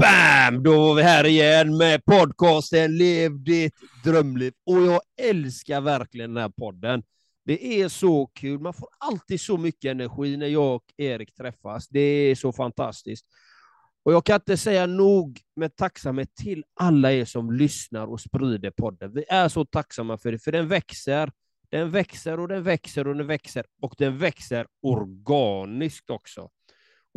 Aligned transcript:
Bam! 0.00 0.62
Då 0.62 0.76
var 0.76 0.94
vi 0.94 1.02
här 1.02 1.26
igen 1.26 1.76
med 1.76 2.04
podcasten 2.04 2.96
Lev 2.96 3.42
ditt 3.42 3.74
drömliv. 4.04 4.52
Och 4.66 4.80
jag 4.82 5.00
älskar 5.20 5.80
verkligen 5.80 6.34
den 6.34 6.42
här 6.42 6.52
podden. 6.56 7.02
Det 7.44 7.80
är 7.80 7.88
så 7.88 8.26
kul. 8.26 8.60
Man 8.60 8.74
får 8.74 8.88
alltid 8.98 9.40
så 9.40 9.56
mycket 9.56 9.90
energi 9.90 10.36
när 10.36 10.46
jag 10.46 10.74
och 10.74 10.84
Erik 10.96 11.34
träffas. 11.34 11.88
Det 11.88 12.00
är 12.00 12.34
så 12.34 12.52
fantastiskt. 12.52 13.26
Och 14.02 14.12
jag 14.12 14.24
kan 14.24 14.34
inte 14.34 14.56
säga 14.56 14.86
nog 14.86 15.40
med 15.56 15.76
tacksamhet 15.76 16.34
till 16.34 16.64
alla 16.80 17.12
er 17.12 17.24
som 17.24 17.52
lyssnar 17.52 18.06
och 18.06 18.20
sprider 18.20 18.70
podden. 18.70 19.12
Vi 19.12 19.24
är 19.28 19.48
så 19.48 19.64
tacksamma 19.64 20.18
för 20.18 20.32
det, 20.32 20.38
för 20.38 20.52
den 20.52 20.68
växer. 20.68 21.30
Den 21.70 21.90
växer 21.90 22.40
och 22.40 22.48
den 22.48 22.62
växer 22.62 23.08
och 23.08 23.16
den 23.16 23.26
växer 23.26 23.64
och 23.82 23.94
den 23.98 24.18
växer 24.18 24.66
organiskt 24.82 26.10
också. 26.10 26.50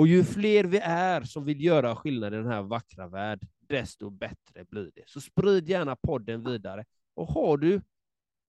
Och 0.01 0.07
ju 0.07 0.23
fler 0.23 0.63
vi 0.63 0.77
är 0.83 1.21
som 1.21 1.45
vill 1.45 1.63
göra 1.63 1.95
skillnad 1.95 2.33
i 2.33 2.37
den 2.37 2.47
här 2.47 2.61
vackra 2.61 3.07
världen, 3.07 3.49
desto 3.67 4.09
bättre 4.09 4.65
blir 4.69 4.91
det. 4.95 5.03
Så 5.05 5.21
sprid 5.21 5.69
gärna 5.69 5.95
podden 5.95 6.43
vidare. 6.43 6.85
Och 7.13 7.27
har 7.27 7.57
du 7.57 7.81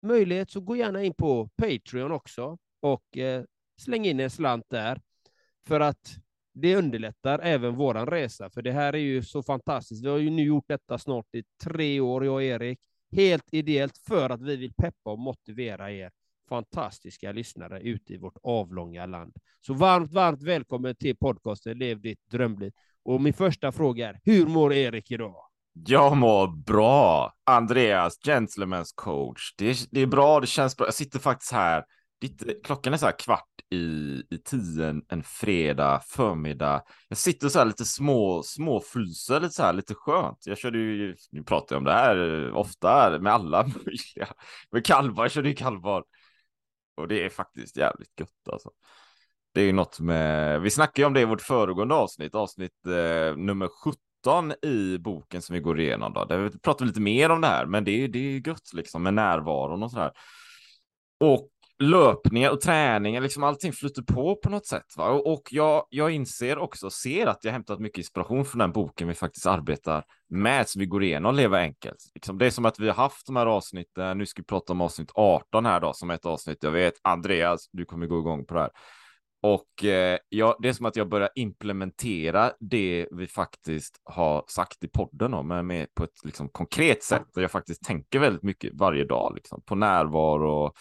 möjlighet 0.01 0.51
så 0.51 0.61
gå 0.61 0.75
gärna 0.75 1.03
in 1.03 1.13
på 1.13 1.49
Patreon 1.55 2.11
också 2.11 2.57
och 2.79 3.17
eh, 3.17 3.43
släng 3.77 4.05
in 4.05 4.19
en 4.19 4.29
slant 4.29 4.65
där. 4.69 5.01
För 5.67 5.79
att 5.79 6.15
det 6.53 6.75
underlättar 6.75 7.39
även 7.39 7.75
våran 7.75 8.07
resa, 8.07 8.49
för 8.49 8.61
det 8.61 8.71
här 8.71 8.93
är 8.93 8.97
ju 8.97 9.23
så 9.23 9.43
fantastiskt. 9.43 10.05
Vi 10.05 10.09
har 10.09 10.17
ju 10.17 10.29
nu 10.29 10.43
gjort 10.43 10.67
detta 10.67 10.97
snart 10.97 11.35
i 11.35 11.43
tre 11.63 11.99
år, 11.99 12.25
jag 12.25 12.33
och 12.33 12.43
Erik, 12.43 12.79
helt 13.11 13.45
ideellt 13.51 13.97
för 13.97 14.29
att 14.29 14.41
vi 14.41 14.55
vill 14.55 14.73
peppa 14.73 15.11
och 15.11 15.19
motivera 15.19 15.91
er 15.91 16.11
fantastiska 16.49 17.31
lyssnare 17.31 17.81
ute 17.81 18.13
i 18.13 18.17
vårt 18.17 18.37
avlånga 18.43 19.05
land. 19.05 19.33
Så 19.61 19.73
varmt, 19.73 20.13
varmt 20.13 20.43
välkommen 20.43 20.95
till 20.95 21.17
podcasten 21.17 21.77
Lev 21.77 22.01
ditt 22.01 22.29
drömliv. 22.31 22.71
Och 23.03 23.21
min 23.21 23.33
första 23.33 23.71
fråga 23.71 24.09
är, 24.09 24.19
hur 24.23 24.45
mår 24.45 24.73
Erik 24.73 25.11
idag? 25.11 25.35
Jag 25.87 26.17
mår 26.17 26.47
bra. 26.47 27.33
Andreas, 27.45 28.19
Gentlemen's 28.25 28.91
coach. 28.95 29.53
Det 29.57 29.69
är, 29.69 29.77
det 29.91 30.01
är 30.01 30.07
bra, 30.07 30.39
det 30.39 30.47
känns 30.47 30.77
bra. 30.77 30.87
Jag 30.87 30.93
sitter 30.93 31.19
faktiskt 31.19 31.51
här, 31.51 31.83
lite, 32.21 32.53
klockan 32.63 32.93
är 32.93 32.97
så 32.97 33.05
här 33.05 33.19
kvart 33.19 33.45
i, 33.71 33.77
i 34.29 34.37
tio 34.45 34.85
en, 34.89 35.01
en 35.09 35.23
fredag 35.23 36.01
förmiddag. 36.07 36.83
Jag 37.07 37.17
sitter 37.17 37.49
så 37.49 37.59
här 37.59 37.65
lite 37.65 37.85
små, 37.85 38.43
små 38.43 38.81
fryser, 38.81 39.39
lite 39.39 39.53
så 39.53 39.63
här 39.63 39.73
lite 39.73 39.93
skönt. 39.93 40.37
Jag 40.45 40.57
körde 40.57 40.77
ju, 40.77 41.15
nu 41.31 41.43
pratar 41.43 41.75
jag 41.75 41.79
om 41.79 41.85
det 41.85 41.93
här 41.93 42.51
ofta 42.51 43.19
med 43.19 43.33
alla 43.33 43.63
möjliga, 43.85 44.27
med 44.71 44.85
kalvar, 44.85 45.23
jag 45.23 45.31
körde 45.31 45.49
ju 45.49 45.55
kalvar 45.55 46.03
och 46.99 47.07
det 47.07 47.25
är 47.25 47.29
faktiskt 47.29 47.77
jävligt 47.77 48.19
gött 48.19 48.49
alltså. 48.51 48.69
Det 49.53 49.61
är 49.61 49.65
ju 49.65 49.73
något 49.73 49.99
med, 49.99 50.61
vi 50.61 50.69
snackade 50.69 51.01
ju 51.01 51.05
om 51.05 51.13
det 51.13 51.21
i 51.21 51.25
vårt 51.25 51.41
föregående 51.41 51.95
avsnitt, 51.95 52.35
avsnitt 52.35 52.85
eh, 52.85 53.37
nummer 53.37 53.67
17 54.27 54.53
i 54.61 54.97
boken 54.97 55.41
som 55.41 55.53
vi 55.53 55.59
går 55.59 55.79
igenom 55.79 56.13
då. 56.13 56.25
Där 56.25 56.37
vi 56.37 56.59
pratar 56.59 56.85
lite 56.85 57.01
mer 57.01 57.29
om 57.29 57.41
det 57.41 57.47
här, 57.47 57.65
men 57.65 57.83
det 57.83 57.91
är, 57.91 58.07
det 58.07 58.19
är 58.19 58.47
gött 58.47 58.73
liksom 58.73 59.03
med 59.03 59.13
närvaron 59.13 59.83
och 59.83 59.91
sådär. 59.91 60.11
Och 61.19 61.49
löpningar 61.79 62.51
och 62.51 62.61
träningar, 62.61 63.21
liksom 63.21 63.43
allting 63.43 63.73
flyter 63.73 64.01
på 64.01 64.35
på 64.35 64.49
något 64.49 64.65
sätt. 64.65 64.85
Va? 64.97 65.09
Och, 65.09 65.33
och 65.33 65.41
jag, 65.51 65.85
jag 65.89 66.11
inser 66.11 66.57
också, 66.57 66.89
ser 66.89 67.27
att 67.27 67.43
jag 67.43 67.51
hämtat 67.51 67.79
mycket 67.79 67.97
inspiration 67.97 68.45
från 68.45 68.59
den 68.59 68.71
boken 68.71 69.07
vi 69.07 69.13
faktiskt 69.13 69.45
arbetar 69.45 70.03
med, 70.29 70.69
som 70.69 70.79
vi 70.79 70.85
går 70.85 71.03
igenom, 71.03 71.35
Leva 71.35 71.59
enkelt. 71.59 71.97
Liksom, 72.13 72.37
det 72.37 72.45
är 72.45 72.49
som 72.49 72.65
att 72.65 72.79
vi 72.79 72.87
har 72.87 72.95
haft 72.95 73.25
de 73.25 73.35
här 73.35 73.45
avsnitten, 73.45 74.17
nu 74.17 74.25
ska 74.25 74.41
vi 74.41 74.45
prata 74.45 74.73
om 74.73 74.81
avsnitt 74.81 75.11
18 75.13 75.65
här 75.65 75.79
då, 75.79 75.93
som 75.93 76.09
ett 76.09 76.25
avsnitt. 76.25 76.63
Jag 76.63 76.71
vet, 76.71 76.93
Andreas, 77.01 77.69
du 77.71 77.85
kommer 77.85 78.07
gå 78.07 78.19
igång 78.19 78.45
på 78.45 78.53
det 78.53 78.59
här. 78.59 78.71
Och 79.41 79.85
eh, 79.85 80.17
jag, 80.29 80.55
det 80.59 80.69
är 80.69 80.73
som 80.73 80.85
att 80.85 80.95
jag 80.95 81.09
börjar 81.09 81.29
implementera 81.35 82.51
det 82.59 83.07
vi 83.11 83.27
faktiskt 83.27 84.01
har 84.03 84.43
sagt 84.47 84.83
i 84.83 84.87
podden 84.87 85.33
om, 85.33 85.47
men 85.47 85.67
med 85.67 85.93
på 85.93 86.03
ett 86.03 86.23
liksom, 86.23 86.49
konkret 86.49 87.03
sätt. 87.03 87.23
Där 87.33 87.41
jag 87.41 87.51
faktiskt 87.51 87.83
tänker 87.83 88.19
väldigt 88.19 88.43
mycket 88.43 88.73
varje 88.73 89.05
dag, 89.05 89.31
liksom, 89.35 89.61
på 89.65 89.75
närvaro 89.75 90.73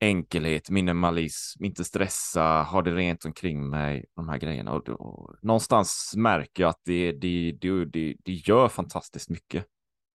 enkelhet, 0.00 0.70
minimalism, 0.70 1.64
inte 1.64 1.84
stressa, 1.84 2.62
ha 2.62 2.82
det 2.82 2.94
rent 2.94 3.24
omkring 3.24 3.70
mig, 3.70 4.04
de 4.16 4.28
här 4.28 4.38
grejerna. 4.38 4.72
Och, 4.72 4.88
och 4.88 5.36
någonstans 5.42 6.14
märker 6.16 6.62
jag 6.62 6.70
att 6.70 6.80
det, 6.84 7.12
det, 7.12 7.52
det, 7.60 7.84
det, 7.84 8.16
det 8.24 8.32
gör 8.32 8.68
fantastiskt 8.68 9.30
mycket. 9.30 9.66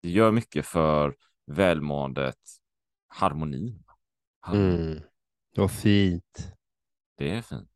Det 0.02 0.09
gör 0.09 0.31
mycket 0.31 0.66
för 0.66 1.16
välmåendet, 1.47 2.40
harmonin. 3.08 3.84
Mm. 4.47 5.00
Vad 5.56 5.72
fint. 5.72 6.53
Det 7.18 7.30
är 7.30 7.42
fint. 7.42 7.69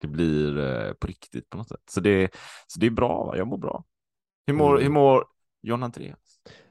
Det 0.00 0.06
blir 0.06 0.58
eh, 0.58 0.92
på 0.92 1.06
riktigt 1.06 1.50
på 1.50 1.56
något 1.56 1.68
sätt. 1.68 1.82
Så 1.90 2.00
det, 2.00 2.34
så 2.66 2.80
det 2.80 2.86
är 2.86 2.90
bra, 2.90 3.34
jag 3.36 3.46
mår 3.48 3.58
bra. 3.58 3.84
Hur 4.46 4.54
mår, 4.54 4.70
mm. 4.70 4.82
hur 4.82 4.90
mår 4.90 5.24
John 5.62 5.82
Andreas? 5.82 6.27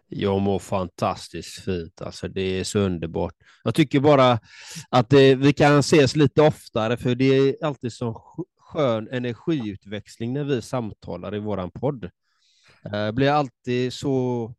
Jag 0.09 0.41
mår 0.41 0.59
fantastiskt 0.59 1.63
fint, 1.63 2.01
alltså 2.01 2.27
det 2.27 2.41
är 2.41 2.63
så 2.63 2.79
underbart. 2.79 3.33
Jag 3.63 3.75
tycker 3.75 3.99
bara 3.99 4.39
att 4.89 5.09
det, 5.09 5.35
vi 5.35 5.53
kan 5.53 5.79
ses 5.79 6.15
lite 6.15 6.41
oftare, 6.41 6.97
för 6.97 7.15
det 7.15 7.25
är 7.25 7.65
alltid 7.65 7.93
så 7.93 8.13
skön 8.57 9.07
energiutväxling 9.11 10.33
när 10.33 10.43
vi 10.43 10.61
samtalar 10.61 11.35
i 11.35 11.39
vår 11.39 11.69
podd. 11.69 12.03
Eh, 12.85 12.99
jag 12.99 13.15
blir 13.15 13.31
alltid 13.31 13.93
så... 13.93 14.53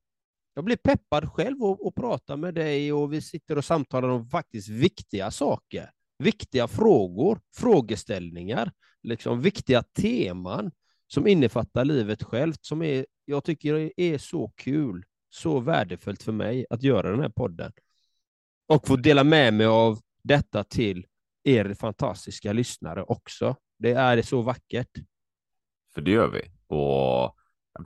Jag 0.55 0.65
blir 0.65 0.77
peppad 0.77 1.33
själv 1.33 1.63
och, 1.63 1.89
att 1.89 1.95
prata 1.95 2.37
med 2.37 2.55
dig 2.55 2.93
och 2.93 3.13
vi 3.13 3.21
sitter 3.21 3.59
och 3.59 3.65
samtalar 3.65 4.09
om 4.09 4.29
faktiskt 4.29 4.69
viktiga 4.69 5.31
saker, 5.31 5.91
viktiga 6.19 6.69
frågor, 6.69 7.41
frågeställningar, 7.57 8.73
liksom 9.03 9.41
viktiga 9.41 9.83
teman 9.83 10.71
som 11.07 11.27
innefattar 11.27 11.85
livet 11.85 12.23
självt, 12.23 12.65
som 12.65 12.83
är, 12.83 13.07
jag 13.25 13.45
tycker 13.45 13.93
är 13.97 14.19
så 14.19 14.53
kul 14.57 15.05
så 15.31 15.61
värdefullt 15.61 16.23
för 16.23 16.33
mig 16.33 16.67
att 16.71 16.83
göra 16.83 17.11
den 17.11 17.21
här 17.21 17.29
podden. 17.29 17.73
Och 18.69 18.87
få 18.87 18.97
dela 18.97 19.25
med 19.25 19.55
mig 19.55 19.67
av 19.67 19.99
detta 20.23 20.65
till 20.65 21.07
er 21.45 21.75
fantastiska 21.75 22.53
lyssnare 22.53 23.03
också. 23.03 23.57
Det 23.79 23.93
är 23.93 24.23
så 24.23 24.43
vackert. 24.43 24.91
För 25.95 26.01
det 26.01 26.11
gör 26.11 26.29
vi. 26.29 26.43
Och 26.77 27.39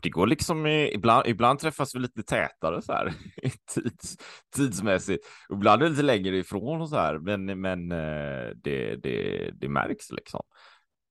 det 0.02 0.10
går 0.10 0.26
liksom 0.26 0.66
ibland, 0.66 1.26
ibland 1.26 1.58
träffas 1.58 1.94
vi 1.94 1.98
lite 1.98 2.22
tätare 2.22 2.82
så 2.82 2.92
här 2.92 3.14
tids, 3.74 4.16
tidsmässigt. 4.56 5.26
Ibland 5.52 5.82
är 5.82 5.86
det 5.86 5.90
lite 5.90 6.02
längre 6.02 6.36
ifrån 6.36 6.80
och 6.80 6.88
så 6.88 6.96
här, 6.96 7.18
men, 7.18 7.60
men 7.60 7.92
eh, 7.92 8.50
det, 8.56 8.96
det, 8.96 9.50
det 9.54 9.68
märks 9.68 10.10
liksom. 10.10 10.42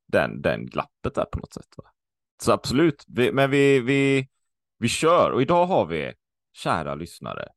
Den, 0.08 0.42
den 0.42 0.66
glappet 0.66 1.16
där 1.16 1.26
på 1.26 1.40
något 1.40 1.54
sätt. 1.54 1.68
Va? 1.78 1.84
Så 2.44 2.52
absolut, 2.52 3.06
vi, 3.08 3.32
men 3.32 3.52
vi, 3.52 3.80
vi, 3.80 4.28
vi 4.78 4.88
kör 4.88 5.32
och 5.32 5.42
idag 5.42 5.66
har 5.66 5.86
vi 5.86 6.14
kära 6.54 6.96
lyssnare. 6.96 7.48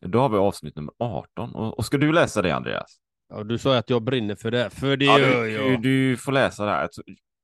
Då 0.00 0.18
har 0.18 0.28
vi 0.28 0.36
avsnitt 0.36 0.76
nummer 0.76 0.94
18 0.98 1.54
och, 1.54 1.78
och 1.78 1.84
ska 1.84 1.98
du 1.98 2.12
läsa 2.12 2.42
det 2.42 2.54
Andreas? 2.54 3.00
Ja, 3.28 3.44
du 3.44 3.58
sa 3.58 3.76
att 3.76 3.90
jag 3.90 4.02
brinner 4.02 4.34
för 4.34 4.50
det, 4.50 4.70
för 4.70 4.96
det 4.96 5.04
ja, 5.04 5.18
gör 5.18 5.44
du, 5.44 5.50
jag. 5.50 5.82
Du, 5.82 6.16
får 6.16 6.32
läsa 6.32 6.64
det 6.64 6.70
här. 6.70 6.88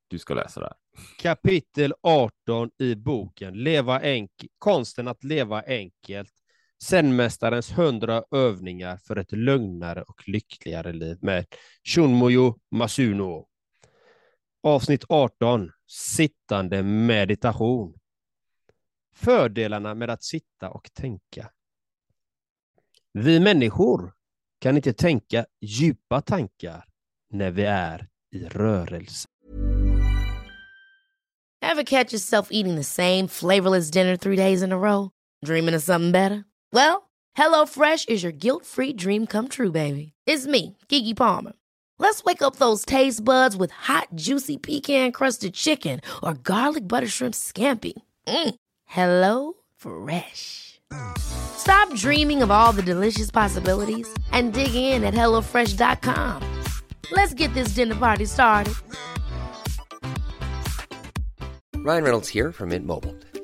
Du 0.08 0.18
ska 0.18 0.34
läsa 0.34 0.60
det 0.60 0.66
här. 0.66 0.76
Kapitel 1.18 1.94
18 2.02 2.70
i 2.78 2.94
boken 2.94 3.54
Leva 3.54 4.00
enk 4.00 4.30
Konsten 4.58 5.08
att 5.08 5.24
leva 5.24 5.62
enkelt. 5.66 6.32
Zenmästarens 6.82 7.78
hundra 7.78 8.22
övningar 8.30 8.96
för 8.96 9.16
ett 9.16 9.32
lugnare 9.32 10.02
och 10.02 10.28
lyckligare 10.28 10.92
liv 10.92 11.18
med 11.20 11.46
Shunmoyo 11.84 12.58
Masuno. 12.70 13.48
Avsnitt 14.62 15.04
18 15.08 15.70
Sittande 15.88 16.82
meditation. 16.82 17.94
Fördelarna 19.16 19.94
med 19.94 20.10
att 20.10 20.24
sitta 20.24 20.70
och 20.70 20.90
tänka. 20.94 21.50
Vi 23.12 23.40
människor 23.40 24.12
kan 24.58 24.76
inte 24.76 24.92
tänka 24.92 25.46
djupa 25.60 26.20
tankar 26.20 26.84
när 27.30 27.50
vi 27.50 27.62
är 27.64 28.08
i 28.32 28.44
rörelse. 28.44 29.28
Have 31.62 31.84
catch 31.84 32.12
yourself 32.12 32.48
eating 32.50 32.76
the 32.76 32.84
same 32.84 33.28
flavorless 33.28 33.90
dinner 33.90 34.16
three 34.16 34.36
days 34.36 34.62
in 34.62 34.72
a 34.72 34.78
row? 34.78 35.10
Dreaming 35.46 35.74
of 35.74 35.82
something 35.82 36.12
better? 36.12 36.44
Well, 36.72 37.02
hello 37.34 37.66
fresh 37.66 38.04
is 38.08 38.22
your 38.22 38.32
guilt 38.32 38.66
free 38.66 38.92
dream 38.92 39.26
come 39.26 39.48
true 39.48 39.72
baby. 39.72 40.12
It's 40.26 40.46
me, 40.46 40.76
Gigi 40.88 41.14
Palmer. 41.14 41.52
Let's 41.98 42.24
wake 42.24 42.42
up 42.42 42.56
those 42.56 42.84
taste 42.84 43.24
buds 43.24 43.56
with 43.56 43.72
hot 43.72 44.08
juicy 44.14 44.58
pecan 44.58 45.12
crusted 45.12 45.54
chicken 45.54 46.00
or 46.22 46.34
garlic 46.34 46.86
butter 46.86 47.08
shrimp 47.08 47.34
scampi. 47.34 47.94
Mm. 48.28 48.54
Hello 48.86 49.54
Fresh. 49.76 50.80
Stop 51.18 51.92
dreaming 51.94 52.42
of 52.42 52.50
all 52.50 52.72
the 52.72 52.82
delicious 52.82 53.30
possibilities 53.30 54.08
and 54.32 54.52
dig 54.52 54.74
in 54.74 55.04
at 55.04 55.14
HelloFresh.com. 55.14 56.42
Let's 57.12 57.34
get 57.34 57.52
this 57.54 57.68
dinner 57.68 57.94
party 57.94 58.24
started. 58.24 58.74
Ryan 61.76 62.02
Reynolds 62.02 62.28
here 62.28 62.50
from 62.50 62.70
Mint 62.70 62.84
Mobile. 62.84 63.14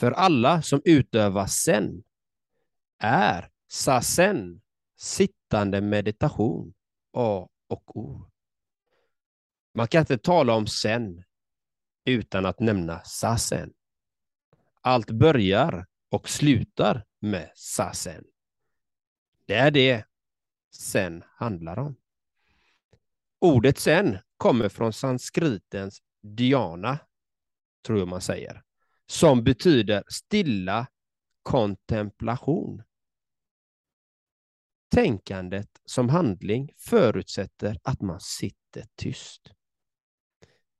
För 0.00 0.12
alla 0.12 0.62
som 0.62 0.82
utövar 0.84 1.46
sen 1.46 2.02
är 2.98 3.50
sasen, 3.68 4.62
sittande 4.96 5.80
meditation, 5.80 6.74
A 7.12 7.48
och 7.68 7.96
O. 7.96 8.30
Man 9.74 9.88
kan 9.88 10.00
inte 10.00 10.18
tala 10.18 10.54
om 10.54 10.66
sen 10.66 11.24
utan 12.04 12.46
att 12.46 12.60
nämna 12.60 13.04
sasen. 13.04 13.72
Allt 14.80 15.10
börjar 15.10 15.86
och 16.10 16.28
slutar 16.28 17.04
med 17.18 17.50
sasen. 17.54 18.24
Det 19.46 19.54
är 19.54 19.70
det 19.70 20.04
sen 20.74 21.24
handlar 21.26 21.78
om. 21.78 21.96
Ordet 23.38 23.78
sen 23.78 24.18
kommer 24.36 24.68
från 24.68 24.92
sanskritens 24.92 26.02
dhyana, 26.22 26.98
tror 27.86 27.98
jag 27.98 28.08
man 28.08 28.20
säger, 28.20 28.62
som 29.10 29.44
betyder 29.44 30.04
stilla 30.08 30.86
kontemplation. 31.42 32.82
Tänkandet 34.94 35.68
som 35.84 36.08
handling 36.08 36.70
förutsätter 36.78 37.78
att 37.82 38.00
man 38.00 38.20
sitter 38.20 38.84
tyst. 38.96 39.52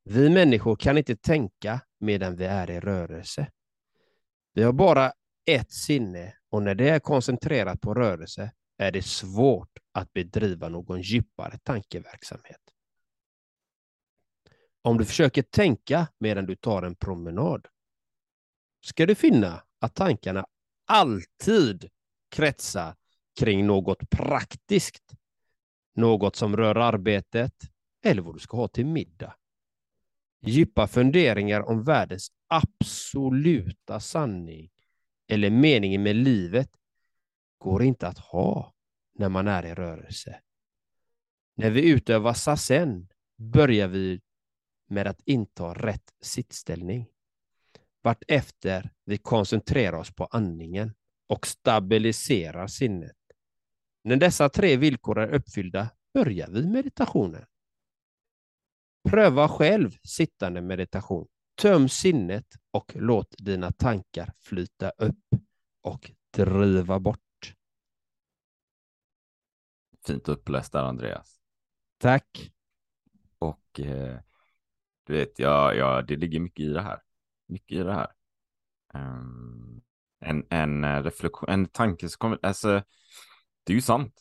Vi 0.05 0.31
människor 0.31 0.77
kan 0.77 0.99
inte 0.99 1.17
tänka 1.17 1.81
medan 2.01 2.37
vi 2.37 2.45
är 2.45 2.71
i 2.71 2.81
rörelse. 2.81 3.51
Vi 4.53 4.63
har 4.63 4.73
bara 4.73 5.13
ett 5.47 5.73
sinne 5.73 6.35
och 6.51 6.63
när 6.63 6.75
det 6.75 6.89
är 6.89 7.01
koncentrerat 7.01 7.81
på 7.81 7.95
rörelse 7.95 8.53
är 8.79 8.93
det 8.93 9.03
svårt 9.03 9.79
att 9.93 10.13
bedriva 10.13 10.69
någon 10.69 11.01
djupare 11.01 11.59
tankeverksamhet. 11.63 12.63
Om 14.83 14.99
du 14.99 15.05
försöker 15.05 15.43
tänka 15.43 16.09
medan 16.19 16.47
du 16.47 16.57
tar 16.57 16.83
en 16.83 16.95
promenad 16.95 17.67
ska 18.81 19.07
du 19.07 19.15
finna 19.15 19.63
att 19.79 19.95
tankarna 19.95 20.47
alltid 20.87 21.89
kretsar 22.31 22.95
kring 23.41 23.67
något 23.67 24.11
praktiskt, 24.11 25.13
något 25.95 26.37
som 26.37 26.57
rör 26.57 26.75
arbetet 26.75 27.55
eller 28.05 28.23
vad 28.23 28.35
du 28.35 28.39
ska 28.39 28.57
ha 28.57 28.69
till 28.69 28.87
middag. 28.87 29.35
Djupa 30.43 30.87
funderingar 30.87 31.61
om 31.61 31.85
världens 31.85 32.33
absoluta 32.49 34.01
sanning 34.01 34.71
eller 35.29 35.51
meningen 35.51 36.03
med 36.03 36.17
livet 36.17 36.71
går 37.59 37.83
inte 37.83 38.09
att 38.09 38.19
ha 38.19 38.75
när 39.15 39.29
man 39.29 39.49
är 39.49 39.67
i 39.67 39.75
rörelse. 39.75 40.41
När 41.55 41.71
vi 41.71 41.91
utövar 41.91 42.35
sasen 42.35 43.09
börjar 43.37 43.89
vi 43.89 44.21
med 44.89 45.07
att 45.07 45.21
inta 45.25 45.75
rätt 45.75 46.15
sittställning. 46.21 47.07
Vartefter 48.03 48.91
vi 49.05 49.19
koncentrerar 49.19 49.99
oss 49.99 50.15
på 50.15 50.25
andningen 50.25 50.95
och 51.29 51.47
stabiliserar 51.47 52.67
sinnet. 52.67 53.17
När 54.05 54.17
dessa 54.17 54.49
tre 54.49 54.77
villkor 54.77 55.19
är 55.19 55.35
uppfyllda 55.35 55.91
börjar 56.15 56.49
vi 56.49 56.67
meditationen. 56.67 57.47
Pröva 59.09 59.49
själv 59.49 59.91
sittande 60.03 60.61
meditation. 60.61 61.29
Töm 61.63 61.89
sinnet 61.89 62.47
och 62.71 62.93
låt 62.95 63.35
dina 63.39 63.73
tankar 63.73 64.33
flyta 64.39 64.91
upp 64.91 65.25
och 65.83 66.11
driva 66.31 66.99
bort. 66.99 67.55
Fint 70.07 70.29
uppläst 70.29 70.73
där 70.73 70.83
Andreas. 70.83 71.41
Tack. 71.99 72.53
Och 73.39 73.81
eh, 73.81 74.21
du 75.07 75.13
vet, 75.13 75.39
ja, 75.39 75.75
ja, 75.75 76.03
det 76.03 76.17
ligger 76.17 76.41
mycket 76.41 76.65
i 76.65 76.69
det 76.69 76.83
här. 76.83 77.03
Mycket 77.51 77.79
i 77.79 77.83
det 77.83 77.95
här. 77.95 78.09
Um, 78.95 79.81
en, 80.21 80.47
en 80.51 80.85
eh, 80.85 81.03
reflektion, 81.03 81.49
en 81.49 81.67
tanke 81.67 82.09
som 82.09 82.19
kommer, 82.19 82.39
alltså, 82.43 82.83
det 83.65 83.73
är 83.73 83.75
ju 83.75 83.81
sant 83.81 84.15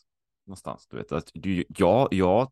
någonstans, 0.46 0.88
du 0.88 0.98
vet. 0.98 1.12
Att 1.12 1.32
du, 1.34 1.66
ja, 1.68 2.08
ja, 2.12 2.52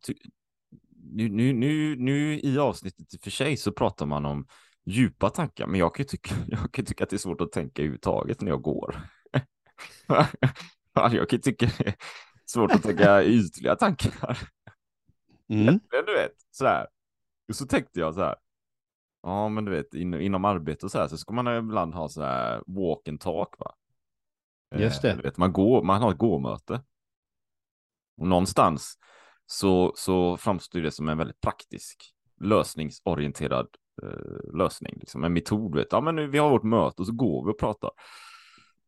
nu, 0.96 1.30
nu, 1.30 1.54
nu, 1.54 1.96
nu 1.96 2.40
i 2.40 2.58
avsnittet 2.58 3.14
i 3.14 3.18
och 3.18 3.22
för 3.22 3.32
sig 3.32 3.58
så 3.58 3.72
pratar 3.72 4.06
man 4.06 4.26
om 4.26 4.48
djupa 4.86 5.30
tankar, 5.30 5.68
men 5.68 5.80
jag 5.80 5.96
kan 5.96 6.04
ju 6.04 6.08
tycka, 6.08 6.36
jag 6.48 6.72
kan 6.72 6.86
tycka 6.86 7.04
att 7.04 7.10
det 7.10 7.16
är 7.16 7.18
svårt 7.18 7.42
att 7.42 7.52
tänka 7.52 7.82
överhuvudtaget 7.82 8.42
när 8.42 8.52
jag 8.52 8.62
går. 8.62 9.02
jag 10.94 11.30
kan 11.30 11.42
tycka 11.42 11.66
det 11.78 11.88
är 11.88 11.96
svårt 12.46 12.72
att 12.72 12.84
tänka 12.84 13.24
ytliga 13.24 13.76
tankar. 13.76 14.38
Mm. 15.50 15.66
Men 15.66 16.06
du 16.06 16.14
vet, 16.14 16.34
så 16.52 16.66
här. 16.66 16.88
Och 17.50 17.56
så 17.56 17.66
tänkte 17.66 18.00
jag 18.00 18.14
så 18.14 18.22
här. 18.22 18.36
Ja, 19.28 19.50
men 19.50 19.66
du 19.66 19.72
vet, 19.72 19.94
in, 19.94 20.14
inom 20.14 20.46
arbete 20.46 20.86
och 20.86 20.92
så 20.92 21.00
här 21.00 21.08
så 21.08 21.18
ska 21.18 21.34
man 21.34 21.58
ibland 21.58 21.94
ha 21.94 22.10
så 22.10 22.22
här 22.22 22.64
walk 22.68 23.08
and 23.08 23.20
talk, 23.20 23.60
va? 23.60 23.72
Just 24.76 25.04
Eh, 25.04 25.10
det. 25.10 25.16
du 25.16 25.22
vet, 25.22 25.38
man, 25.38 25.54
går, 25.54 25.84
man 25.84 26.02
har 26.02 26.12
ett 26.12 26.18
gåmöte. 26.18 26.82
Och 28.18 28.28
någonstans 28.28 28.98
så, 29.46 29.94
så 29.96 30.38
framstår 30.38 30.80
det 30.80 30.92
som 30.92 31.10
en 31.10 31.18
väldigt 31.18 31.42
praktisk, 31.42 32.14
lösningsorienterad 32.42 33.68
eh, 34.04 34.58
lösning. 34.58 34.98
Liksom 35.00 35.24
en 35.24 35.34
metod, 35.34 35.76
vet. 35.76 35.88
Ja, 35.92 36.02
men 36.02 36.16
nu, 36.16 36.28
vi 36.28 36.38
har 36.38 36.50
vårt 36.50 36.64
möte 36.64 37.02
och 37.02 37.06
så 37.08 37.14
går 37.14 37.46
vi 37.46 37.52
och 37.52 37.60
pratar. 37.60 37.90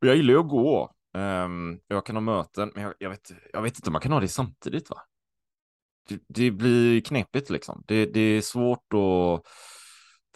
Och 0.01 0.08
jag 0.08 0.15
gillar 0.15 0.34
ju 0.34 0.39
att 0.39 0.50
gå. 0.50 0.93
Ehm, 1.13 1.79
jag 1.88 2.05
kan 2.05 2.15
ha 2.15 2.22
möten, 2.22 2.72
men 2.75 2.84
jag, 2.84 2.93
jag, 3.00 3.10
vet, 3.10 3.31
jag 3.53 3.62
vet 3.62 3.75
inte 3.77 3.89
om 3.89 3.93
man 3.93 4.01
kan 4.01 4.12
ha 4.12 4.19
det 4.19 4.27
samtidigt, 4.27 4.89
va? 4.89 4.98
Det, 6.10 6.22
det 6.27 6.51
blir 6.51 7.01
knepigt 7.01 7.50
liksom. 7.50 7.84
Det, 7.88 8.05
det 8.05 8.19
är 8.19 8.41
svårt 8.41 8.93
att 8.93 9.46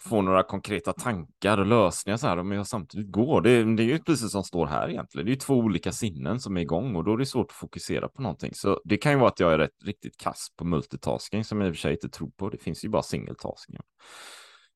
få 0.08 0.22
några 0.22 0.42
konkreta 0.42 0.92
tankar 0.92 1.58
och 1.58 1.66
lösningar 1.66 2.16
så 2.16 2.26
här 2.26 2.36
om 2.36 2.52
jag 2.52 2.66
samtidigt 2.66 3.10
går. 3.10 3.40
Det, 3.40 3.76
det 3.76 3.82
är 3.82 3.86
ju 3.86 3.98
precis 3.98 4.32
som 4.32 4.44
står 4.44 4.66
här 4.66 4.90
egentligen. 4.90 5.26
Det 5.26 5.30
är 5.30 5.34
ju 5.34 5.40
två 5.40 5.54
olika 5.54 5.92
sinnen 5.92 6.40
som 6.40 6.56
är 6.56 6.60
igång 6.60 6.96
och 6.96 7.04
då 7.04 7.12
är 7.12 7.16
det 7.16 7.26
svårt 7.26 7.50
att 7.50 7.56
fokusera 7.56 8.08
på 8.08 8.22
någonting. 8.22 8.54
Så 8.54 8.80
det 8.84 8.96
kan 8.96 9.12
ju 9.12 9.18
vara 9.18 9.28
att 9.28 9.40
jag 9.40 9.52
är 9.52 9.58
rätt, 9.58 9.84
riktigt 9.84 10.16
kass 10.16 10.48
på 10.56 10.64
multitasking 10.64 11.44
som 11.44 11.60
jag 11.60 11.68
i 11.68 11.70
och 11.70 11.74
för 11.74 11.80
sig 11.80 11.92
inte 11.92 12.08
tror 12.08 12.30
på. 12.30 12.50
Det 12.50 12.58
finns 12.58 12.84
ju 12.84 12.88
bara 12.88 13.02
singeltasking. 13.02 13.76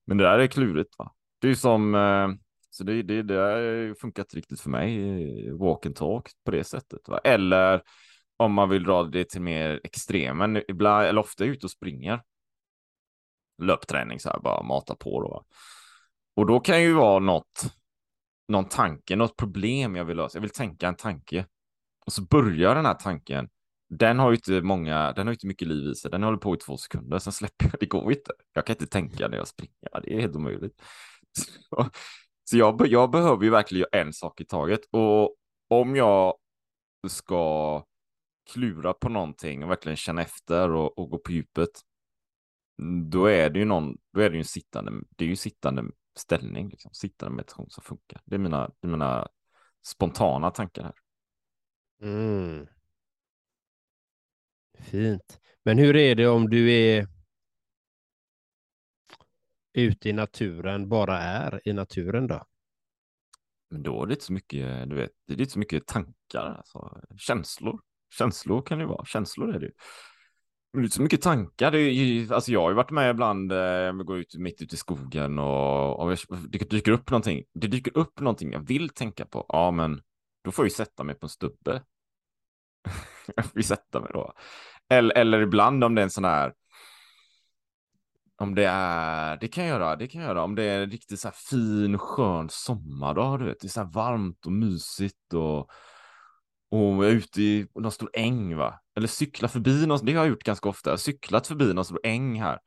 Men 0.06 0.16
det 0.16 0.24
där 0.24 0.38
är 0.38 0.46
klurigt 0.46 0.98
va. 0.98 1.12
Det 1.40 1.46
är 1.46 1.48
ju 1.50 1.56
som, 1.56 1.94
eh, 1.94 2.28
så 2.70 2.84
det, 2.84 3.02
det, 3.02 3.22
det 3.22 3.34
har 3.34 3.94
funkat 3.94 4.34
riktigt 4.34 4.60
för 4.60 4.70
mig, 4.70 5.48
eh, 5.48 5.54
walk 5.54 5.86
and 5.86 5.96
talk 5.96 6.30
på 6.44 6.50
det 6.50 6.64
sättet. 6.64 7.08
Va? 7.08 7.18
Eller 7.24 7.82
om 8.36 8.52
man 8.52 8.68
vill 8.68 8.84
dra 8.84 9.02
det 9.02 9.28
till 9.28 9.42
mer 9.42 9.80
extremen, 9.84 10.62
ibland, 10.68 11.06
eller 11.06 11.20
ofta 11.20 11.44
ute 11.44 11.66
och 11.66 11.70
springer 11.70 12.20
löpträning 13.62 14.20
så 14.20 14.28
här, 14.28 14.40
bara 14.40 14.62
mata 14.62 14.94
på 14.94 15.22
då. 15.22 15.44
Och 16.36 16.46
då 16.46 16.60
kan 16.60 16.82
ju 16.82 16.92
vara 16.92 17.18
något, 17.18 17.74
någon 18.48 18.68
tanke, 18.68 19.16
något 19.16 19.36
problem 19.36 19.96
jag 19.96 20.04
vill 20.04 20.16
lösa. 20.16 20.36
Jag 20.36 20.40
vill 20.40 20.50
tänka 20.50 20.88
en 20.88 20.96
tanke. 20.96 21.46
Och 22.06 22.12
så 22.12 22.22
börjar 22.22 22.74
den 22.74 22.86
här 22.86 22.94
tanken. 22.94 23.48
Den 23.88 24.18
har 24.18 24.30
ju 24.30 24.36
inte 24.36 24.60
många, 24.62 25.12
den 25.12 25.26
har 25.26 25.32
ju 25.32 25.34
inte 25.34 25.46
mycket 25.46 25.68
liv 25.68 25.90
i 25.90 25.94
sig. 25.94 26.10
Den 26.10 26.22
håller 26.22 26.38
på 26.38 26.54
i 26.54 26.58
två 26.58 26.76
sekunder, 26.76 27.18
sen 27.18 27.32
släpper 27.32 27.64
jag, 27.64 27.74
det 27.80 27.86
går 27.86 28.12
inte. 28.12 28.32
Jag 28.52 28.66
kan 28.66 28.74
inte 28.74 28.86
tänka 28.86 29.28
när 29.28 29.36
jag 29.36 29.48
springer, 29.48 30.00
det 30.02 30.14
är 30.14 30.20
helt 30.20 30.36
omöjligt. 30.36 30.82
Så, 31.70 31.90
så 32.44 32.56
jag, 32.56 32.86
jag 32.86 33.10
behöver 33.10 33.44
ju 33.44 33.50
verkligen 33.50 33.80
göra 33.80 34.02
en 34.02 34.12
sak 34.12 34.40
i 34.40 34.44
taget. 34.44 34.80
Och 34.90 35.36
om 35.68 35.96
jag 35.96 36.34
ska 37.08 37.84
klura 38.52 38.92
på 38.92 39.08
någonting 39.08 39.64
och 39.64 39.70
verkligen 39.70 39.96
känna 39.96 40.22
efter 40.22 40.70
och, 40.70 40.98
och 40.98 41.10
gå 41.10 41.18
på 41.18 41.32
djupet, 41.32 41.70
då 43.10 43.26
är 43.26 43.50
det 43.50 43.58
ju 43.58 43.64
någon, 43.64 43.96
då 44.12 44.20
är 44.20 44.30
det 44.30 44.34
ju 44.34 44.40
en 44.40 44.44
sittande, 44.44 44.92
det 45.08 45.24
är 45.24 45.28
ju 45.28 45.36
sittande 45.36 45.84
ställning, 46.16 46.68
liksom. 46.68 46.94
sittande 46.94 47.36
meditation 47.36 47.70
som 47.70 47.84
funkar. 47.84 48.20
Det 48.24 48.34
är 48.34 48.38
mina, 48.38 48.70
det 48.80 48.86
är 48.86 48.90
mina 48.90 49.28
spontana 49.86 50.50
tankar 50.50 50.82
här. 50.82 50.94
Mm. 52.02 52.66
Fint. 54.78 55.40
Men 55.62 55.78
hur 55.78 55.96
är 55.96 56.14
det 56.14 56.26
om 56.26 56.50
du 56.50 56.72
är 56.72 57.08
ute 59.72 60.08
i 60.08 60.12
naturen, 60.12 60.88
bara 60.88 61.18
är 61.18 61.60
i 61.64 61.72
naturen 61.72 62.26
då? 62.26 62.44
Men 63.70 63.82
då 63.82 64.02
är 64.02 64.06
det 64.06 64.12
inte 64.12 64.24
så 64.24 64.32
mycket, 64.32 64.90
du 64.90 64.96
vet, 64.96 65.10
det 65.26 65.34
är 65.34 65.40
inte 65.40 65.52
så 65.52 65.58
mycket 65.58 65.86
tankar, 65.86 66.54
alltså, 66.56 67.00
känslor. 67.16 67.80
Känslor 68.18 68.62
kan 68.62 68.78
det 68.78 68.82
ju 68.82 68.88
vara, 68.88 69.04
känslor 69.04 69.54
är 69.54 69.60
det 69.60 69.66
ju. 69.66 69.72
Men 70.72 70.82
det 70.82 70.86
är 70.86 70.90
så 70.90 71.02
mycket 71.02 71.22
tankar, 71.22 71.70
det 71.70 71.78
är 71.78 71.90
ju, 71.90 72.34
alltså 72.34 72.52
jag 72.52 72.62
har 72.62 72.70
ju 72.70 72.76
varit 72.76 72.90
med 72.90 73.10
ibland, 73.10 73.52
eh, 73.52 73.58
jag 73.58 74.06
går 74.06 74.18
ut 74.18 74.34
mitt 74.36 74.62
ute 74.62 74.74
i 74.74 74.78
skogen 74.78 75.38
och, 75.38 76.00
och 76.00 76.16
det 76.48 76.70
dyker 76.70 76.92
upp 76.92 77.10
någonting, 77.10 77.44
det 77.54 77.66
dyker 77.66 77.98
upp 77.98 78.20
någonting 78.20 78.52
jag 78.52 78.60
vill 78.60 78.88
tänka 78.88 79.26
på, 79.26 79.46
ja 79.48 79.70
men 79.70 80.02
då 80.44 80.52
får 80.52 80.64
jag 80.64 80.70
ju 80.70 80.74
sätta 80.74 81.04
mig 81.04 81.14
på 81.14 81.26
en 81.26 81.30
stubbe. 81.30 81.82
jag 83.36 83.44
får 83.44 83.56
ju 83.56 83.62
sätta 83.62 84.00
mig 84.00 84.10
då. 84.12 84.32
Eller, 84.90 85.18
eller 85.18 85.40
ibland 85.40 85.84
om 85.84 85.94
det 85.94 86.00
är 86.00 86.04
en 86.04 86.10
sån 86.10 86.24
här, 86.24 86.52
om 88.40 88.54
det 88.54 88.66
är, 88.66 89.36
det 89.36 89.48
kan 89.48 89.64
jag 89.64 89.80
göra, 89.80 89.96
det 89.96 90.06
kan 90.06 90.20
jag 90.20 90.28
göra. 90.28 90.42
Om 90.42 90.54
det 90.54 90.62
är 90.62 90.80
en 90.80 90.90
riktigt 90.90 91.20
så 91.20 91.28
här 91.28 91.34
fin, 91.50 91.98
skön 91.98 92.48
sommardag, 92.50 93.38
du 93.38 93.44
vet, 93.44 93.60
det 93.60 93.66
är 93.66 93.68
så 93.68 93.80
här 93.80 93.90
varmt 93.92 94.46
och 94.46 94.52
mysigt 94.52 95.34
och, 95.34 95.58
och 96.70 97.04
jag 97.04 97.06
är 97.06 97.10
ute 97.10 97.42
i 97.42 97.66
någon 97.74 97.92
stor 97.92 98.10
äng, 98.12 98.56
va? 98.56 98.80
Eller 98.98 99.08
cykla 99.08 99.48
förbi 99.48 99.86
någon, 99.86 100.04
det 100.04 100.12
har 100.12 100.24
jag 100.24 100.28
gjort 100.28 100.42
ganska 100.42 100.68
ofta, 100.68 100.90
jag 100.90 100.92
har 100.92 100.98
cyklat 100.98 101.46
förbi 101.46 101.74
någon 101.74 101.84
stor 101.84 102.00
äng 102.02 102.40
här 102.40 102.58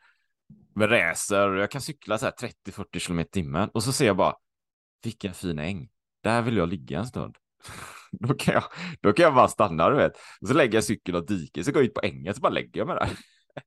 med 0.76 0.92
racer, 0.92 1.54
jag 1.54 1.72
kan 1.72 1.82
cykla 1.82 2.18
så 2.18 2.26
här 2.26 2.34
30-40 2.68 3.08
km 3.08 3.26
timmen 3.32 3.70
och 3.74 3.84
så 3.84 3.94
ser 3.94 4.06
jag 4.06 4.18
bara, 4.18 4.36
vilken 5.04 5.34
fin 5.34 5.60
äng, 5.60 5.90
där 6.24 6.42
vill 6.42 6.58
jag 6.58 6.70
ligga 6.70 7.00
en 7.00 7.06
stund. 7.06 7.36
då, 8.12 8.34
kan 8.34 8.54
jag, 8.54 8.64
då 9.02 9.14
kan 9.14 9.24
jag 9.24 9.36
bara 9.36 9.48
stanna, 9.48 9.90
du 9.90 9.96
vet. 9.96 10.12
Och 10.42 10.48
så 10.48 10.54
lägger 10.54 10.74
jag 10.74 10.84
cykeln 10.84 11.18
och 11.18 11.26
diket, 11.26 11.66
så 11.66 11.72
går 11.72 11.82
jag 11.82 11.88
ut 11.88 11.94
på 11.94 12.02
ängen, 12.04 12.34
så 12.34 12.42
bara 12.42 12.54
lägger 12.54 12.80
jag 12.80 12.88
mig 12.88 12.96
där. 12.96 13.10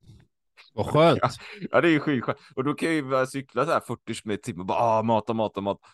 Vad 0.74 0.86
skönt. 0.86 1.18
Ja, 1.22 1.30
ja, 1.70 1.80
det 1.80 1.88
är 1.88 1.92
ju 1.92 2.00
skitskönt. 2.00 2.38
Och 2.54 2.64
då 2.64 2.74
kan 2.74 2.88
jag 2.88 2.94
ju 2.94 3.02
börja 3.02 3.26
cykla 3.26 3.64
så 3.64 3.70
här 3.70 3.80
40 3.80 4.14
km 4.14 4.30
i 4.30 4.38
timmen 4.38 4.60
och 4.60 4.66
bara 4.66 4.78
ah, 4.78 5.02
mata, 5.02 5.32
mata, 5.32 5.60
mata. 5.60 5.88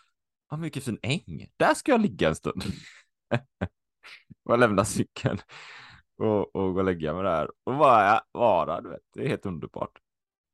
Ah, 0.49 0.55
vilken 0.55 0.81
fin 0.81 0.99
äng. 1.01 1.47
Där 1.57 1.73
ska 1.73 1.91
jag 1.91 2.01
ligga 2.01 2.27
en 2.27 2.35
stund. 2.35 2.63
och 4.45 4.59
lämna 4.59 4.85
cykeln 4.85 5.39
och, 6.21 6.55
och 6.55 6.73
gå 6.73 6.79
och 6.79 6.83
lägga 6.83 7.13
mig 7.13 7.23
där 7.23 7.49
och 7.63 7.77
bara 7.77 8.21
vara, 8.31 8.81
du 8.81 8.89
vet. 8.89 9.01
Det 9.13 9.23
är 9.23 9.27
helt 9.27 9.45
underbart. 9.45 9.99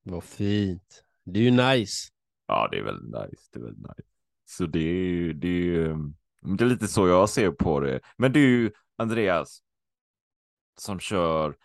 Vad 0.03 0.23
fint. 0.23 1.03
Det 1.23 1.39
är 1.39 1.43
ju 1.43 1.51
nice. 1.51 2.09
Ja, 2.47 2.67
det 2.71 2.77
är 2.77 2.83
väldigt 2.83 3.21
nice. 3.21 3.49
Det 3.51 3.59
är 3.59 3.63
väldigt 3.63 3.83
nice. 3.83 4.09
Så 4.45 4.65
det 4.65 4.79
är 4.79 4.93
ju, 4.93 5.33
det 5.33 5.47
är 5.47 5.51
ju, 5.51 5.95
det 6.57 6.63
är 6.63 6.67
lite 6.67 6.87
så 6.87 7.07
jag 7.07 7.29
ser 7.29 7.51
på 7.51 7.79
det. 7.79 7.99
Men 8.17 8.31
du, 8.31 8.71
Andreas, 8.97 9.61
som 10.79 10.99
kör 10.99 11.55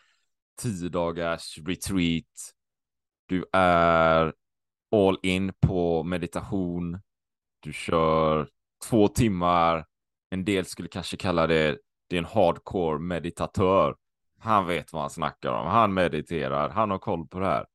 tio 0.61 0.89
dagars 0.89 1.59
retreat. 1.59 2.55
Du 3.27 3.45
är 3.53 4.35
all 4.93 5.19
in 5.23 5.53
på 5.61 6.03
meditation. 6.03 7.01
Du 7.61 7.73
kör 7.73 8.49
två 8.89 9.09
timmar. 9.09 9.87
En 10.31 10.45
del 10.45 10.65
skulle 10.65 10.89
kanske 10.89 11.17
kalla 11.17 11.47
det, 11.47 11.79
det 12.13 12.17
är 12.17 12.19
en 12.19 12.25
hardcore 12.25 12.99
meditatör. 12.99 13.97
Han 14.39 14.67
vet 14.67 14.93
vad 14.93 15.03
han 15.03 15.11
snackar 15.11 15.51
om. 15.51 15.67
Han 15.67 15.95
mediterar. 15.95 16.71
Han 16.71 16.91
har 16.91 16.99
koll 16.99 17.27
på 17.27 17.39
det 17.39 17.47
här. 17.47 17.67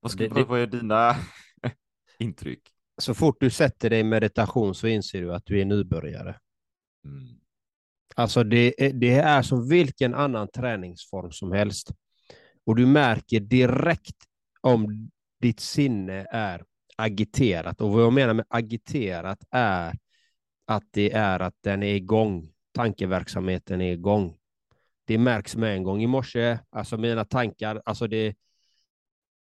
Vad, 0.00 0.12
ska, 0.12 0.28
det, 0.28 0.34
det... 0.34 0.44
vad 0.44 0.60
är 0.60 0.66
dina 0.66 1.16
intryck? 2.18 2.62
Så 2.98 3.14
fort 3.14 3.36
du 3.40 3.50
sätter 3.50 3.90
dig 3.90 4.00
i 4.00 4.04
meditation 4.04 4.74
så 4.74 4.86
inser 4.86 5.20
du 5.20 5.34
att 5.34 5.46
du 5.46 5.60
är 5.60 5.64
nybörjare. 5.64 6.38
Mm. 7.04 7.26
Alltså 8.16 8.44
det, 8.44 8.74
det 8.94 9.14
är 9.14 9.42
som 9.42 9.68
vilken 9.68 10.14
annan 10.14 10.48
träningsform 10.48 11.30
som 11.30 11.52
helst. 11.52 11.90
Och 12.64 12.76
du 12.76 12.86
märker 12.86 13.40
direkt 13.40 14.16
om 14.60 15.10
ditt 15.40 15.60
sinne 15.60 16.26
är 16.30 16.64
agiterat. 16.96 17.80
Och 17.80 17.90
vad 17.90 18.02
jag 18.02 18.12
menar 18.12 18.34
med 18.34 18.46
agiterat 18.48 19.38
är 19.50 19.94
att 20.66 20.84
det 20.90 21.12
är 21.12 21.40
att 21.40 21.54
den 21.60 21.82
är 21.82 21.94
igång. 21.94 22.52
Tankeverksamheten 22.76 23.80
är 23.80 23.92
igång. 23.92 24.36
Det 25.04 25.18
märks 25.18 25.56
med 25.56 25.74
en 25.74 25.82
gång. 25.82 26.02
I 26.02 26.06
morse, 26.06 26.58
alltså 26.70 26.96
mina 26.96 27.24
tankar, 27.24 27.82
alltså 27.84 28.06
det, 28.06 28.36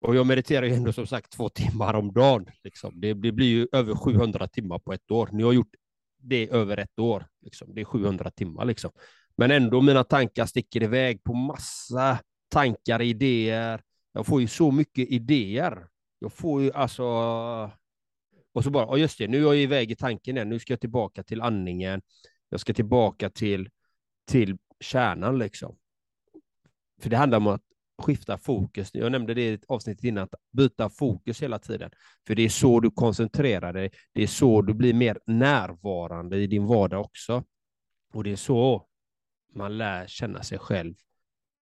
och 0.03 0.15
jag 0.15 0.27
mediterar 0.27 0.65
ju 0.65 0.73
ändå 0.73 0.93
som 0.93 1.07
sagt 1.07 1.31
två 1.31 1.49
timmar 1.49 1.93
om 1.93 2.13
dagen. 2.13 2.45
Liksom. 2.63 3.01
Det, 3.01 3.13
det, 3.13 3.31
blir 3.31 3.47
ju 3.47 3.67
över 3.71 3.95
700 3.95 4.47
timmar 4.47 4.79
på 4.79 4.93
ett 4.93 5.11
år. 5.11 5.29
Ni 5.31 5.43
har 5.43 5.53
gjort 5.53 5.75
det 6.21 6.49
över 6.49 6.77
ett 6.77 6.99
år. 6.99 7.27
Liksom. 7.41 7.75
Det 7.75 7.81
är 7.81 7.85
700 7.85 8.31
timmar. 8.31 8.65
Liksom. 8.65 8.91
Men 9.37 9.51
ändå 9.51 9.81
mina 9.81 10.03
tankar 10.03 10.45
sticker 10.45 10.83
iväg 10.83 11.23
på 11.23 11.33
massa 11.33 12.19
tankar, 12.49 13.01
idéer. 13.01 13.81
Jag 14.13 14.25
får 14.25 14.41
ju 14.41 14.47
så 14.47 14.71
mycket 14.71 15.09
idéer. 15.09 15.87
Jag 16.19 16.33
får 16.33 16.61
ju 16.61 16.71
alltså... 16.71 17.03
Och 18.53 18.63
så 18.63 18.69
bara, 18.69 18.97
just 18.97 19.17
det, 19.17 19.27
nu 19.27 19.37
är 19.37 19.41
jag 19.41 19.57
iväg 19.57 19.91
i 19.91 19.95
tanken 19.95 20.35
igen. 20.35 20.49
Nu 20.49 20.59
ska 20.59 20.73
jag 20.73 20.81
tillbaka 20.81 21.23
till 21.23 21.41
andningen. 21.41 22.01
Jag 22.53 22.59
ska 22.59 22.73
tillbaka 22.73 23.29
till, 23.29 23.69
till 24.27 24.57
kärnan 24.79 25.39
liksom. 25.39 25.77
För 27.01 27.09
det 27.09 27.17
handlar 27.17 27.37
om 27.37 27.47
att 27.47 27.61
skifta 28.01 28.37
fokus. 28.37 28.89
Jag 28.93 29.11
nämnde 29.11 29.33
det 29.33 29.41
i 29.41 29.53
ett 29.53 29.65
avsnitt 29.67 30.03
innan, 30.03 30.23
att 30.23 30.33
byta 30.51 30.89
fokus 30.89 31.43
hela 31.43 31.59
tiden. 31.59 31.91
För 32.27 32.35
det 32.35 32.41
är 32.41 32.49
så 32.49 32.79
du 32.79 32.91
koncentrerar 32.91 33.73
dig. 33.73 33.91
Det 34.13 34.23
är 34.23 34.27
så 34.27 34.61
du 34.61 34.73
blir 34.73 34.93
mer 34.93 35.19
närvarande 35.25 36.37
i 36.37 36.47
din 36.47 36.65
vardag 36.65 37.01
också. 37.01 37.43
Och 38.13 38.23
det 38.23 38.31
är 38.31 38.35
så 38.35 38.87
man 39.53 39.77
lär 39.77 40.07
känna 40.07 40.43
sig 40.43 40.59
själv 40.59 40.93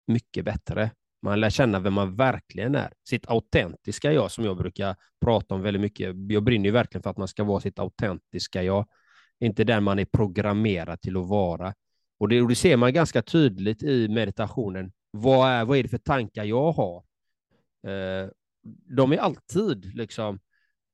mycket 0.08 0.46
bättre. 0.46 0.92
Man 1.22 1.40
lär 1.40 1.50
känna 1.50 1.80
vem 1.80 1.94
man 1.94 2.16
verkligen 2.16 2.76
är. 2.76 2.94
Sitt 3.10 3.28
autentiska 3.28 4.12
jag 4.12 4.32
som 4.32 4.46
jag 4.46 4.58
brukar 4.58 4.96
prata 5.22 5.56
om 5.56 5.62
väldigt 5.62 5.82
mycket. 5.82 6.16
Jag 6.30 6.44
brinner 6.44 6.66
ju 6.66 6.72
verkligen 6.72 7.04
för 7.04 7.10
att 7.10 7.18
man 7.18 7.28
ska 7.28 7.44
vara 7.44 7.60
sitt 7.60 7.80
autentiska 7.80 8.64
jag. 8.64 8.86
Inte 9.40 9.64
den 9.64 9.84
man 9.84 10.00
är 10.00 10.06
programmerad 10.06 11.02
till 11.02 11.18
att 11.18 11.28
vara. 11.28 11.74
Och 12.20 12.30
det, 12.30 12.42
och 12.42 12.48
det 12.48 12.56
ser 12.56 12.78
man 12.78 12.94
ganska 12.94 13.22
tydligt 13.22 13.84
i 13.84 14.08
meditationen. 14.08 14.92
Vad 15.12 15.50
är, 15.50 15.66
vad 15.66 15.78
är 15.78 15.84
det 15.84 15.90
för 15.90 15.98
tankar 15.98 16.44
jag 16.44 16.72
har? 16.72 16.98
Eh, 17.88 18.30
de 18.98 19.12
är 19.12 19.18
alltid 19.18 19.96
liksom 19.96 20.40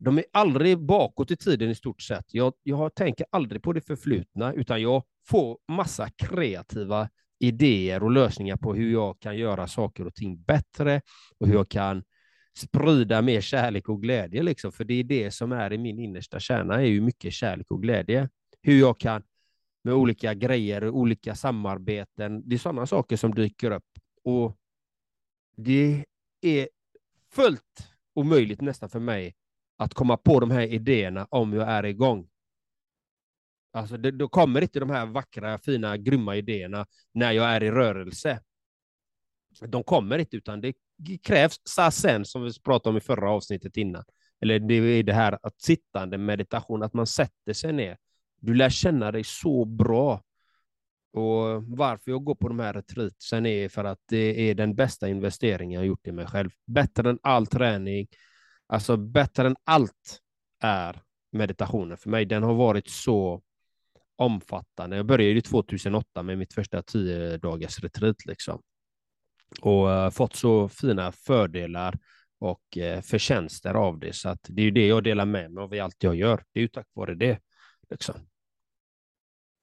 de 0.03 0.17
är 0.17 0.25
aldrig 0.33 0.79
bakåt 0.79 1.31
i 1.31 1.37
tiden 1.37 1.69
i 1.69 1.75
stort 1.75 2.01
sett. 2.01 2.33
Jag, 2.33 2.53
jag 2.63 2.95
tänker 2.95 3.25
aldrig 3.29 3.63
på 3.63 3.73
det 3.73 3.81
förflutna, 3.81 4.53
utan 4.53 4.81
jag 4.81 5.03
får 5.27 5.57
massa 5.67 6.09
kreativa 6.09 7.09
idéer 7.39 8.03
och 8.03 8.11
lösningar 8.11 8.57
på 8.57 8.73
hur 8.73 8.91
jag 8.91 9.19
kan 9.19 9.37
göra 9.37 9.67
saker 9.67 10.07
och 10.07 10.15
ting 10.15 10.41
bättre 10.41 11.01
och 11.39 11.47
hur 11.47 11.53
jag 11.53 11.69
kan 11.69 12.03
sprida 12.57 13.21
mer 13.21 13.41
kärlek 13.41 13.89
och 13.89 14.01
glädje. 14.01 14.43
Liksom. 14.43 14.71
För 14.71 14.83
det 14.83 14.93
är 14.93 15.03
det 15.03 15.31
som 15.31 15.51
är 15.51 15.73
i 15.73 15.77
min 15.77 15.99
innersta 15.99 16.39
kärna, 16.39 16.75
är 16.75 16.85
ju 16.85 17.01
mycket 17.01 17.33
kärlek 17.33 17.71
och 17.71 17.81
glädje. 17.81 18.29
Hur 18.61 18.79
jag 18.79 18.99
kan 18.99 19.23
med 19.83 19.93
olika 19.93 20.33
grejer, 20.33 20.89
olika 20.89 21.35
samarbeten, 21.35 22.49
det 22.49 22.55
är 22.55 22.59
sådana 22.59 22.85
saker 22.85 23.17
som 23.17 23.35
dyker 23.35 23.71
upp. 23.71 23.85
Och 24.23 24.57
det 25.55 26.05
är 26.41 26.69
fullt 27.31 27.89
omöjligt 28.13 28.61
nästan 28.61 28.89
för 28.89 28.99
mig 28.99 29.35
att 29.77 29.93
komma 29.93 30.17
på 30.17 30.39
de 30.39 30.51
här 30.51 30.61
idéerna 30.61 31.27
om 31.29 31.53
jag 31.53 31.69
är 31.69 31.85
igång. 31.85 32.29
Alltså 33.73 33.97
det, 33.97 34.11
då 34.11 34.27
kommer 34.27 34.61
inte 34.61 34.79
de 34.79 34.89
här 34.89 35.05
vackra, 35.05 35.57
fina, 35.57 35.97
grymma 35.97 36.35
idéerna 36.35 36.85
när 37.13 37.31
jag 37.31 37.49
är 37.49 37.63
i 37.63 37.71
rörelse. 37.71 38.39
De 39.67 39.83
kommer 39.83 40.17
inte, 40.17 40.37
utan 40.37 40.61
det 40.61 40.73
krävs 41.23 41.61
sasen, 41.65 42.25
som 42.25 42.43
vi 42.43 42.51
pratade 42.63 42.89
om 42.89 42.97
i 42.97 43.01
förra 43.01 43.31
avsnittet 43.31 43.77
innan. 43.77 44.03
Eller 44.41 44.59
det 44.59 44.73
är 44.73 45.03
det 45.03 45.13
här 45.13 45.39
att 45.43 45.61
sittande 45.61 46.17
meditation, 46.17 46.83
att 46.83 46.93
man 46.93 47.07
sätter 47.07 47.53
sig 47.53 47.73
ner. 47.73 47.97
Du 48.39 48.53
lär 48.53 48.69
känna 48.69 49.11
dig 49.11 49.23
så 49.23 49.65
bra. 49.65 50.21
Och 51.13 51.63
varför 51.63 52.11
jag 52.11 52.23
går 52.23 52.35
på 52.35 52.47
de 52.47 52.59
här 52.59 52.73
retreatsen 52.73 53.45
är 53.45 53.69
för 53.69 53.83
att 53.83 53.99
det 54.07 54.49
är 54.49 54.55
den 54.55 54.75
bästa 54.75 55.09
investeringen 55.09 55.79
jag 55.79 55.87
gjort 55.87 56.07
i 56.07 56.11
mig 56.11 56.27
själv. 56.27 56.49
Bättre 56.67 57.09
än 57.09 57.19
all 57.23 57.47
träning, 57.47 58.07
alltså 58.67 58.97
bättre 58.97 59.47
än 59.47 59.55
allt 59.63 60.19
är 60.63 61.01
meditationen 61.31 61.97
för 61.97 62.09
mig. 62.09 62.25
Den 62.25 62.43
har 62.43 62.53
varit 62.53 62.89
så 62.89 63.41
omfattande. 64.15 64.95
Jag 64.95 65.05
började 65.05 65.33
ju 65.33 65.41
2008 65.41 66.23
med 66.23 66.37
mitt 66.37 66.53
första 66.53 66.81
tio 66.81 67.37
dagars 67.37 67.79
retreat 67.79 68.25
liksom. 68.25 68.61
Och 69.61 69.91
eh, 69.91 70.09
fått 70.09 70.35
så 70.35 70.69
fina 70.69 71.11
fördelar 71.11 71.97
och 72.39 72.77
eh, 72.77 73.01
förtjänster 73.01 73.73
av 73.73 73.99
det. 73.99 74.15
Så 74.15 74.29
att 74.29 74.45
det 74.49 74.61
är 74.61 74.63
ju 74.63 74.71
det 74.71 74.87
jag 74.87 75.03
delar 75.03 75.25
med 75.25 75.51
mig 75.51 75.63
av 75.63 75.73
i 75.73 75.79
allt 75.79 76.03
jag 76.03 76.15
gör. 76.15 76.43
Det 76.53 76.59
är 76.59 76.61
ju 76.61 76.67
tack 76.67 76.87
vare 76.93 77.15
det. 77.15 77.39
Liksom. 77.89 78.15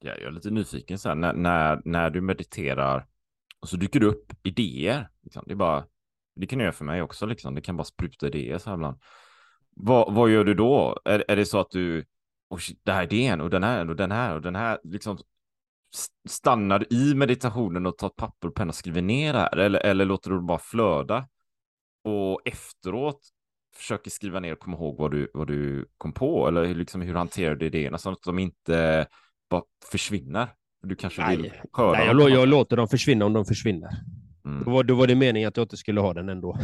Ja, 0.01 0.11
jag 0.11 0.23
är 0.23 0.31
lite 0.31 0.51
nyfiken 0.51 0.99
så 0.99 1.09
här, 1.09 1.17
när, 1.17 1.33
när, 1.33 1.83
när 1.85 2.11
du 2.11 2.21
mediterar 2.21 3.07
och 3.61 3.69
så 3.69 3.77
dyker 3.77 4.01
det 4.01 4.07
upp 4.07 4.33
idéer. 4.43 5.09
Liksom. 5.23 5.43
Det 5.47 5.53
är 5.53 5.57
bara, 5.57 5.87
det 6.37 6.47
kan 6.47 6.59
du 6.59 6.65
göra 6.65 6.73
för 6.73 6.85
mig 6.85 7.03
också 7.03 7.27
liksom. 7.27 7.55
Det 7.55 7.61
kan 7.61 7.77
bara 7.77 7.85
spruta 7.85 8.27
idéer 8.27 8.59
så 8.59 8.71
här 8.71 8.77
ibland. 8.77 8.99
vad, 9.71 10.15
vad 10.15 10.31
gör 10.31 10.45
du 10.45 10.55
då? 10.55 11.01
Är, 11.05 11.25
är 11.29 11.37
det 11.37 11.47
så 11.47 11.61
att 11.61 11.71
du, 11.71 12.05
och 12.49 12.63
shit, 12.63 12.81
det 12.83 12.93
här 12.93 13.03
idén 13.03 13.41
och 13.41 13.51
den 13.51 13.63
här 13.63 13.89
och 13.89 13.97
den 13.97 14.13
här 14.13 14.35
och 14.35 14.43
den 14.43 14.57
här, 14.57 14.79
liksom 14.85 15.19
stannar 16.29 16.93
i 16.93 17.15
meditationen 17.15 17.87
och 17.87 17.99
tar 17.99 18.07
ett 18.07 18.17
papper 18.17 18.49
och 18.49 18.55
penna 18.55 18.69
och 18.69 18.75
skriver 18.75 19.03
ner 19.03 19.33
det 19.33 19.39
här? 19.39 19.57
Eller, 19.57 19.81
eller 19.81 20.05
låter 20.05 20.31
du 20.31 20.37
det 20.37 20.43
bara 20.43 20.59
flöda? 20.59 21.29
Och 22.05 22.41
efteråt 22.45 23.21
försöker 23.77 24.11
skriva 24.11 24.41
ner 24.41 24.53
och 24.53 24.59
komma 24.59 24.77
ihåg 24.77 24.97
vad 24.99 25.11
du, 25.11 25.31
vad 25.35 25.47
du 25.47 25.87
kom 25.99 26.13
på? 26.13 26.49
Eller 26.49 26.75
liksom 26.75 27.01
hur 27.01 27.15
hanterar 27.15 27.55
du 27.55 27.67
idéerna 27.67 27.99
så 27.99 28.11
att 28.11 28.23
de 28.23 28.39
inte 28.39 29.07
bara 29.51 29.63
försvinner? 29.91 30.49
Du 30.83 30.95
kanske 30.95 31.23
Nej, 31.23 31.37
vill 31.37 31.53
höra 31.73 31.93
Nej, 31.93 32.07
jag, 32.07 32.31
jag 32.31 32.49
låter 32.49 32.77
dem 32.77 32.89
försvinna 32.89 33.25
om 33.25 33.33
de 33.33 33.45
försvinner. 33.45 33.91
Mm. 34.45 34.65
Då, 34.65 34.71
var, 34.71 34.83
då 34.85 34.95
var 34.95 35.07
det 35.07 35.15
meningen 35.15 35.49
att 35.49 35.57
jag 35.57 35.65
inte 35.65 35.77
skulle 35.77 36.01
ha 36.01 36.15
den 36.15 36.29
ändå. 36.29 36.59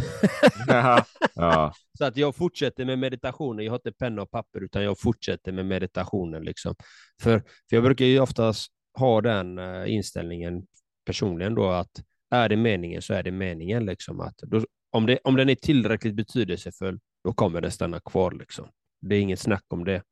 ja. 1.34 1.72
Så 1.98 2.04
att 2.04 2.16
jag 2.16 2.36
fortsätter 2.36 2.84
med 2.84 2.98
meditationen. 2.98 3.64
Jag 3.64 3.72
har 3.72 3.78
inte 3.78 3.92
penna 3.92 4.22
och 4.22 4.30
papper, 4.30 4.60
utan 4.60 4.82
jag 4.84 5.00
fortsätter 5.00 5.52
med 5.52 5.66
meditationen. 5.66 6.42
Liksom. 6.42 6.74
För, 7.22 7.38
för 7.38 7.76
jag 7.76 7.82
brukar 7.82 8.04
ju 8.04 8.20
oftast 8.20 8.73
ha 8.94 9.20
den 9.20 9.58
eh, 9.58 9.94
inställningen 9.94 10.66
personligen 11.04 11.54
då 11.54 11.68
att 11.68 12.02
är 12.30 12.48
det 12.48 12.56
meningen 12.56 13.02
så 13.02 13.14
är 13.14 13.22
det 13.22 13.30
meningen. 13.30 13.86
Liksom, 13.86 14.20
att 14.20 14.38
då, 14.38 14.64
om, 14.90 15.06
det, 15.06 15.18
om 15.24 15.36
den 15.36 15.48
är 15.48 15.54
tillräckligt 15.54 16.14
betydelsefull, 16.14 17.00
då 17.24 17.32
kommer 17.32 17.60
den 17.60 17.70
stanna 17.70 18.00
kvar. 18.00 18.32
Liksom. 18.32 18.68
Det 19.00 19.16
är 19.16 19.20
inget 19.20 19.40
snack 19.40 19.64
om 19.68 19.84
det. 19.84 20.02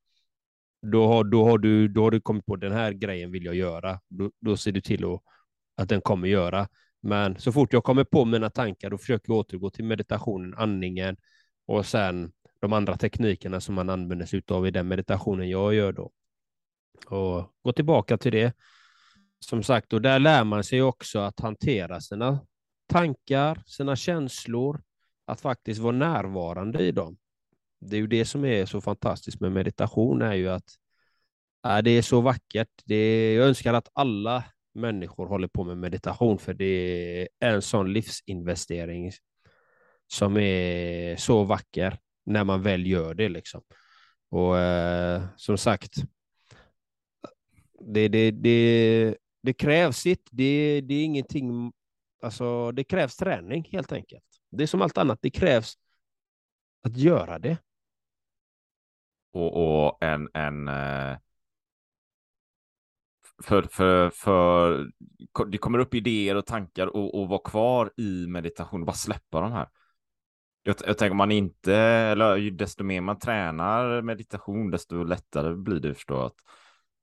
Då 0.92 1.06
har, 1.06 1.24
då, 1.24 1.44
har 1.44 1.58
du, 1.58 1.88
då 1.88 2.02
har 2.02 2.10
du 2.10 2.20
kommit 2.20 2.46
på 2.46 2.56
den 2.56 2.72
här 2.72 2.92
grejen 2.92 3.30
vill 3.30 3.44
jag 3.44 3.54
göra. 3.54 4.00
Då, 4.08 4.30
då 4.40 4.56
ser 4.56 4.72
du 4.72 4.80
till 4.80 5.04
att, 5.04 5.22
att 5.76 5.88
den 5.88 6.00
kommer 6.00 6.28
göra. 6.28 6.68
Men 7.00 7.38
så 7.38 7.52
fort 7.52 7.72
jag 7.72 7.84
kommer 7.84 8.04
på 8.04 8.24
mina 8.24 8.50
tankar, 8.50 8.90
då 8.90 8.98
försöker 8.98 9.32
jag 9.32 9.38
återgå 9.38 9.70
till 9.70 9.84
meditationen, 9.84 10.54
andningen 10.54 11.16
och 11.66 11.86
sen 11.86 12.32
de 12.60 12.72
andra 12.72 12.96
teknikerna 12.96 13.60
som 13.60 13.74
man 13.74 13.90
använder 13.90 14.26
sig 14.26 14.42
av 14.48 14.66
i 14.66 14.70
den 14.70 14.88
meditationen 14.88 15.48
jag 15.48 15.74
gör 15.74 15.92
då. 15.92 16.10
Och 17.06 17.52
gå 17.62 17.72
tillbaka 17.72 18.18
till 18.18 18.32
det. 18.32 18.52
Som 19.40 19.62
sagt, 19.62 19.92
och 19.92 20.02
där 20.02 20.18
lär 20.18 20.44
man 20.44 20.64
sig 20.64 20.82
också 20.82 21.18
att 21.18 21.40
hantera 21.40 22.00
sina 22.00 22.40
tankar, 22.86 23.62
sina 23.66 23.96
känslor, 23.96 24.82
att 25.26 25.40
faktiskt 25.40 25.80
vara 25.80 25.96
närvarande 25.96 26.82
i 26.82 26.92
dem. 26.92 27.16
Det 27.80 27.96
är 27.96 28.00
ju 28.00 28.06
det 28.06 28.24
som 28.24 28.44
är 28.44 28.66
så 28.66 28.80
fantastiskt 28.80 29.40
med 29.40 29.52
meditation, 29.52 30.22
är 30.22 30.34
ju 30.34 30.48
att 30.48 30.70
äh, 31.66 31.78
det 31.78 31.90
är 31.90 32.02
så 32.02 32.20
vackert. 32.20 32.68
Det 32.84 32.94
är, 32.94 33.36
jag 33.36 33.48
önskar 33.48 33.74
att 33.74 33.88
alla 33.92 34.44
människor 34.74 35.26
håller 35.26 35.48
på 35.48 35.64
med 35.64 35.78
meditation, 35.78 36.38
för 36.38 36.54
det 36.54 37.28
är 37.40 37.54
en 37.54 37.62
sån 37.62 37.92
livsinvestering 37.92 39.12
som 40.06 40.36
är 40.36 41.16
så 41.16 41.44
vacker 41.44 41.98
när 42.26 42.44
man 42.44 42.62
väl 42.62 42.86
gör 42.86 43.14
det. 43.14 43.28
Liksom. 43.28 43.62
Och 44.30 44.58
eh, 44.58 45.22
som 45.36 45.58
sagt, 45.58 45.94
det, 47.86 48.08
det, 48.08 48.30
det, 48.30 49.16
det 49.42 49.52
krävs 49.52 49.96
sitt. 49.96 50.28
Det, 50.30 50.80
det 50.80 50.94
är 50.94 51.04
ingenting, 51.04 51.72
alltså 52.22 52.72
det 52.72 52.84
krävs 52.84 53.16
träning 53.16 53.68
helt 53.72 53.92
enkelt. 53.92 54.24
Det 54.50 54.62
är 54.62 54.66
som 54.66 54.82
allt 54.82 54.98
annat, 54.98 55.18
det 55.22 55.30
krävs 55.30 55.74
att 56.82 56.96
göra 56.96 57.38
det. 57.38 57.58
Och, 59.32 59.86
och 59.86 60.02
en, 60.02 60.28
en 60.34 60.68
eh, 60.68 61.18
för, 63.42 63.62
för, 63.62 64.10
för 64.10 64.90
det 65.46 65.58
kommer 65.58 65.78
upp 65.78 65.94
idéer 65.94 66.34
och 66.36 66.46
tankar 66.46 66.86
och, 66.86 67.20
och 67.20 67.28
vara 67.28 67.40
kvar 67.44 67.92
i 67.96 68.26
meditation 68.26 68.80
och 68.80 68.86
bara 68.86 68.96
släppa 68.96 69.40
de 69.40 69.52
här. 69.52 69.68
Jag, 70.62 70.76
jag 70.86 70.98
tänker 70.98 71.10
om 71.10 71.16
man 71.16 71.32
inte, 71.32 71.74
eller 71.76 72.50
desto 72.50 72.84
mer 72.84 73.00
man 73.00 73.18
tränar 73.18 74.02
meditation, 74.02 74.70
desto 74.70 75.04
lättare 75.04 75.54
blir 75.54 75.80
det 75.80 75.94
förstå 75.94 76.22
att 76.22 76.36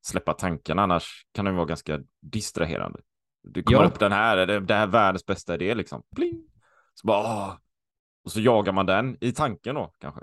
släppa 0.01 0.33
tankarna. 0.33 0.81
Annars 0.83 1.25
kan 1.31 1.45
det 1.45 1.51
vara 1.51 1.65
ganska 1.65 1.99
distraherande. 2.21 2.99
Det 3.43 3.63
kommer 3.63 3.81
Ja. 3.81 3.87
upp 3.87 3.99
den 3.99 4.11
här, 4.11 4.47
det, 4.47 4.59
det 4.59 4.73
här 4.73 4.83
är 4.83 4.87
världens 4.91 5.25
bästa 5.25 5.55
idé 5.55 5.75
liksom. 5.75 6.03
Pling! 6.15 6.43
Så 6.93 7.07
bara, 7.07 7.19
åh. 7.23 7.53
Och 8.23 8.31
så 8.31 8.39
jagar 8.39 8.73
man 8.73 8.85
den 8.85 9.17
i 9.21 9.31
tanken 9.31 9.75
då 9.75 9.93
kanske. 9.99 10.21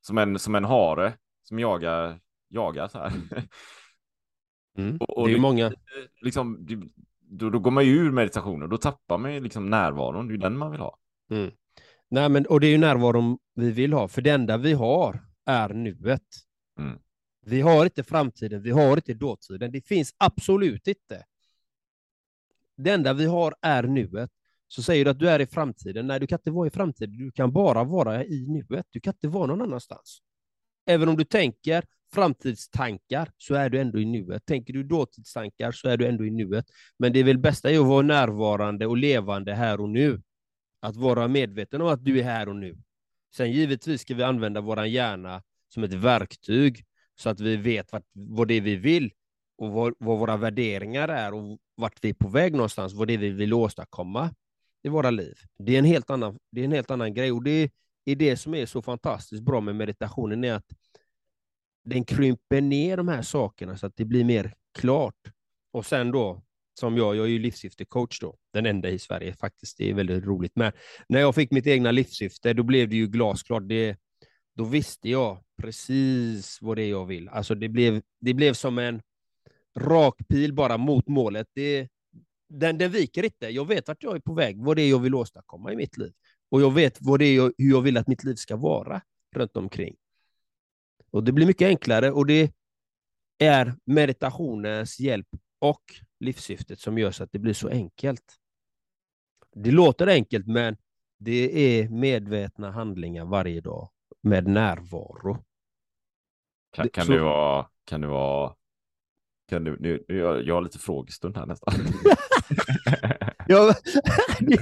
Som 0.00 0.18
en, 0.18 0.38
som 0.38 0.54
en 0.54 0.64
hare 0.64 1.12
som 1.42 1.58
jagar, 1.58 2.20
jagar 2.48 2.88
så 2.88 2.98
här. 2.98 3.12
Mm. 4.78 4.96
Och- 5.00 5.18
och 5.18 5.26
det 5.26 5.30
är 5.30 5.30
ju 5.30 5.34
det- 5.36 5.40
många. 5.42 5.72
liksom, 6.20 6.66
det- 6.66 6.88
då, 7.20 7.50
då 7.50 7.58
går 7.58 7.70
man 7.70 7.84
ju 7.84 7.92
ur 7.96 8.10
meditationen, 8.12 8.68
då 8.68 8.76
tappar 8.76 9.18
man 9.18 9.34
ju 9.34 9.40
liksom 9.40 9.70
närvaron, 9.70 10.28
det 10.28 10.32
är 10.32 10.34
ju 10.34 10.40
den 10.40 10.58
man 10.58 10.70
vill 10.70 10.80
ha. 10.80 10.98
Mm. 11.30 11.50
Nej, 12.08 12.28
men, 12.28 12.46
och 12.46 12.60
det 12.60 12.66
är 12.66 12.70
ju 12.70 12.78
närvaron 12.78 13.38
vi 13.54 13.70
vill 13.70 13.92
ha, 13.92 14.08
för 14.08 14.22
det 14.22 14.30
enda 14.30 14.56
vi 14.56 14.72
har 14.72 15.24
är 15.46 15.68
nuet. 15.68 16.22
Mm. 16.78 16.98
Vi 17.46 17.60
har 17.60 17.84
inte 17.84 18.02
framtiden, 18.02 18.62
vi 18.62 18.70
har 18.70 18.96
inte 18.96 19.14
dåtiden. 19.14 19.72
Det 19.72 19.86
finns 19.86 20.14
absolut 20.18 20.88
inte. 20.88 21.24
Det 22.76 22.90
enda 22.90 23.12
vi 23.12 23.26
har 23.26 23.54
är 23.62 23.82
nuet. 23.82 24.30
Så 24.68 24.82
säger 24.82 25.04
du 25.04 25.10
att 25.10 25.18
du 25.18 25.28
är 25.28 25.40
i 25.40 25.46
framtiden. 25.46 26.06
Nej, 26.06 26.20
du 26.20 26.26
kan 26.26 26.38
inte 26.38 26.50
vara 26.50 26.66
i 26.66 26.70
framtiden. 26.70 27.16
Du 27.16 27.30
kan 27.30 27.52
bara 27.52 27.84
vara 27.84 28.24
i 28.24 28.46
nuet. 28.46 28.86
Du 28.90 29.00
kan 29.00 29.12
inte 29.12 29.28
vara 29.28 29.46
någon 29.46 29.62
annanstans. 29.62 30.22
Även 30.86 31.08
om 31.08 31.16
du 31.16 31.24
tänker 31.24 31.84
framtidstankar 32.12 33.30
så 33.38 33.54
är 33.54 33.70
du 33.70 33.80
ändå 33.80 33.98
i 34.00 34.04
nuet. 34.04 34.46
Tänker 34.46 34.72
du 34.72 34.82
dåtidstankar 34.82 35.72
så 35.72 35.88
är 35.88 35.96
du 35.96 36.06
ändå 36.06 36.24
i 36.24 36.30
nuet. 36.30 36.66
Men 36.98 37.12
det 37.12 37.18
är 37.18 37.24
väl 37.24 37.38
bästa 37.38 37.70
är 37.70 37.78
att 37.80 37.86
vara 37.86 38.02
närvarande 38.02 38.86
och 38.86 38.96
levande 38.96 39.54
här 39.54 39.80
och 39.80 39.88
nu. 39.88 40.22
Att 40.80 40.96
vara 40.96 41.28
medveten 41.28 41.80
om 41.80 41.88
att 41.88 42.04
du 42.04 42.18
är 42.18 42.24
här 42.24 42.48
och 42.48 42.56
nu. 42.56 42.76
Sen 43.36 43.52
givetvis 43.52 44.00
ska 44.00 44.14
vi 44.14 44.22
använda 44.22 44.60
vår 44.60 44.84
hjärna 44.84 45.42
som 45.68 45.84
ett 45.84 45.94
verktyg 45.94 46.84
så 47.14 47.30
att 47.30 47.40
vi 47.40 47.56
vet 47.56 47.92
vart, 47.92 48.04
vad 48.12 48.48
det 48.48 48.54
är 48.54 48.60
vi 48.60 48.76
vill 48.76 49.12
och 49.58 49.72
vad, 49.72 49.94
vad 49.98 50.18
våra 50.18 50.36
värderingar 50.36 51.08
är 51.08 51.34
och 51.34 51.58
vart 51.74 52.04
vi 52.04 52.08
är 52.08 52.14
på 52.14 52.28
väg 52.28 52.52
någonstans, 52.52 52.94
vad 52.94 53.08
det 53.08 53.14
är 53.14 53.18
vi 53.18 53.30
vill 53.30 53.54
åstadkomma 53.54 54.34
i 54.82 54.88
våra 54.88 55.10
liv. 55.10 55.38
Det 55.58 55.74
är 55.74 55.78
en 55.78 55.84
helt 55.84 56.10
annan, 56.10 56.38
det 56.52 56.60
är 56.60 56.64
en 56.64 56.72
helt 56.72 56.90
annan 56.90 57.14
grej 57.14 57.32
och 57.32 57.42
det 57.42 57.70
är 58.04 58.16
det 58.16 58.36
som 58.36 58.54
är 58.54 58.66
så 58.66 58.82
fantastiskt 58.82 59.42
bra 59.42 59.60
med 59.60 59.76
meditationen 59.76 60.44
är 60.44 60.52
att 60.52 60.66
den 61.84 62.04
krymper 62.04 62.60
ner 62.60 62.96
de 62.96 63.08
här 63.08 63.22
sakerna 63.22 63.76
så 63.76 63.86
att 63.86 63.96
det 63.96 64.04
blir 64.04 64.24
mer 64.24 64.54
klart. 64.78 65.20
Och 65.72 65.86
sen 65.86 66.10
då, 66.10 66.42
som 66.80 66.96
jag, 66.96 67.16
jag 67.16 67.24
är 67.24 67.30
ju 67.30 67.38
livssyftecoach 67.38 68.20
då, 68.20 68.36
den 68.52 68.66
enda 68.66 68.88
i 68.88 68.98
Sverige 68.98 69.34
faktiskt, 69.34 69.78
det 69.78 69.90
är 69.90 69.94
väldigt 69.94 70.24
roligt. 70.24 70.52
Men 70.54 70.72
när 71.08 71.20
jag 71.20 71.34
fick 71.34 71.50
mitt 71.50 71.66
egna 71.66 71.90
livssyfte, 71.90 72.52
då 72.52 72.62
blev 72.62 72.88
det 72.88 72.96
ju 72.96 73.06
glasklart. 73.06 73.68
Det, 73.68 73.96
då 74.54 74.64
visste 74.64 75.08
jag 75.10 75.43
precis 75.56 76.62
vad 76.62 76.76
det 76.76 76.82
är 76.82 76.90
jag 76.90 77.06
vill. 77.06 77.28
Alltså 77.28 77.54
det 77.54 77.68
blev, 77.68 78.02
det 78.20 78.34
blev 78.34 78.54
som 78.54 78.78
en 78.78 79.02
rak 79.78 80.14
pil 80.28 80.52
bara 80.52 80.78
mot 80.78 81.08
målet. 81.08 81.48
Det, 81.52 81.88
den, 82.48 82.78
den 82.78 82.90
viker 82.90 83.22
inte. 83.22 83.48
Jag 83.48 83.68
vet 83.68 83.88
vart 83.88 84.02
jag 84.02 84.16
är 84.16 84.20
på 84.20 84.34
väg, 84.34 84.64
vad 84.64 84.76
det 84.76 84.82
är 84.82 84.90
jag 84.90 84.98
vill 84.98 85.14
åstadkomma 85.14 85.72
i 85.72 85.76
mitt 85.76 85.96
liv. 85.96 86.12
Och 86.50 86.60
jag 86.60 86.70
vet 86.70 86.98
vad 87.00 87.18
det 87.18 87.24
är 87.24 87.36
jag, 87.36 87.52
hur 87.58 87.70
jag 87.70 87.82
vill 87.82 87.96
att 87.96 88.08
mitt 88.08 88.24
liv 88.24 88.34
ska 88.34 88.56
vara 88.56 89.02
runt 89.34 89.56
omkring. 89.56 89.96
Och 91.10 91.24
det 91.24 91.32
blir 91.32 91.46
mycket 91.46 91.66
enklare 91.66 92.10
och 92.10 92.26
det 92.26 92.52
är 93.38 93.74
meditationens 93.84 95.00
hjälp 95.00 95.28
och 95.58 95.82
livssyftet 96.20 96.80
som 96.80 96.98
gör 96.98 97.10
så 97.10 97.24
att 97.24 97.32
det 97.32 97.38
blir 97.38 97.52
så 97.52 97.68
enkelt. 97.68 98.36
Det 99.54 99.70
låter 99.70 100.06
enkelt, 100.06 100.46
men 100.46 100.76
det 101.18 101.80
är 101.80 101.88
medvetna 101.88 102.70
handlingar 102.70 103.24
varje 103.24 103.60
dag 103.60 103.90
med 104.24 104.46
närvaro. 104.46 105.44
Kan, 106.72 106.88
kan 106.88 107.04
så- 107.06 107.12
det 107.12 107.20
vara, 107.20 107.66
kan 107.84 108.00
det 108.00 108.06
vara, 108.06 108.54
kan 109.48 109.64
du, 109.64 109.76
nu, 109.80 110.04
nu, 110.08 110.16
jag 110.18 110.42
jag 110.46 110.54
har 110.54 110.62
lite 110.62 110.78
frågestund 110.78 111.36
här 111.36 111.46
nästan. 111.46 111.74
Ja. 113.46 113.74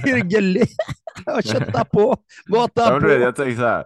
Jag 1.25 1.45
köttar 1.45 1.83
på, 1.83 2.17
Ja, 2.45 2.99
du 2.99 3.07
vet, 3.07 3.17
på. 3.17 3.23
jag 3.23 3.35
tänker 3.35 3.55
så 3.55 3.61
här, 3.67 3.85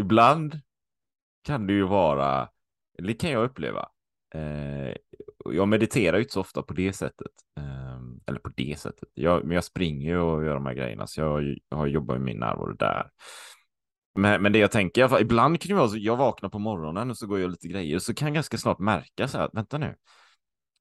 ibland 0.00 0.60
kan 1.44 1.66
det 1.66 1.72
ju 1.72 1.82
vara, 1.82 2.48
det 3.02 3.14
kan 3.14 3.30
jag 3.30 3.44
uppleva. 3.44 3.88
Eh, 4.34 4.96
jag 5.44 5.68
mediterar 5.68 6.16
ju 6.16 6.22
inte 6.22 6.32
så 6.34 6.40
ofta 6.40 6.62
på 6.62 6.74
det 6.74 6.92
sättet. 6.92 7.32
Eh, 7.58 7.98
eller 8.26 8.38
på 8.40 8.48
det 8.56 8.78
sättet. 8.78 9.08
Jag, 9.14 9.44
men 9.44 9.54
jag 9.54 9.64
springer 9.64 10.10
ju 10.10 10.18
och 10.18 10.44
gör 10.44 10.54
de 10.54 10.66
här 10.66 10.74
grejerna, 10.74 11.06
så 11.06 11.20
jag, 11.20 11.56
jag 11.68 11.76
har 11.76 11.86
jobbat 11.86 12.16
med 12.16 12.24
min 12.24 12.38
närvaro 12.38 12.72
där. 12.72 13.10
Men, 14.14 14.42
men 14.42 14.52
det 14.52 14.58
jag 14.58 14.70
tänker, 14.70 15.00
i 15.00 15.02
alla 15.02 15.10
fall, 15.10 15.22
ibland 15.22 15.60
kan 15.60 15.68
det 15.68 15.74
vara 15.74 15.88
så, 15.88 15.96
jag 15.98 16.16
vaknar 16.16 16.48
på 16.48 16.58
morgonen 16.58 17.10
och 17.10 17.18
så 17.18 17.26
går 17.26 17.40
jag 17.40 17.50
lite 17.50 17.68
grejer 17.68 17.96
och 17.96 18.02
så 18.02 18.14
kan 18.14 18.28
jag 18.28 18.34
ganska 18.34 18.58
snart 18.58 18.78
märka 18.78 19.28
så 19.28 19.38
här, 19.38 19.50
vänta 19.52 19.78
nu, 19.78 19.96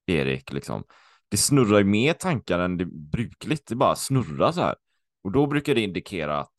Erik, 0.08 0.54
liksom, 0.54 0.84
det 1.30 1.38
snurrar 1.38 1.78
ju 1.78 1.84
mer 1.84 2.14
tankar 2.14 2.60
än 2.60 2.78
det 2.78 2.86
brukligt, 2.86 3.68
det 3.68 3.76
bara 3.76 3.96
snurrar 3.96 4.52
så 4.52 4.62
här. 4.62 4.76
Och 5.24 5.32
då 5.32 5.48
brukar 5.48 5.76
det 5.76 5.82
indikera 5.82 6.40
att 6.40 6.54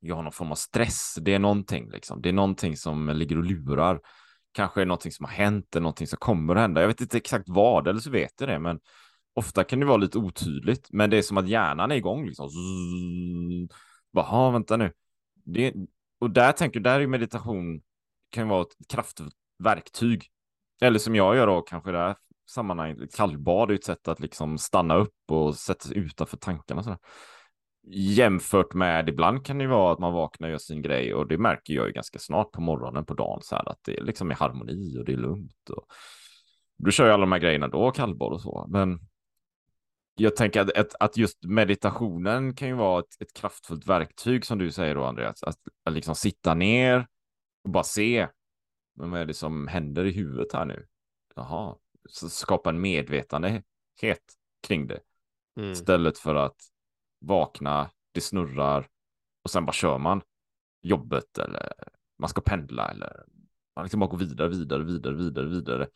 jag 0.00 0.16
har 0.16 0.22
någon 0.22 0.32
form 0.32 0.52
av 0.52 0.56
stress. 0.56 1.18
Det 1.20 1.34
är 1.34 1.38
någonting 1.38 1.90
liksom. 1.90 2.22
Det 2.22 2.28
är 2.28 2.32
någonting 2.32 2.76
som 2.76 3.08
ligger 3.08 3.38
och 3.38 3.44
lurar. 3.44 4.00
Kanske 4.52 4.80
är 4.80 4.84
det 4.84 4.88
någonting 4.88 5.12
som 5.12 5.24
har 5.24 5.32
hänt 5.32 5.76
eller 5.76 5.82
någonting 5.82 6.06
som 6.06 6.16
kommer 6.16 6.54
att 6.54 6.60
hända. 6.60 6.80
Jag 6.80 6.88
vet 6.88 7.00
inte 7.00 7.16
exakt 7.16 7.44
vad, 7.48 7.88
eller 7.88 8.00
så 8.00 8.10
vet 8.10 8.32
jag 8.40 8.48
det, 8.48 8.58
men 8.58 8.80
ofta 9.34 9.64
kan 9.64 9.80
det 9.80 9.86
vara 9.86 9.96
lite 9.96 10.18
otydligt. 10.18 10.88
Men 10.90 11.10
det 11.10 11.16
är 11.16 11.22
som 11.22 11.36
att 11.36 11.48
hjärnan 11.48 11.90
är 11.90 11.96
igång 11.96 12.26
liksom. 12.26 12.48
Zzz. 12.48 13.76
Bara, 14.12 14.50
vänta 14.50 14.76
nu. 14.76 14.92
Det, 15.46 15.74
och 16.20 16.30
där 16.30 16.52
tänker 16.52 16.80
där 16.80 17.00
är 17.00 17.06
meditation 17.06 17.80
kan 18.30 18.48
vara 18.48 18.62
ett 18.62 18.88
kraftverktyg. 18.88 20.24
Eller 20.80 20.98
som 20.98 21.14
jag 21.14 21.36
gör 21.36 21.46
då, 21.46 21.62
kanske 21.62 21.90
det 21.90 21.98
här 21.98 22.16
sammanhanget, 22.50 23.16
kallbad 23.16 23.70
är 23.70 23.74
ett 23.74 23.84
sätt 23.84 24.08
att 24.08 24.20
liksom 24.20 24.58
stanna 24.58 24.96
upp 24.96 25.14
och 25.28 25.54
sätta 25.54 25.88
sig 25.88 25.98
utanför 25.98 26.36
tankarna. 26.36 26.82
Sådär. 26.82 26.98
Jämfört 27.92 28.74
med 28.74 29.08
ibland 29.08 29.46
kan 29.46 29.58
det 29.58 29.66
vara 29.66 29.92
att 29.92 29.98
man 29.98 30.12
vaknar 30.12 30.48
och 30.48 30.52
gör 30.52 30.58
sin 30.58 30.82
grej 30.82 31.14
och 31.14 31.28
det 31.28 31.38
märker 31.38 31.74
jag 31.74 31.86
ju 31.86 31.92
ganska 31.92 32.18
snart 32.18 32.52
på 32.52 32.60
morgonen 32.60 33.04
på 33.04 33.14
dagen 33.14 33.40
så 33.42 33.56
här 33.56 33.68
att 33.68 33.80
det 33.84 34.00
liksom 34.00 34.30
är 34.30 34.34
harmoni 34.34 34.98
och 34.98 35.04
det 35.04 35.12
är 35.12 35.16
lugnt. 35.16 35.70
Och... 35.70 35.86
Då 36.78 36.90
kör 36.90 37.06
jag 37.06 37.14
alla 37.14 37.20
de 37.20 37.32
här 37.32 37.38
grejerna 37.38 37.68
då, 37.68 37.90
kallbad 37.90 38.32
och 38.32 38.40
så. 38.40 38.66
Men 38.68 38.98
jag 40.18 40.36
tänker 40.36 40.60
att, 40.60 40.76
att, 40.76 40.94
att, 41.00 41.16
just 41.16 41.44
meditationen 41.44 42.54
kan 42.54 42.68
ju 42.68 42.74
vara 42.74 43.00
ett, 43.00 43.22
ett, 43.22 43.32
kraftfullt 43.32 43.86
verktyg 43.86 44.46
som 44.46 44.58
du 44.58 44.70
säger 44.70 44.94
då 44.94 45.04
Andreas. 45.04 45.42
Att, 45.42 45.58
att 45.84 45.92
liksom 45.92 46.14
sitta 46.14 46.54
ner 46.54 47.08
och 47.64 47.70
bara 47.70 47.84
se 47.84 48.28
vad 48.94 49.20
är 49.20 49.26
det 49.26 49.34
som 49.34 49.68
händer 49.68 50.04
i 50.04 50.10
huvudet 50.10 50.52
här 50.52 50.64
nu. 50.64 50.86
Jaha, 51.34 51.76
så 52.08 52.28
skapa 52.28 52.70
en 52.70 52.80
medvetandehet 52.80 53.64
kring 54.62 54.86
det. 54.86 55.00
Mm. 55.56 55.72
Istället 55.72 56.18
för 56.18 56.34
att 56.34 56.56
vakna, 57.20 57.90
det 58.12 58.20
snurrar 58.20 58.88
och 59.42 59.50
sen 59.50 59.66
bara 59.66 59.72
kör 59.72 59.98
man 59.98 60.22
jobbet 60.82 61.38
eller 61.38 61.72
man 62.18 62.28
ska 62.28 62.40
pendla 62.40 62.88
eller 62.88 63.24
man 63.76 63.84
liksom 63.84 64.00
bara 64.00 64.10
går 64.10 64.18
vidare, 64.18 64.48
vidare, 64.48 64.84
vidare, 64.84 65.14
vidare, 65.14 65.46
vidare. 65.46 65.88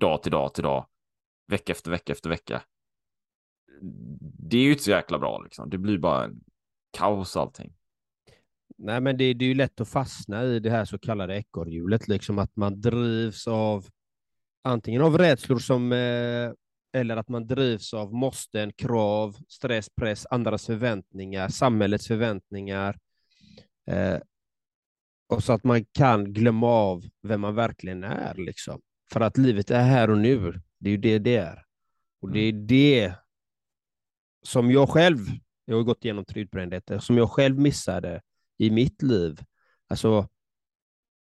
Dag 0.00 0.22
till 0.22 0.32
dag 0.32 0.54
till 0.54 0.64
dag, 0.64 0.86
vecka 1.46 1.72
efter 1.72 1.90
vecka 1.90 2.12
efter 2.12 2.30
vecka 2.30 2.62
det 3.80 4.56
är 4.56 4.62
ju 4.62 4.70
inte 4.70 4.82
så 4.82 4.90
jäkla 4.90 5.18
bra 5.18 5.42
liksom. 5.42 5.70
Det 5.70 5.78
blir 5.78 5.98
bara 5.98 6.24
en 6.24 6.40
kaos 6.90 7.36
allting. 7.36 7.72
Nej, 8.78 9.00
men 9.00 9.16
det, 9.16 9.34
det 9.34 9.44
är 9.44 9.48
ju 9.48 9.54
lätt 9.54 9.80
att 9.80 9.88
fastna 9.88 10.44
i 10.44 10.60
det 10.60 10.70
här 10.70 10.84
så 10.84 10.98
kallade 10.98 11.36
ekorrhjulet, 11.36 12.08
liksom 12.08 12.38
att 12.38 12.56
man 12.56 12.80
drivs 12.80 13.48
av 13.48 13.86
antingen 14.64 15.02
av 15.02 15.18
rädslor 15.18 15.58
som 15.58 15.92
eh, 15.92 16.52
eller 16.92 17.16
att 17.16 17.28
man 17.28 17.46
drivs 17.46 17.94
av 17.94 18.14
måsten, 18.14 18.72
krav, 18.72 19.36
stress, 19.48 19.88
press, 19.96 20.26
andras 20.30 20.66
förväntningar, 20.66 21.48
samhällets 21.48 22.06
förväntningar. 22.06 22.98
Eh, 23.90 24.18
och 25.28 25.44
så 25.44 25.52
att 25.52 25.64
man 25.64 25.84
kan 25.84 26.32
glömma 26.32 26.66
av 26.66 27.04
vem 27.22 27.40
man 27.40 27.54
verkligen 27.54 28.04
är. 28.04 28.34
Liksom. 28.34 28.80
För 29.12 29.20
att 29.20 29.38
livet 29.38 29.70
är 29.70 29.82
här 29.82 30.10
och 30.10 30.18
nu. 30.18 30.60
Det 30.78 30.88
är 30.88 30.90
ju 30.90 30.96
det 30.96 31.18
det 31.18 31.36
är. 31.36 31.64
Och 32.20 32.32
det 32.32 32.40
är 32.40 32.52
mm. 32.52 32.66
det 32.66 33.12
som 34.48 34.70
jag 34.70 34.88
själv, 34.88 35.18
jag 35.64 35.76
har 35.76 35.82
gått 35.82 36.04
igenom 36.04 36.24
tryggbrändhet, 36.24 36.90
som 37.00 37.16
jag 37.16 37.30
själv 37.30 37.58
missade 37.58 38.20
i 38.58 38.70
mitt 38.70 39.02
liv. 39.02 39.40
Alltså, 39.88 40.28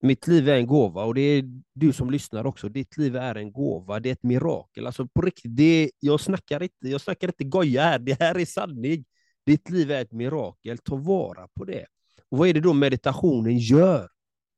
mitt 0.02 0.26
liv 0.26 0.48
är 0.48 0.56
en 0.56 0.66
gåva 0.66 1.04
och 1.04 1.14
det 1.14 1.20
är 1.20 1.44
du 1.74 1.92
som 1.92 2.10
lyssnar 2.10 2.46
också. 2.46 2.68
Ditt 2.68 2.96
liv 2.96 3.16
är 3.16 3.34
en 3.34 3.52
gåva, 3.52 4.00
det 4.00 4.08
är 4.08 4.12
ett 4.12 4.22
mirakel. 4.22 4.86
Alltså 4.86 5.06
på 5.06 5.22
riktigt, 5.22 5.56
det 5.56 5.90
jag, 6.00 6.20
snackar 6.20 6.62
inte, 6.62 6.88
jag 6.88 7.00
snackar 7.00 7.28
inte 7.28 7.44
goja 7.44 7.82
här, 7.82 7.98
det 7.98 8.20
här 8.20 8.38
är 8.38 8.44
sanning. 8.44 9.04
Ditt 9.46 9.70
liv 9.70 9.90
är 9.90 10.02
ett 10.02 10.12
mirakel, 10.12 10.78
ta 10.78 10.96
vara 10.96 11.48
på 11.48 11.64
det. 11.64 11.86
Och 12.30 12.38
Vad 12.38 12.48
är 12.48 12.54
det 12.54 12.60
då 12.60 12.72
meditationen 12.72 13.58
gör? 13.58 14.08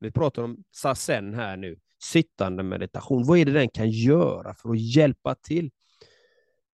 Vi 0.00 0.10
pratar 0.10 0.42
om 0.42 0.64
sasen 0.70 1.34
här 1.34 1.56
nu, 1.56 1.76
sittande 2.02 2.62
meditation. 2.62 3.26
Vad 3.26 3.38
är 3.38 3.44
det 3.44 3.52
den 3.52 3.68
kan 3.68 3.90
göra 3.90 4.54
för 4.54 4.70
att 4.70 4.80
hjälpa 4.80 5.34
till? 5.34 5.70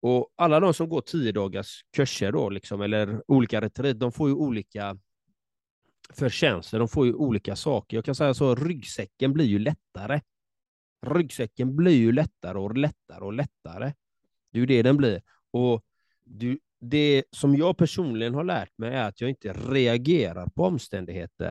Och 0.03 0.29
alla 0.37 0.61
de 0.61 0.75
som 0.75 0.89
går 0.89 1.01
tio 1.01 1.33
dagars 1.33 1.85
kurser 1.97 2.33
då, 2.33 2.51
liksom, 2.51 2.81
eller 2.81 3.23
olika 3.31 3.61
retreat, 3.61 3.99
de 3.99 4.13
får 4.13 4.29
ju 4.29 4.35
olika 4.35 4.99
förtjänster, 6.11 6.79
de 6.79 6.89
får 6.89 7.07
ju 7.07 7.15
olika 7.15 7.57
saker. 7.57 7.97
Jag 7.97 8.05
kan 8.05 8.15
säga 8.15 8.35
så, 8.35 8.55
ryggsäcken 8.55 9.33
blir 9.33 9.45
ju 9.45 9.59
lättare. 9.59 10.21
Ryggsäcken 11.07 11.77
blir 11.77 11.97
ju 11.97 12.13
lättare 12.13 12.59
och 12.59 12.77
lättare 12.77 13.25
och 13.25 13.33
lättare. 13.33 13.93
Det 14.53 14.59
är 14.59 14.61
ju 14.61 14.67
det 14.67 14.83
den 14.83 14.97
blir. 14.97 15.23
Och 15.51 15.83
du, 16.25 16.59
det 16.81 17.25
som 17.31 17.57
jag 17.57 17.77
personligen 17.77 18.35
har 18.35 18.45
lärt 18.45 18.79
mig 18.79 18.95
är 18.95 19.09
att 19.09 19.21
jag 19.21 19.31
inte 19.31 19.53
reagerar 19.53 20.47
på 20.47 20.65
omständigheter. 20.65 21.51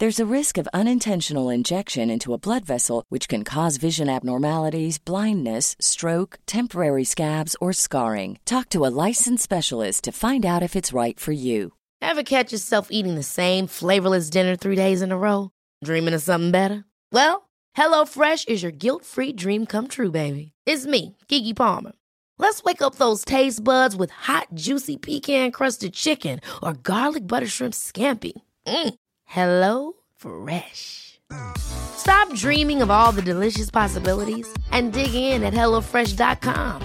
There's 0.00 0.18
a 0.18 0.34
risk 0.34 0.56
of 0.56 0.66
unintentional 0.72 1.50
injection 1.50 2.08
into 2.08 2.32
a 2.32 2.38
blood 2.38 2.64
vessel, 2.64 3.04
which 3.10 3.28
can 3.28 3.44
cause 3.44 3.76
vision 3.76 4.08
abnormalities, 4.08 4.96
blindness, 4.96 5.76
stroke, 5.78 6.38
temporary 6.46 7.04
scabs, 7.04 7.54
or 7.60 7.74
scarring. 7.74 8.38
Talk 8.46 8.70
to 8.70 8.86
a 8.86 8.94
licensed 9.06 9.42
specialist 9.42 10.04
to 10.04 10.12
find 10.12 10.46
out 10.46 10.62
if 10.62 10.74
it's 10.74 10.94
right 10.94 11.20
for 11.20 11.32
you. 11.32 11.72
Ever 12.00 12.22
catch 12.22 12.50
yourself 12.50 12.88
eating 12.90 13.14
the 13.14 13.22
same 13.22 13.66
flavorless 13.66 14.30
dinner 14.30 14.56
three 14.56 14.74
days 14.74 15.02
in 15.02 15.12
a 15.12 15.18
row? 15.18 15.50
Dreaming 15.84 16.14
of 16.14 16.22
something 16.22 16.50
better? 16.50 16.84
Well, 17.12 17.50
HelloFresh 17.76 18.48
is 18.48 18.62
your 18.62 18.72
guilt 18.72 19.04
free 19.04 19.34
dream 19.34 19.66
come 19.66 19.86
true, 19.86 20.10
baby. 20.10 20.52
It's 20.64 20.86
me, 20.86 21.18
Gigi 21.28 21.52
Palmer. 21.52 21.92
Let's 22.38 22.62
wake 22.62 22.80
up 22.80 22.94
those 22.94 23.22
taste 23.22 23.62
buds 23.62 23.96
with 23.96 24.12
hot, 24.12 24.48
juicy 24.54 24.96
pecan 24.96 25.50
crusted 25.50 25.92
chicken 25.92 26.40
or 26.62 26.72
garlic 26.72 27.26
butter 27.26 27.46
shrimp 27.46 27.74
scampi. 27.74 28.32
Mm. 28.66 28.94
Hello 29.30 29.92
Fresh. 30.16 31.20
Stop 31.56 32.34
dreaming 32.34 32.82
of 32.82 32.90
all 32.90 33.12
the 33.12 33.22
delicious 33.22 33.70
possibilities 33.70 34.48
and 34.72 34.92
dig 34.92 35.14
in 35.14 35.44
at 35.44 35.54
HelloFresh.com. 35.54 36.82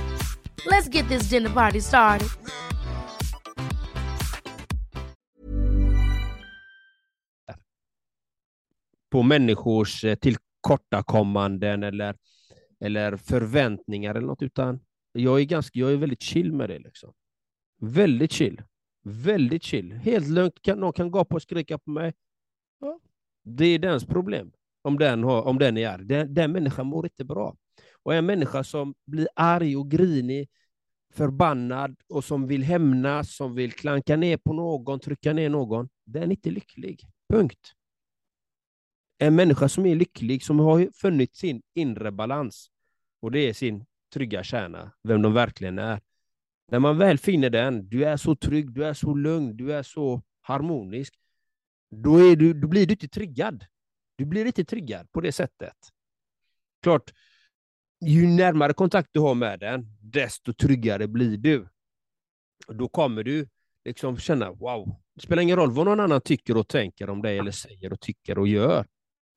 Let's 0.67 0.87
get 0.87 1.07
this 1.07 1.29
dinner 1.29 1.49
party 1.49 1.81
started. 1.81 2.27
På 9.11 9.23
människors 9.23 10.03
eh, 10.03 10.15
tillkortakommanden 10.15 11.83
eller, 11.83 12.15
eller 12.79 13.17
förväntningar 13.17 14.15
eller 14.15 14.27
något, 14.27 14.41
utan 14.41 14.79
jag 15.11 15.39
är, 15.39 15.45
ganska, 15.45 15.79
jag 15.79 15.91
är 15.91 15.97
väldigt 15.97 16.21
chill 16.21 16.53
med 16.53 16.69
det. 16.69 16.79
Liksom. 16.79 17.13
Väldigt 17.81 18.31
chill. 18.31 18.61
Väldigt 19.03 19.63
chill. 19.63 19.91
Helt 19.91 20.27
lugnt. 20.27 20.61
Kan, 20.61 20.79
någon 20.79 20.93
kan 20.93 21.11
gapa 21.11 21.35
och 21.35 21.41
skrika 21.41 21.77
på 21.77 21.89
mig. 21.89 22.13
Ja, 22.79 22.99
det 23.43 23.65
är 23.65 23.79
dens 23.79 24.05
problem, 24.05 24.51
om 24.81 24.97
den, 24.97 25.23
har, 25.23 25.41
om 25.41 25.59
den 25.59 25.77
är 25.77 25.89
arg. 25.89 26.05
Den, 26.05 26.33
den 26.33 26.51
människan 26.51 26.87
mår 26.87 27.05
inte 27.05 27.25
bra. 27.25 27.57
Och 28.03 28.13
en 28.15 28.25
människa 28.25 28.63
som 28.63 28.95
blir 29.05 29.27
arg 29.35 29.77
och 29.77 29.91
grinig, 29.91 30.49
förbannad 31.13 31.95
och 32.09 32.23
som 32.23 32.47
vill 32.47 32.63
hämnas, 32.63 33.35
som 33.35 33.55
vill 33.55 33.71
klanka 33.71 34.15
ner 34.15 34.37
på 34.37 34.53
någon, 34.53 34.99
trycka 34.99 35.33
ner 35.33 35.49
någon, 35.49 35.89
den 36.05 36.23
är 36.23 36.31
inte 36.31 36.51
lycklig. 36.51 37.01
Punkt. 37.29 37.73
En 39.17 39.35
människa 39.35 39.69
som 39.69 39.85
är 39.85 39.95
lycklig, 39.95 40.43
som 40.43 40.59
har 40.59 40.89
funnit 40.93 41.35
sin 41.35 41.61
inre 41.73 42.11
balans, 42.11 42.69
och 43.21 43.31
det 43.31 43.39
är 43.39 43.53
sin 43.53 43.85
trygga 44.13 44.43
kärna, 44.43 44.91
vem 45.03 45.21
de 45.21 45.33
verkligen 45.33 45.79
är. 45.79 46.01
När 46.71 46.79
man 46.79 46.97
väl 46.97 47.17
finner 47.17 47.49
den, 47.49 47.89
du 47.89 48.05
är 48.05 48.17
så 48.17 48.35
trygg, 48.35 48.73
du 48.73 48.85
är 48.85 48.93
så 48.93 49.13
lugn, 49.13 49.57
du 49.57 49.73
är 49.73 49.83
så 49.83 50.21
harmonisk, 50.41 51.13
då, 51.95 52.17
är 52.17 52.35
du, 52.35 52.53
då 52.53 52.67
blir 52.67 52.85
du 52.85 52.93
inte 52.93 53.07
triggad. 53.07 53.65
Du 54.15 54.25
blir 54.25 54.45
inte 54.45 54.65
triggad 54.65 55.11
på 55.11 55.21
det 55.21 55.31
sättet. 55.31 55.75
Klart, 56.81 57.13
ju 58.05 58.27
närmare 58.27 58.73
kontakt 58.73 59.09
du 59.11 59.19
har 59.19 59.35
med 59.35 59.59
den, 59.59 59.97
desto 59.99 60.53
tryggare 60.53 61.07
blir 61.07 61.37
du. 61.37 61.67
Då 62.67 62.87
kommer 62.87 63.23
du 63.23 63.47
liksom 63.85 64.17
känna, 64.17 64.51
wow, 64.51 65.01
det 65.13 65.21
spelar 65.21 65.43
ingen 65.43 65.57
roll 65.57 65.71
vad 65.71 65.85
någon 65.85 65.99
annan 65.99 66.21
tycker 66.21 66.57
och 66.57 66.67
tänker 66.67 67.09
om 67.09 67.21
dig, 67.21 67.37
eller 67.37 67.51
säger 67.51 67.93
och 67.93 68.01
tycker 68.01 68.39
och 68.39 68.47
gör. 68.47 68.85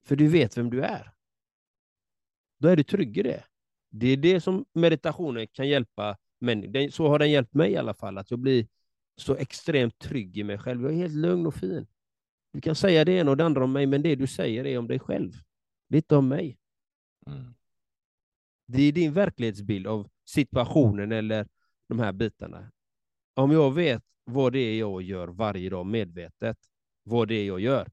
För 0.07 0.17
du 0.17 0.29
vet 0.29 0.59
vem 0.59 0.71
du 0.71 0.83
är. 0.83 1.13
Då 2.59 2.69
är 2.69 2.77
du 2.77 2.83
trygg 2.83 3.19
i 3.19 3.23
det. 3.23 3.45
Det 3.91 4.07
är 4.07 4.17
det 4.17 4.41
som 4.41 4.65
meditationen 4.73 5.47
kan 5.53 5.69
hjälpa 5.69 6.17
Men 6.41 6.93
så 6.93 7.09
har 7.09 7.19
den 7.19 7.31
hjälpt 7.31 7.55
mig 7.55 7.73
i 7.73 7.77
alla 7.77 7.95
fall, 7.95 8.19
att 8.19 8.31
jag 8.31 8.41
blir 8.41 8.67
så 9.17 9.35
extremt 9.37 9.99
trygg 9.99 10.39
i 10.39 10.45
mig 10.45 10.59
själv. 10.59 10.83
Jag 10.83 10.93
är 10.93 10.97
helt 10.97 11.15
lugn 11.15 11.47
och 11.47 11.55
fin. 11.55 11.87
Du 12.53 12.61
kan 12.61 12.75
säga 12.75 13.05
det 13.05 13.13
ena 13.13 13.31
och 13.31 13.37
det 13.37 13.45
andra 13.45 13.65
om 13.65 13.73
mig, 13.73 13.87
men 13.87 14.03
det 14.03 14.15
du 14.15 14.27
säger 14.27 14.67
är 14.67 14.79
om 14.79 14.89
dig 14.89 14.99
själv. 14.99 15.33
Det 15.89 15.97
är 15.97 15.99
inte 15.99 16.17
om 16.17 16.29
mig. 16.29 16.59
Mm. 17.27 17.55
Det 18.67 18.83
är 18.83 18.93
din 18.93 19.13
verklighetsbild 19.13 19.87
av 19.87 20.09
situationen 20.25 21.13
eller 21.13 21.49
de 21.89 21.99
här 21.99 22.13
bitarna. 22.13 22.73
Om 23.35 23.53
jag 23.53 23.75
vet 23.75 24.05
vad 24.25 24.53
det 24.53 24.59
är 24.59 24.79
jag 24.79 25.03
gör 25.03 25.29
varje 25.29 25.71
dag 25.71 25.87
medvetet, 25.87 26.59
vad 27.03 27.29
det 27.29 27.35
är 27.35 27.47
jag 27.47 27.61
gör, 27.61 27.91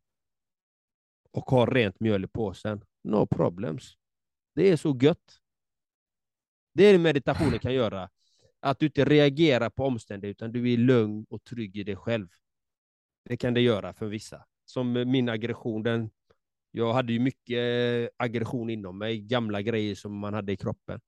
och 1.32 1.50
har 1.50 1.68
rent 1.68 2.00
mjöl 2.00 2.24
i 2.24 2.28
påsen, 2.28 2.86
no 3.04 3.28
problems. 3.28 3.98
Det 4.56 4.70
är 4.72 4.78
så 4.78 4.98
gött. 5.02 5.40
Det 6.74 6.84
är 6.84 6.94
det 6.94 7.00
meditationen 7.00 7.60
kan 7.60 7.74
göra. 7.74 8.10
Att 8.60 8.80
du 8.80 8.86
inte 8.86 9.06
reagerar 9.06 9.70
på 9.70 9.86
omständigheter, 9.86 10.46
utan 10.46 10.52
du 10.52 10.74
är 10.74 10.78
lugn 10.78 11.26
och 11.30 11.44
trygg 11.44 11.78
i 11.78 11.84
dig 11.84 11.96
själv. 11.96 12.28
Det 13.26 13.38
kan 13.38 13.54
det 13.54 13.62
göra 13.62 13.94
för 13.94 14.06
vissa. 14.06 14.46
Som 14.66 14.94
min 14.94 15.30
aggression, 15.30 15.84
den, 15.84 16.10
jag 16.72 16.94
hade 16.94 17.14
ju 17.14 17.20
mycket 17.20 18.10
aggression 18.18 18.70
inom 18.70 18.98
mig, 18.98 19.20
gamla 19.20 19.62
grejer 19.62 19.96
som 19.96 20.18
man 20.18 20.34
hade 20.34 20.52
i 20.52 20.58
kroppen. 20.58 21.02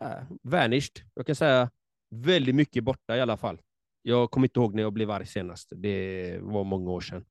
Äh, 0.00 0.22
vanished. 0.42 1.02
Jag 1.14 1.26
kan 1.26 1.34
säga 1.34 1.70
väldigt 2.10 2.54
mycket 2.54 2.84
borta 2.84 3.16
i 3.16 3.20
alla 3.20 3.36
fall. 3.36 3.60
Jag 4.02 4.30
kommer 4.30 4.46
inte 4.46 4.60
ihåg 4.60 4.74
när 4.74 4.82
jag 4.82 4.92
blev 4.92 5.10
arg 5.10 5.26
senast. 5.26 5.72
Det 5.76 6.38
var 6.40 6.64
många 6.64 6.90
år 6.90 7.00
sedan. 7.00 7.24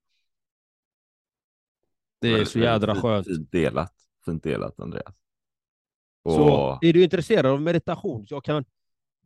Det 2.21 2.27
är 2.27 2.45
så 2.45 2.59
jädra 2.59 2.95
skönt. 2.95 3.27
Fint 3.27 3.51
delat. 3.51 3.93
Fint 4.25 4.43
delat, 4.43 4.79
Andreas. 4.79 5.15
Så 6.23 6.53
Och, 6.53 6.83
är 6.83 6.93
du 6.93 7.03
intresserad 7.03 7.45
av 7.45 7.61
meditation, 7.61 8.27
så 8.27 8.35
jag 8.35 8.43
kan 8.43 8.65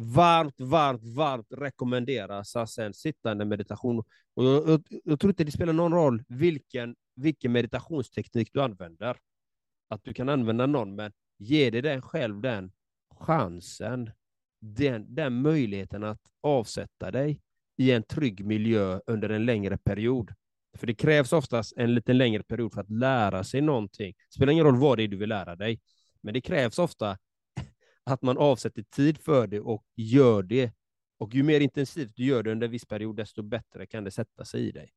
varmt, 0.01 0.55
varmt, 0.59 1.03
varmt 1.03 1.47
rekommendera 1.49 2.43
Sassen 2.43 2.93
sittande 2.93 3.45
meditation. 3.45 4.03
Och 4.33 4.45
jag, 4.45 4.69
jag, 4.69 4.83
jag 5.03 5.19
tror 5.19 5.31
inte 5.31 5.43
det 5.43 5.51
spelar 5.51 5.73
någon 5.73 5.93
roll 5.93 6.23
vilken, 6.27 6.95
vilken 7.15 7.51
meditationsteknik 7.51 8.49
du 8.53 8.61
använder. 8.61 9.17
Att 9.89 10.03
du 10.03 10.13
kan 10.13 10.29
använda 10.29 10.65
någon, 10.65 10.95
men 10.95 11.11
ge 11.37 11.69
dig 11.69 11.81
den 11.81 12.01
själv 12.01 12.41
den 12.41 12.71
chansen, 13.15 14.11
den, 14.61 15.15
den 15.15 15.41
möjligheten 15.41 16.03
att 16.03 16.21
avsätta 16.41 17.11
dig 17.11 17.41
i 17.77 17.91
en 17.91 18.03
trygg 18.03 18.45
miljö 18.45 18.99
under 19.07 19.29
en 19.29 19.45
längre 19.45 19.77
period. 19.77 20.33
För 20.77 20.87
det 20.87 20.95
krävs 20.95 21.33
oftast 21.33 21.73
en 21.77 21.95
lite 21.95 22.13
längre 22.13 22.43
period 22.43 22.73
för 22.73 22.81
att 22.81 22.89
lära 22.89 23.43
sig 23.43 23.61
någonting. 23.61 24.13
Det 24.17 24.35
spelar 24.35 24.53
ingen 24.53 24.65
roll 24.65 24.77
vad 24.77 24.97
det 24.97 25.03
är 25.03 25.07
du 25.07 25.17
vill 25.17 25.29
lära 25.29 25.55
dig, 25.55 25.79
men 26.21 26.33
det 26.33 26.41
krävs 26.41 26.79
ofta 26.79 27.17
att 28.03 28.21
man 28.21 28.37
avsätter 28.37 28.83
tid 28.83 29.17
för 29.17 29.47
det 29.47 29.59
och 29.59 29.85
gör 29.95 30.43
det. 30.43 30.73
Och 31.17 31.33
ju 31.33 31.43
mer 31.43 31.59
intensivt 31.59 32.11
du 32.15 32.23
gör 32.23 32.43
det 32.43 32.51
under 32.51 32.67
en 32.67 32.71
viss 32.71 32.85
period, 32.85 33.15
desto 33.15 33.43
bättre 33.43 33.85
kan 33.85 34.03
det 34.03 34.11
sätta 34.11 34.45
sig 34.45 34.67
i 34.67 34.71
dig. 34.71 34.93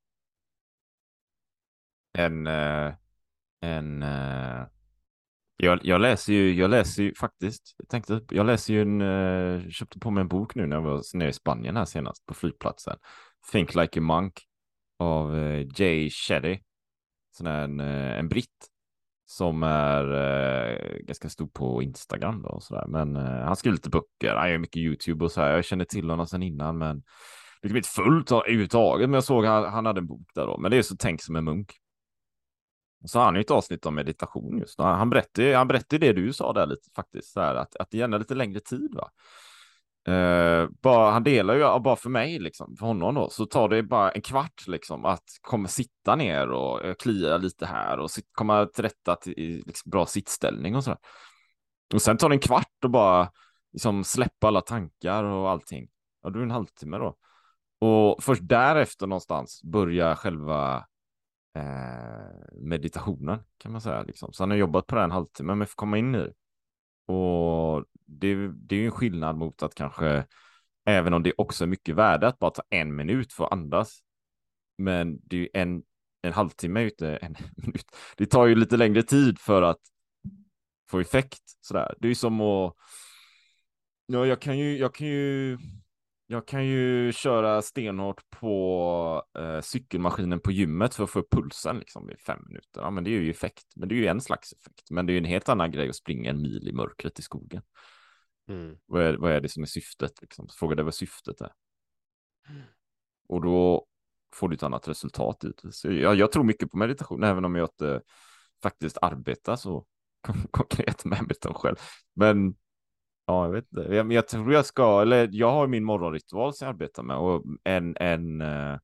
en, 2.14 2.46
eh, 2.46 2.94
en 3.60 4.02
eh, 4.02 4.66
jag, 5.56 5.80
jag 5.82 6.00
läser 6.00 6.32
ju, 6.32 6.54
jag 6.54 6.70
läser 6.70 7.02
ju 7.02 7.14
faktiskt, 7.14 7.74
jag 7.78 7.88
tänkte, 7.88 8.20
jag 8.30 8.46
läser 8.46 8.74
ju 8.74 8.82
en, 8.82 9.00
eh, 9.00 9.68
köpte 9.68 9.98
på 9.98 10.10
mig 10.10 10.20
en 10.20 10.28
bok 10.28 10.54
nu 10.54 10.66
när 10.66 10.76
jag 10.76 10.82
var 10.82 11.16
nere 11.16 11.28
i 11.28 11.32
Spanien 11.32 11.76
här 11.76 11.84
senast 11.84 12.26
på 12.26 12.34
flygplatsen. 12.34 12.96
Think 13.52 13.74
Like 13.74 14.00
a 14.00 14.02
Monk 14.02 14.40
av 14.98 15.36
Jay 15.76 16.10
Shetty. 16.10 16.58
Sån 17.30 17.46
här 17.46 17.64
en, 17.64 17.80
en 17.80 18.28
britt 18.28 18.68
som 19.26 19.62
är 19.62 20.04
eh, 20.14 20.98
ganska 20.98 21.28
stor 21.28 21.46
på 21.46 21.82
Instagram 21.82 22.42
då 22.42 22.48
och 22.48 22.62
sådär. 22.62 22.84
Men 22.88 23.16
eh, 23.16 23.22
han 23.22 23.56
skriver 23.56 23.76
lite 23.76 23.90
böcker, 23.90 24.34
han 24.34 24.50
gör 24.50 24.58
mycket 24.58 24.76
YouTube 24.76 25.24
och 25.24 25.32
så 25.32 25.40
här. 25.40 25.54
Jag 25.54 25.64
känner 25.64 25.84
till 25.84 26.10
honom 26.10 26.26
sedan 26.26 26.42
innan 26.42 26.78
men 26.78 27.02
liksom 27.62 27.76
inte 27.76 27.88
fullt 27.88 28.32
av- 28.32 28.42
överhuvudtaget. 28.42 29.08
Men 29.08 29.14
jag 29.14 29.24
såg 29.24 29.44
han, 29.44 29.64
han 29.64 29.87
hade 29.87 29.98
en 30.00 30.06
bok 30.06 30.28
där 30.34 30.46
då. 30.46 30.58
Men 30.58 30.70
det 30.70 30.76
är 30.76 30.82
så 30.82 30.96
tänk 30.96 31.22
som 31.22 31.37
en 31.37 31.44
munk. 31.44 31.72
Och 33.02 33.10
så 33.10 33.18
har 33.18 33.24
han 33.26 33.34
ju 33.34 33.40
ett 33.40 33.50
avsnitt 33.50 33.87
om 33.87 33.94
meditation 33.94 34.58
just. 34.58 34.78
Han 34.78 34.98
han 34.98 35.10
berättade, 35.10 35.56
han 35.56 35.68
berättade 35.68 36.06
det 36.06 36.12
du 36.12 36.32
sa 36.32 36.52
där 36.52 36.66
lite 36.66 36.90
faktiskt, 36.96 37.32
så 37.32 37.40
här, 37.40 37.54
att, 37.54 37.76
att 37.76 37.90
det 37.90 37.98
gärna 37.98 38.18
lite 38.18 38.34
längre 38.34 38.60
tid. 38.60 38.94
va. 38.94 39.10
Uh, 40.08 40.68
bara, 40.82 41.10
han 41.10 41.24
delar 41.24 41.54
ju, 41.54 41.80
bara 41.80 41.96
för 41.96 42.10
mig, 42.10 42.38
liksom, 42.38 42.76
för 42.76 42.86
honom 42.86 43.14
då, 43.14 43.30
så 43.30 43.46
tar 43.46 43.68
det 43.68 43.82
bara 43.82 44.10
en 44.10 44.22
kvart 44.22 44.66
liksom 44.66 45.04
att 45.04 45.24
komma 45.42 45.68
sitta 45.68 46.16
ner 46.16 46.48
och 46.50 46.84
eh, 46.84 46.94
klia 46.94 47.36
lite 47.36 47.66
här 47.66 47.98
och 47.98 48.10
sit, 48.10 48.28
komma 48.32 48.66
till 48.66 48.84
rätta 48.84 49.16
till 49.16 49.32
i 49.32 49.62
liksom, 49.66 49.90
bra 49.90 50.06
sittställning 50.06 50.76
och 50.76 50.84
sådär. 50.84 50.98
Och 51.94 52.02
sen 52.02 52.16
tar 52.16 52.28
det 52.28 52.34
en 52.34 52.40
kvart 52.40 52.84
och 52.84 52.90
bara 52.90 53.30
liksom, 53.72 54.04
släppa 54.04 54.48
alla 54.48 54.60
tankar 54.60 55.24
och 55.24 55.50
allting. 55.50 55.88
Ja, 56.22 56.30
då 56.30 56.38
är 56.38 56.40
det 56.40 56.46
en 56.46 56.50
halvtimme 56.50 56.98
då. 56.98 57.16
Och 57.78 58.22
först 58.22 58.42
därefter 58.44 59.06
någonstans 59.06 59.62
börjar 59.64 60.14
själva 60.14 60.76
eh, 61.56 62.62
meditationen 62.62 63.38
kan 63.58 63.72
man 63.72 63.80
säga. 63.80 64.02
Liksom. 64.02 64.32
Så 64.32 64.42
han 64.42 64.50
har 64.50 64.56
jobbat 64.56 64.86
på 64.86 64.96
det 64.96 65.02
en 65.02 65.10
halvtimme, 65.10 65.54
men 65.54 65.66
får 65.66 65.76
komma 65.76 65.98
in 65.98 66.14
i 66.14 66.18
det. 66.18 66.32
Och 67.14 67.84
det, 68.18 68.48
det 68.48 68.77
är 68.77 68.81
ju 68.81 68.87
en 68.87 68.90
skillnad 68.90 69.37
mot 69.37 69.62
att 69.62 69.74
kanske, 69.74 70.27
även 70.87 71.14
om 71.14 71.22
det 71.22 71.33
också 71.37 71.64
är 71.64 71.68
mycket 71.68 71.94
värde 71.94 72.27
att 72.27 72.38
bara 72.38 72.50
ta 72.50 72.62
en 72.70 72.96
minut 72.96 73.33
för 73.33 73.44
att 73.44 73.53
andas. 73.53 74.00
Men 74.79 75.18
det 75.22 75.37
är 75.37 75.40
ju 75.40 75.48
en, 75.55 75.83
en 76.22 76.33
halvtimme 76.33 76.85
inte 76.85 77.16
en 77.16 77.37
minut. 77.57 77.87
Det 78.16 78.27
tar 78.27 78.46
ju 78.46 78.55
lite 78.55 78.77
längre 78.77 79.03
tid 79.03 79.38
för 79.38 79.62
att 79.62 79.81
få 80.90 81.00
effekt 81.00 81.42
sådär. 81.61 81.94
Det 81.98 82.07
är 82.07 82.09
ju 82.09 82.14
som 82.14 82.40
att, 82.40 82.74
ja, 84.07 84.27
jag 84.27 84.40
kan 84.40 84.59
ju, 84.59 84.79
jag 84.79 84.94
kan 84.94 85.07
ju 85.07 85.59
jag 86.27 86.46
kan 86.46 86.66
ju 86.66 87.12
köra 87.12 87.62
stenhårt 87.62 88.31
på 88.31 89.22
eh, 89.38 89.61
cykelmaskinen 89.61 90.40
på 90.40 90.53
gymmet 90.53 90.94
för 90.94 91.05
att 91.05 91.11
få 91.11 91.18
upp 91.18 91.31
pulsen 91.31 91.79
liksom 91.79 92.11
i 92.11 92.16
fem 92.16 92.38
minuter. 92.46 92.81
Ja, 92.81 92.90
men 92.90 93.05
det 93.05 93.11
är 93.11 93.20
ju 93.20 93.31
effekt. 93.31 93.66
Men 93.77 93.88
det 93.88 93.94
är 93.94 93.96
ju 93.96 94.07
en 94.07 94.20
slags 94.20 94.53
effekt. 94.53 94.90
Men 94.90 95.07
det 95.07 95.12
är 95.12 95.14
ju 95.14 95.18
en 95.18 95.24
helt 95.24 95.48
annan 95.48 95.70
grej 95.70 95.88
att 95.88 95.96
springa 95.96 96.31
en 96.31 96.42
mil 96.42 96.68
i 96.68 96.72
mörkret 96.72 97.18
i 97.18 97.22
skogen. 97.22 97.62
Vad, 98.87 99.02
är, 99.02 99.14
vad 99.14 99.33
är 99.33 99.40
det 99.40 99.48
som 99.48 99.62
är 99.62 99.66
syftet? 99.66 100.20
Liksom? 100.20 100.48
Så 100.48 100.57
Fråga 100.59 100.74
dig 100.74 100.85
vad 100.85 100.94
syftet 100.94 101.40
är. 101.40 101.52
Och 103.28 103.42
då 103.42 103.87
får 104.35 104.48
du 104.48 104.54
ett 104.54 104.62
annat 104.62 104.88
resultat 104.88 105.44
ut. 105.44 105.62
Så 105.70 105.92
jag, 105.92 106.14
jag 106.14 106.33
tror 106.33 106.44
mycket 106.44 106.70
på 106.70 106.76
meditation, 106.76 107.24
även 107.24 107.44
om 107.44 107.54
jag 107.54 107.64
inte 107.64 108.02
faktiskt 108.62 108.98
arbetar 109.02 109.57
så 109.57 109.87
konkret 110.50 111.04
med 111.04 111.22
meditation 111.22 111.54
själv. 111.54 111.76
Men 112.14 112.54
Ja, 113.26 113.44
jag 113.44 113.52
vet 113.52 113.64
inte. 113.72 113.94
Jag, 113.94 114.07
men 114.07 114.14
jag 114.14 114.28
tror 114.28 114.52
jag 114.52 114.66
ska, 114.66 115.02
eller 115.02 115.28
jag 115.33 115.50
har 115.50 115.66
min 115.66 115.85
morgonritual 115.85 116.54
som 116.54 116.66
jag 116.66 116.74
arbetar 116.74 117.02
med 117.02 117.16
och 117.16 117.44
en, 117.64 117.96
en 117.96 118.40
eh, 118.40 118.78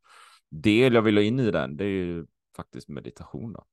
del 0.51 0.95
jag 0.95 1.03
vill 1.03 1.17
ha 1.17 1.23
in 1.23 1.41
i 1.41 1.51
den, 1.51 1.77
det 1.77 1.85
är 1.85 1.89
ju 1.89 2.27
faktiskt 2.57 2.89
meditation. 2.89 3.53
Då. 3.53 3.65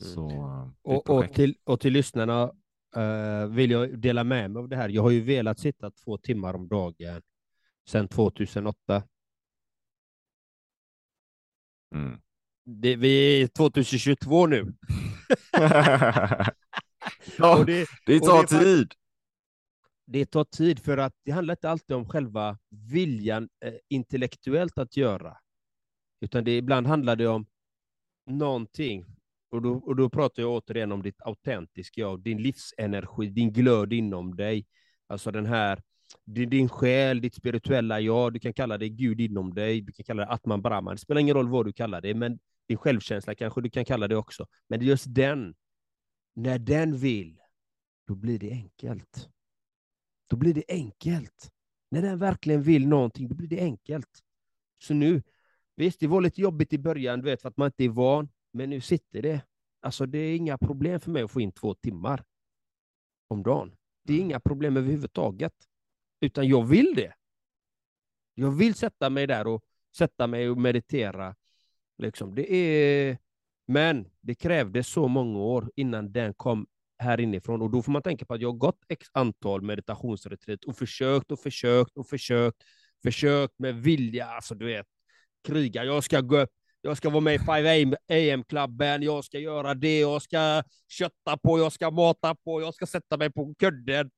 Så, 0.00 0.28
det 0.28 0.34
är 0.34 0.96
ett 0.96 1.08
Och, 1.08 1.10
och, 1.10 1.32
till, 1.32 1.56
och 1.64 1.80
till 1.80 1.92
lyssnarna 1.92 2.52
eh, 2.96 3.46
vill 3.46 3.70
jag 3.70 3.98
dela 3.98 4.24
med 4.24 4.50
mig 4.50 4.60
av 4.60 4.68
det 4.68 4.76
här. 4.76 4.88
Jag 4.88 5.02
har 5.02 5.10
ju 5.10 5.20
velat 5.20 5.58
sitta 5.58 5.90
två 5.90 6.18
timmar 6.18 6.54
om 6.54 6.68
dagen 6.68 7.22
sedan 7.88 8.08
2008. 8.08 9.02
Mm. 11.94 12.20
Det, 12.64 12.96
vi 12.96 13.42
är 13.42 13.46
2022 13.46 14.46
nu. 14.46 14.74
ja, 17.38 17.64
det, 17.66 17.86
det 18.06 18.20
tar 18.20 18.42
det 18.42 18.64
tid. 18.64 18.94
det 20.06 20.26
tar 20.26 20.44
tid 20.44 20.78
för 20.84 20.98
att 20.98 21.14
det 21.24 21.30
handlar 21.30 21.54
inte 21.54 21.70
alltid 21.70 21.96
om 21.96 22.08
själva 22.08 22.58
viljan 22.68 23.48
eh, 23.64 23.74
intellektuellt 23.88 24.78
att 24.78 24.96
göra, 24.96 25.36
utan 26.20 26.44
det 26.44 26.56
ibland 26.56 26.86
handlar 26.86 27.16
det 27.16 27.26
om 27.26 27.46
någonting. 28.26 29.19
Och 29.50 29.62
då, 29.62 29.74
och 29.74 29.96
då 29.96 30.10
pratar 30.10 30.42
jag 30.42 30.52
återigen 30.52 30.92
om 30.92 31.02
ditt 31.02 31.22
autentiska 31.22 32.00
jag, 32.00 32.22
din 32.22 32.42
livsenergi, 32.42 33.28
din 33.28 33.52
glöd 33.52 33.92
inom 33.92 34.36
dig. 34.36 34.66
Alltså 35.06 35.30
den 35.30 35.46
här, 35.46 35.82
din, 36.24 36.50
din 36.50 36.68
själ, 36.68 37.20
ditt 37.20 37.34
spirituella 37.34 38.00
jag, 38.00 38.32
du 38.32 38.40
kan 38.40 38.52
kalla 38.52 38.78
det 38.78 38.88
Gud 38.88 39.20
inom 39.20 39.54
dig, 39.54 39.80
du 39.80 39.92
kan 39.92 40.04
kalla 40.04 40.24
det 40.26 40.32
Atman 40.32 40.62
Brahman, 40.62 40.94
det 40.94 41.00
spelar 41.00 41.20
ingen 41.20 41.34
roll 41.34 41.48
vad 41.48 41.66
du 41.66 41.72
kallar 41.72 42.00
det, 42.00 42.14
men 42.14 42.38
din 42.68 42.78
självkänsla 42.78 43.34
kanske 43.34 43.60
du 43.60 43.70
kan 43.70 43.84
kalla 43.84 44.08
det 44.08 44.16
också. 44.16 44.46
Men 44.68 44.82
just 44.82 45.14
den, 45.14 45.54
när 46.34 46.58
den 46.58 46.96
vill, 46.96 47.38
då 48.06 48.14
blir 48.14 48.38
det 48.38 48.50
enkelt. 48.50 49.28
Då 50.26 50.36
blir 50.36 50.54
det 50.54 50.64
enkelt. 50.68 51.50
När 51.90 52.02
den 52.02 52.18
verkligen 52.18 52.62
vill 52.62 52.88
någonting, 52.88 53.28
då 53.28 53.34
blir 53.34 53.48
det 53.48 53.60
enkelt. 53.60 54.20
Så 54.78 54.94
nu, 54.94 55.22
visst, 55.76 56.00
det 56.00 56.06
var 56.06 56.20
lite 56.20 56.40
jobbigt 56.40 56.72
i 56.72 56.78
början, 56.78 57.20
du 57.20 57.24
vet, 57.24 57.42
för 57.42 57.48
att 57.48 57.56
man 57.56 57.66
inte 57.66 57.84
är 57.84 57.88
van, 57.88 58.28
men 58.52 58.70
nu 58.70 58.80
sitter 58.80 59.22
det. 59.22 59.42
Alltså, 59.80 60.06
det 60.06 60.18
är 60.18 60.36
inga 60.36 60.58
problem 60.58 61.00
för 61.00 61.10
mig 61.10 61.22
att 61.22 61.30
få 61.30 61.40
in 61.40 61.52
två 61.52 61.74
timmar 61.74 62.24
om 63.28 63.42
dagen. 63.42 63.76
Det 64.04 64.12
är 64.12 64.20
inga 64.20 64.40
problem 64.40 64.76
överhuvudtaget, 64.76 65.54
utan 66.20 66.48
jag 66.48 66.64
vill 66.64 66.94
det. 66.96 67.14
Jag 68.34 68.50
vill 68.50 68.74
sätta 68.74 69.10
mig 69.10 69.26
där 69.26 69.46
och 69.46 69.64
sätta 69.96 70.26
mig 70.26 70.50
och 70.50 70.58
meditera. 70.58 71.36
Liksom. 71.98 72.34
Det 72.34 72.54
är... 72.54 73.18
Men 73.66 74.10
det 74.20 74.34
krävdes 74.34 74.88
så 74.88 75.08
många 75.08 75.38
år 75.38 75.70
innan 75.76 76.12
den 76.12 76.34
kom 76.34 76.66
här 76.98 77.20
inifrån. 77.20 77.62
Och 77.62 77.70
då 77.70 77.82
får 77.82 77.92
man 77.92 78.02
tänka 78.02 78.24
på 78.24 78.34
att 78.34 78.40
jag 78.40 78.48
har 78.48 78.58
gått 78.58 78.84
x 78.88 79.08
antal 79.12 79.62
meditationsretreat 79.62 80.64
och 80.64 80.76
försökt 80.76 81.30
och 81.30 81.40
försökt 81.40 81.96
och 81.96 82.06
försökt, 82.06 82.62
försökt 83.02 83.58
med 83.58 83.74
vilja, 83.74 84.26
alltså 84.26 84.54
du 84.54 84.66
vet, 84.66 84.86
kriga. 85.44 85.84
Jag 85.84 86.04
ska 86.04 86.20
gå 86.20 86.38
upp, 86.38 86.50
jag 86.82 86.96
ska 86.96 87.10
vara 87.10 87.20
med 87.20 87.34
i 87.34 87.38
5 87.38 87.94
AM-klubben, 88.08 89.02
jag 89.02 89.24
ska 89.24 89.38
göra 89.38 89.74
det, 89.74 90.00
jag 90.00 90.22
ska 90.22 90.62
kötta 90.88 91.36
på, 91.36 91.58
jag 91.58 91.72
ska 91.72 91.90
mata 91.90 92.34
på, 92.34 92.60
jag 92.60 92.74
ska 92.74 92.86
sätta 92.86 93.16
mig 93.16 93.30
på 93.30 93.54
kudden. 93.58 94.10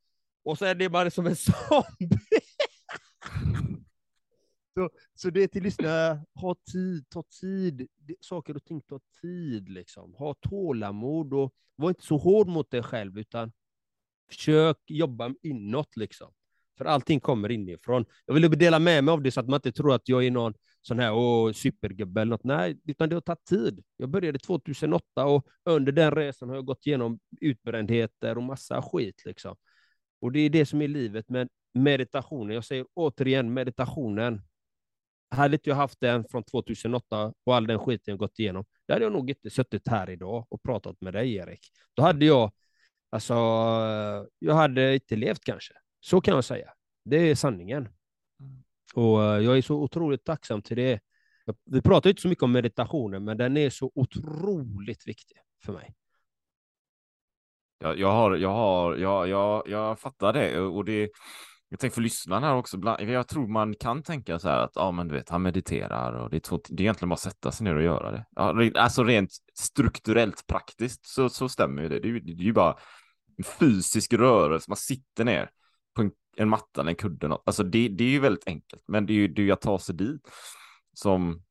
Och 0.44 0.58
sen 0.58 0.80
är 0.80 0.88
man 0.88 1.10
som 1.10 1.26
en 1.26 1.36
zombie. 1.36 2.18
så, 4.74 4.90
så 5.14 5.30
det 5.30 5.42
är 5.42 5.46
till 5.46 5.62
lyssnare, 5.62 6.24
ha 6.34 6.56
tid, 6.72 7.08
ta 7.08 7.24
tid. 7.40 7.88
Det, 7.98 8.14
saker 8.20 8.56
och 8.56 8.64
ting 8.64 8.80
tar 8.80 9.00
tid. 9.20 9.68
Liksom. 9.68 10.14
Ha 10.14 10.34
tålamod 10.34 11.34
och 11.34 11.54
var 11.76 11.88
inte 11.88 12.04
så 12.04 12.16
hård 12.16 12.48
mot 12.48 12.70
dig 12.70 12.82
själv, 12.82 13.18
utan 13.18 13.52
försök 14.28 14.76
jobba 14.86 15.34
inåt. 15.42 15.96
Liksom. 15.96 16.32
För 16.78 16.84
allting 16.84 17.20
kommer 17.20 17.50
inifrån. 17.50 18.04
Jag 18.26 18.34
vill 18.34 18.58
dela 18.58 18.78
med 18.78 19.04
mig 19.04 19.12
av 19.12 19.22
det 19.22 19.30
så 19.30 19.40
att 19.40 19.48
man 19.48 19.58
inte 19.58 19.72
tror 19.72 19.94
att 19.94 20.08
jag 20.08 20.26
är 20.26 20.30
någon 20.30 20.54
sån 20.82 20.98
här 20.98 21.14
åh, 21.14 21.52
supergubbe 21.52 22.20
eller 22.20 22.30
något. 22.30 22.44
Nej, 22.44 22.80
utan 22.84 23.08
det 23.08 23.16
har 23.16 23.20
tagit 23.20 23.44
tid. 23.44 23.84
Jag 23.96 24.08
började 24.08 24.38
2008 24.38 25.24
och 25.26 25.46
under 25.64 25.92
den 25.92 26.10
resan 26.10 26.48
har 26.48 26.56
jag 26.56 26.64
gått 26.64 26.86
igenom 26.86 27.18
utbrändheter 27.40 28.36
och 28.36 28.42
massa 28.42 28.82
skit. 28.82 29.22
Liksom. 29.24 29.56
Och 30.20 30.32
det 30.32 30.40
är 30.40 30.50
det 30.50 30.66
som 30.66 30.82
är 30.82 30.88
livet 30.88 31.28
med 31.28 31.48
meditationen. 31.74 32.54
Jag 32.54 32.64
säger 32.64 32.86
återigen 32.94 33.54
meditationen. 33.54 34.42
Hade 35.30 35.54
inte 35.54 35.70
jag 35.70 35.76
haft 35.76 36.00
den 36.00 36.24
från 36.24 36.44
2008 36.44 37.32
och 37.44 37.56
all 37.56 37.66
den 37.66 37.78
skiten 37.78 38.12
jag 38.12 38.18
gått 38.18 38.38
igenom, 38.38 38.64
då 38.86 38.94
hade 38.94 39.04
jag 39.04 39.12
nog 39.12 39.30
inte 39.30 39.50
suttit 39.50 39.88
här 39.88 40.10
idag 40.10 40.46
och 40.48 40.62
pratat 40.62 41.00
med 41.00 41.12
dig, 41.12 41.34
Erik. 41.34 41.60
Då 41.94 42.02
hade 42.02 42.24
jag, 42.24 42.52
alltså, 43.10 43.34
jag 44.38 44.54
hade 44.54 44.94
inte 44.94 45.16
levt 45.16 45.44
kanske. 45.44 45.74
Så 46.00 46.20
kan 46.20 46.34
jag 46.34 46.44
säga. 46.44 46.72
Det 47.04 47.16
är 47.16 47.34
sanningen. 47.34 47.88
Och 48.94 49.24
eh, 49.24 49.40
jag 49.40 49.58
är 49.58 49.62
så 49.62 49.74
otroligt 49.74 50.24
tacksam 50.24 50.62
till 50.62 50.76
det. 50.76 51.00
Vi 51.64 51.82
pratar 51.82 52.10
inte 52.10 52.22
så 52.22 52.28
mycket 52.28 52.42
om 52.42 52.52
meditationen, 52.52 53.24
men 53.24 53.36
den 53.36 53.56
är 53.56 53.70
så 53.70 53.92
otroligt 53.94 55.06
viktig 55.06 55.36
för 55.64 55.72
mig. 55.72 55.94
Jag, 57.78 57.98
jag 57.98 58.12
har, 58.12 58.36
jag 58.36 58.52
har, 58.52 58.96
jag, 58.96 59.28
jag, 59.28 59.62
jag 59.68 59.98
fattar 59.98 60.32
det 60.32 60.60
och 60.60 60.84
det. 60.84 61.10
Jag 61.68 61.80
tänker 61.80 61.94
för 61.94 62.02
lyssnarna 62.02 62.46
här 62.46 62.56
också. 62.56 62.78
Jag 62.98 63.28
tror 63.28 63.46
man 63.46 63.74
kan 63.74 64.02
tänka 64.02 64.38
så 64.38 64.48
här 64.48 64.58
att 64.58 64.72
ja, 64.74 64.90
men 64.90 65.08
du 65.08 65.14
vet, 65.14 65.28
han 65.28 65.42
mediterar 65.42 66.12
och 66.12 66.30
det 66.30 66.36
är, 66.36 66.40
två, 66.40 66.60
det 66.68 66.74
är 66.74 66.80
egentligen 66.80 67.08
bara 67.08 67.14
att 67.14 67.20
sätta 67.20 67.52
sig 67.52 67.64
ner 67.64 67.76
och 67.76 67.82
göra 67.82 68.10
det. 68.10 68.24
Alltså 68.80 69.04
rent 69.04 69.30
strukturellt 69.54 70.46
praktiskt 70.46 71.06
så, 71.06 71.28
så 71.28 71.48
stämmer 71.48 71.82
ju 71.82 71.88
det. 71.88 72.00
Det 72.00 72.08
är 72.08 72.12
ju, 72.12 72.20
det 72.20 72.42
är 72.42 72.46
ju 72.46 72.52
bara 72.52 72.76
en 73.38 73.44
fysisk 73.44 74.12
rörelse. 74.12 74.64
Man 74.68 74.76
sitter 74.76 75.24
ner 75.24 75.50
en, 76.36 76.48
matta 76.48 76.80
eller 76.80 76.90
en 76.90 76.96
kudde. 76.96 77.38
Alltså 77.46 77.62
det, 77.62 77.88
det 77.88 78.04
är 78.04 78.08
ju 78.08 78.18
väldigt 78.18 78.46
enkelt, 78.46 78.82
men 78.88 79.06
det 79.06 79.12
är 79.12 79.14
ju, 79.14 79.28
det 79.28 79.42
är 79.42 79.44
ju 79.44 79.52
att 79.52 79.60
ta 79.60 79.78
sig 79.78 79.94
dit 79.94 80.28
som 80.94 81.42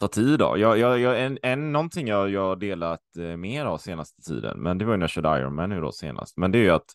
tar 0.00 0.08
tid 0.08 0.38
då. 0.38 0.54
Jag, 0.58 0.78
jag, 0.78 0.98
jag, 0.98 1.24
en, 1.24 1.38
en, 1.42 1.72
någonting 1.72 2.06
jag, 2.06 2.30
jag 2.30 2.60
delat 2.60 3.16
eh, 3.18 3.36
mer 3.36 3.64
av 3.64 3.78
senaste 3.78 4.22
tiden, 4.22 4.62
men 4.62 4.78
det 4.78 4.84
var 4.84 4.92
ju 4.92 4.96
när 4.96 5.04
jag 5.04 5.10
körde 5.10 5.38
Ironman 5.38 5.70
nu 5.70 5.80
då 5.80 5.92
senast, 5.92 6.36
men 6.36 6.52
det 6.52 6.58
är 6.58 6.62
ju 6.62 6.70
att 6.70 6.94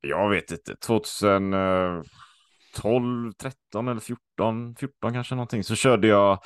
jag 0.00 0.30
vet 0.30 0.50
inte, 0.50 0.76
2012, 0.76 2.04
13 3.32 3.86
eh, 3.86 3.90
eller 3.90 4.00
14, 4.00 4.76
14 4.76 5.12
kanske 5.12 5.34
någonting, 5.34 5.64
så 5.64 5.74
körde 5.74 6.08
jag 6.08 6.38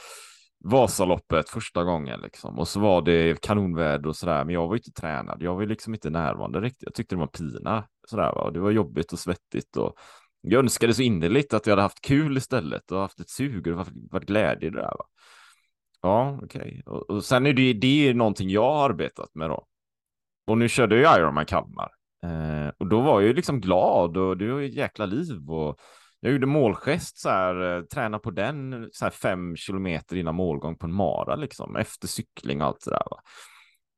Vasaloppet 0.64 1.48
första 1.48 1.84
gången 1.84 2.20
liksom. 2.20 2.58
Och 2.58 2.68
så 2.68 2.80
var 2.80 3.02
det 3.02 3.40
kanonväder 3.40 4.06
och 4.06 4.16
sådär, 4.16 4.44
men 4.44 4.54
jag 4.54 4.68
var 4.68 4.76
inte 4.76 4.92
tränad. 4.92 5.42
Jag 5.42 5.54
var 5.54 5.66
liksom 5.66 5.94
inte 5.94 6.10
närvarande 6.10 6.60
riktigt. 6.60 6.82
Jag 6.82 6.94
tyckte 6.94 7.14
det 7.14 7.20
var 7.20 7.26
pina 7.26 7.84
sådär, 8.06 8.32
va? 8.34 8.40
och 8.42 8.52
det 8.52 8.60
var 8.60 8.70
jobbigt 8.70 9.12
och 9.12 9.18
svettigt 9.18 9.76
och 9.76 9.98
jag 10.40 10.58
önskade 10.58 10.94
så 10.94 11.02
innerligt 11.02 11.54
att 11.54 11.66
jag 11.66 11.72
hade 11.72 11.82
haft 11.82 12.00
kul 12.00 12.36
istället 12.36 12.92
och 12.92 13.00
haft 13.00 13.20
ett 13.20 13.30
sug 13.30 13.66
och 13.66 13.86
varit 14.10 14.28
glädje 14.28 14.68
i 14.68 14.70
det 14.70 14.80
där. 14.80 14.96
Va? 14.98 15.04
Ja, 16.02 16.38
okej. 16.42 16.60
Okay. 16.60 16.82
Och, 16.86 17.10
och, 17.10 17.24
sen 17.24 17.46
är 17.46 17.52
det, 17.52 17.72
det 17.72 18.08
är 18.08 18.14
någonting 18.14 18.50
jag 18.50 18.74
har 18.74 18.90
arbetat 18.90 19.34
med 19.34 19.50
då. 19.50 19.66
Och 20.46 20.58
nu 20.58 20.68
körde 20.68 21.00
jag 21.00 21.18
Ironman 21.18 21.46
Kalmar 21.46 21.90
eh, 22.24 22.72
och 22.78 22.86
då 22.86 23.00
var 23.00 23.20
jag 23.20 23.28
ju 23.28 23.34
liksom 23.34 23.60
glad 23.60 24.16
och 24.16 24.36
det 24.36 24.52
var 24.52 24.60
ju 24.60 24.66
ett 24.66 24.74
jäkla 24.74 25.06
liv 25.06 25.50
och 25.50 25.80
jag 26.20 26.32
gjorde 26.32 26.46
målgest 26.46 27.18
så 27.18 27.28
här, 27.28 27.76
eh, 27.76 27.82
träna 27.82 28.18
på 28.18 28.30
den 28.30 28.88
så 28.92 29.04
här 29.04 29.10
fem 29.10 29.56
kilometer 29.56 30.16
innan 30.16 30.34
målgång 30.34 30.76
på 30.76 30.86
en 30.86 30.92
mara 30.92 31.36
liksom, 31.36 31.76
efter 31.76 32.08
cykling 32.08 32.60
och 32.60 32.66
allt 32.66 32.84
det 32.84 32.90
där. 32.90 33.06
Va? 33.10 33.20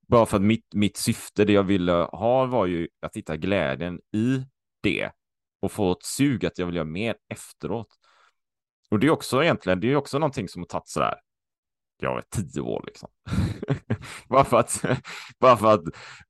Bara 0.07 0.27
för 0.27 0.37
att 0.37 0.43
mitt, 0.43 0.75
mitt 0.75 0.97
syfte, 0.97 1.45
det 1.45 1.53
jag 1.53 1.63
ville 1.63 1.93
ha 1.93 2.47
var 2.47 2.67
ju 2.67 2.89
att 3.01 3.17
hitta 3.17 3.37
glädjen 3.37 4.01
i 4.13 4.45
det 4.83 5.11
och 5.61 5.73
få 5.73 5.93
ett 5.93 6.03
sug 6.03 6.47
att 6.47 6.59
jag 6.59 6.67
vill 6.67 6.77
göra 6.77 6.85
mer 6.85 7.17
efteråt. 7.29 7.89
Och 8.91 8.99
det 8.99 9.07
är 9.07 9.11
också 9.11 9.43
egentligen, 9.43 9.81
det 9.81 9.93
är 9.93 9.97
också 9.97 10.19
någonting 10.19 10.49
som 10.49 10.63
har 10.63 10.67
tagit 10.67 10.89
sådär, 10.89 11.15
jag 12.01 12.17
vet, 12.17 12.31
tio 12.31 12.61
år 12.61 12.83
liksom. 12.87 13.09
bara 14.29 14.45
för 14.45 14.57
att, 14.57 14.85
bara 15.39 15.57
för 15.57 15.75
att, 15.75 15.83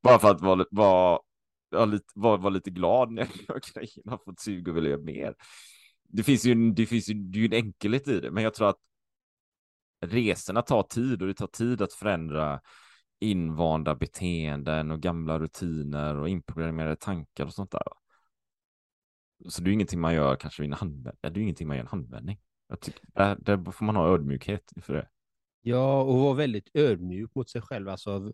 bara 0.02 0.18
för 0.18 0.30
att 0.30 0.40
vara, 0.40 0.64
vara, 0.70 1.18
vara, 1.70 1.84
lite, 1.84 2.06
vara, 2.14 2.36
vara 2.36 2.50
lite 2.50 2.70
glad 2.70 3.12
när 3.12 3.22
jag 3.22 3.30
gör 3.48 3.60
grejerna, 3.74 4.18
fått 4.24 4.40
sug 4.40 4.68
och 4.68 4.76
vill 4.76 4.86
göra 4.86 5.00
mer 5.00 5.34
det 6.08 6.22
finns 6.22 6.44
ju, 6.44 6.70
det 6.70 6.86
finns 6.86 7.08
ju, 7.08 7.14
det 7.14 7.38
är 7.38 7.40
ju 7.40 7.46
en 7.46 7.52
enkelhet 7.52 8.08
i 8.08 8.20
det, 8.20 8.30
men 8.30 8.44
jag 8.44 8.54
tror 8.54 8.68
att 8.68 8.80
resorna 10.00 10.62
tar 10.62 10.82
tid 10.82 11.22
och 11.22 11.28
det 11.28 11.34
tar 11.34 11.46
tid 11.46 11.82
att 11.82 11.92
förändra 11.92 12.60
invanda 13.20 13.94
beteenden 13.94 14.90
och 14.90 15.00
gamla 15.00 15.38
rutiner 15.38 16.16
och 16.16 16.28
inprogrammerade 16.28 16.96
tankar 16.96 17.46
och 17.46 17.54
sånt 17.54 17.70
där. 17.70 17.82
Så 19.48 19.62
det 19.62 19.70
är 19.70 19.72
ingenting 19.72 20.00
man 20.00 20.14
gör 20.14 20.36
kanske 20.36 20.62
vid 20.62 20.70
en 20.70 20.78
handvändning. 20.78 21.18
Det 21.20 21.40
är 21.40 21.42
ingenting 21.42 21.68
man 21.68 21.76
gör 21.76 21.82
i 21.82 21.86
en 21.86 21.90
handvändning. 21.90 22.38
Jag 22.68 22.80
tycker, 22.80 23.00
där, 23.14 23.36
där 23.40 23.72
får 23.72 23.84
man 23.84 23.96
ha 23.96 24.14
ödmjukhet 24.14 24.72
för 24.82 24.94
det. 24.94 25.08
Ja, 25.62 26.02
och 26.02 26.18
vara 26.18 26.34
väldigt 26.34 26.70
ödmjuk 26.74 27.34
mot 27.34 27.50
sig 27.50 27.62
själv. 27.62 27.88
Alltså, 27.88 28.32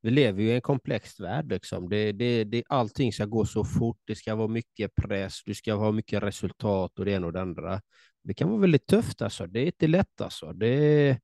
vi 0.00 0.10
lever 0.10 0.42
ju 0.42 0.48
i 0.48 0.54
en 0.54 0.60
komplex 0.60 1.20
värld. 1.20 1.50
Liksom. 1.50 1.88
Det, 1.88 2.12
det, 2.12 2.44
det, 2.44 2.62
allting 2.68 3.12
ska 3.12 3.24
gå 3.24 3.46
så 3.46 3.64
fort, 3.64 3.98
det 4.04 4.14
ska 4.14 4.34
vara 4.34 4.48
mycket 4.48 4.94
press, 4.94 5.42
du 5.44 5.54
ska 5.54 5.74
ha 5.74 5.92
mycket 5.92 6.22
resultat 6.22 6.98
och 6.98 7.04
det 7.04 7.12
ena 7.12 7.26
och 7.26 7.32
det 7.32 7.40
andra. 7.40 7.80
Det 8.22 8.34
kan 8.34 8.48
vara 8.48 8.60
väldigt 8.60 8.86
tufft 8.86 9.22
alltså. 9.22 9.46
Det 9.46 9.60
är 9.60 9.66
inte 9.66 9.86
lätt 9.86 10.20
alltså. 10.20 10.52
Det, 10.52 11.20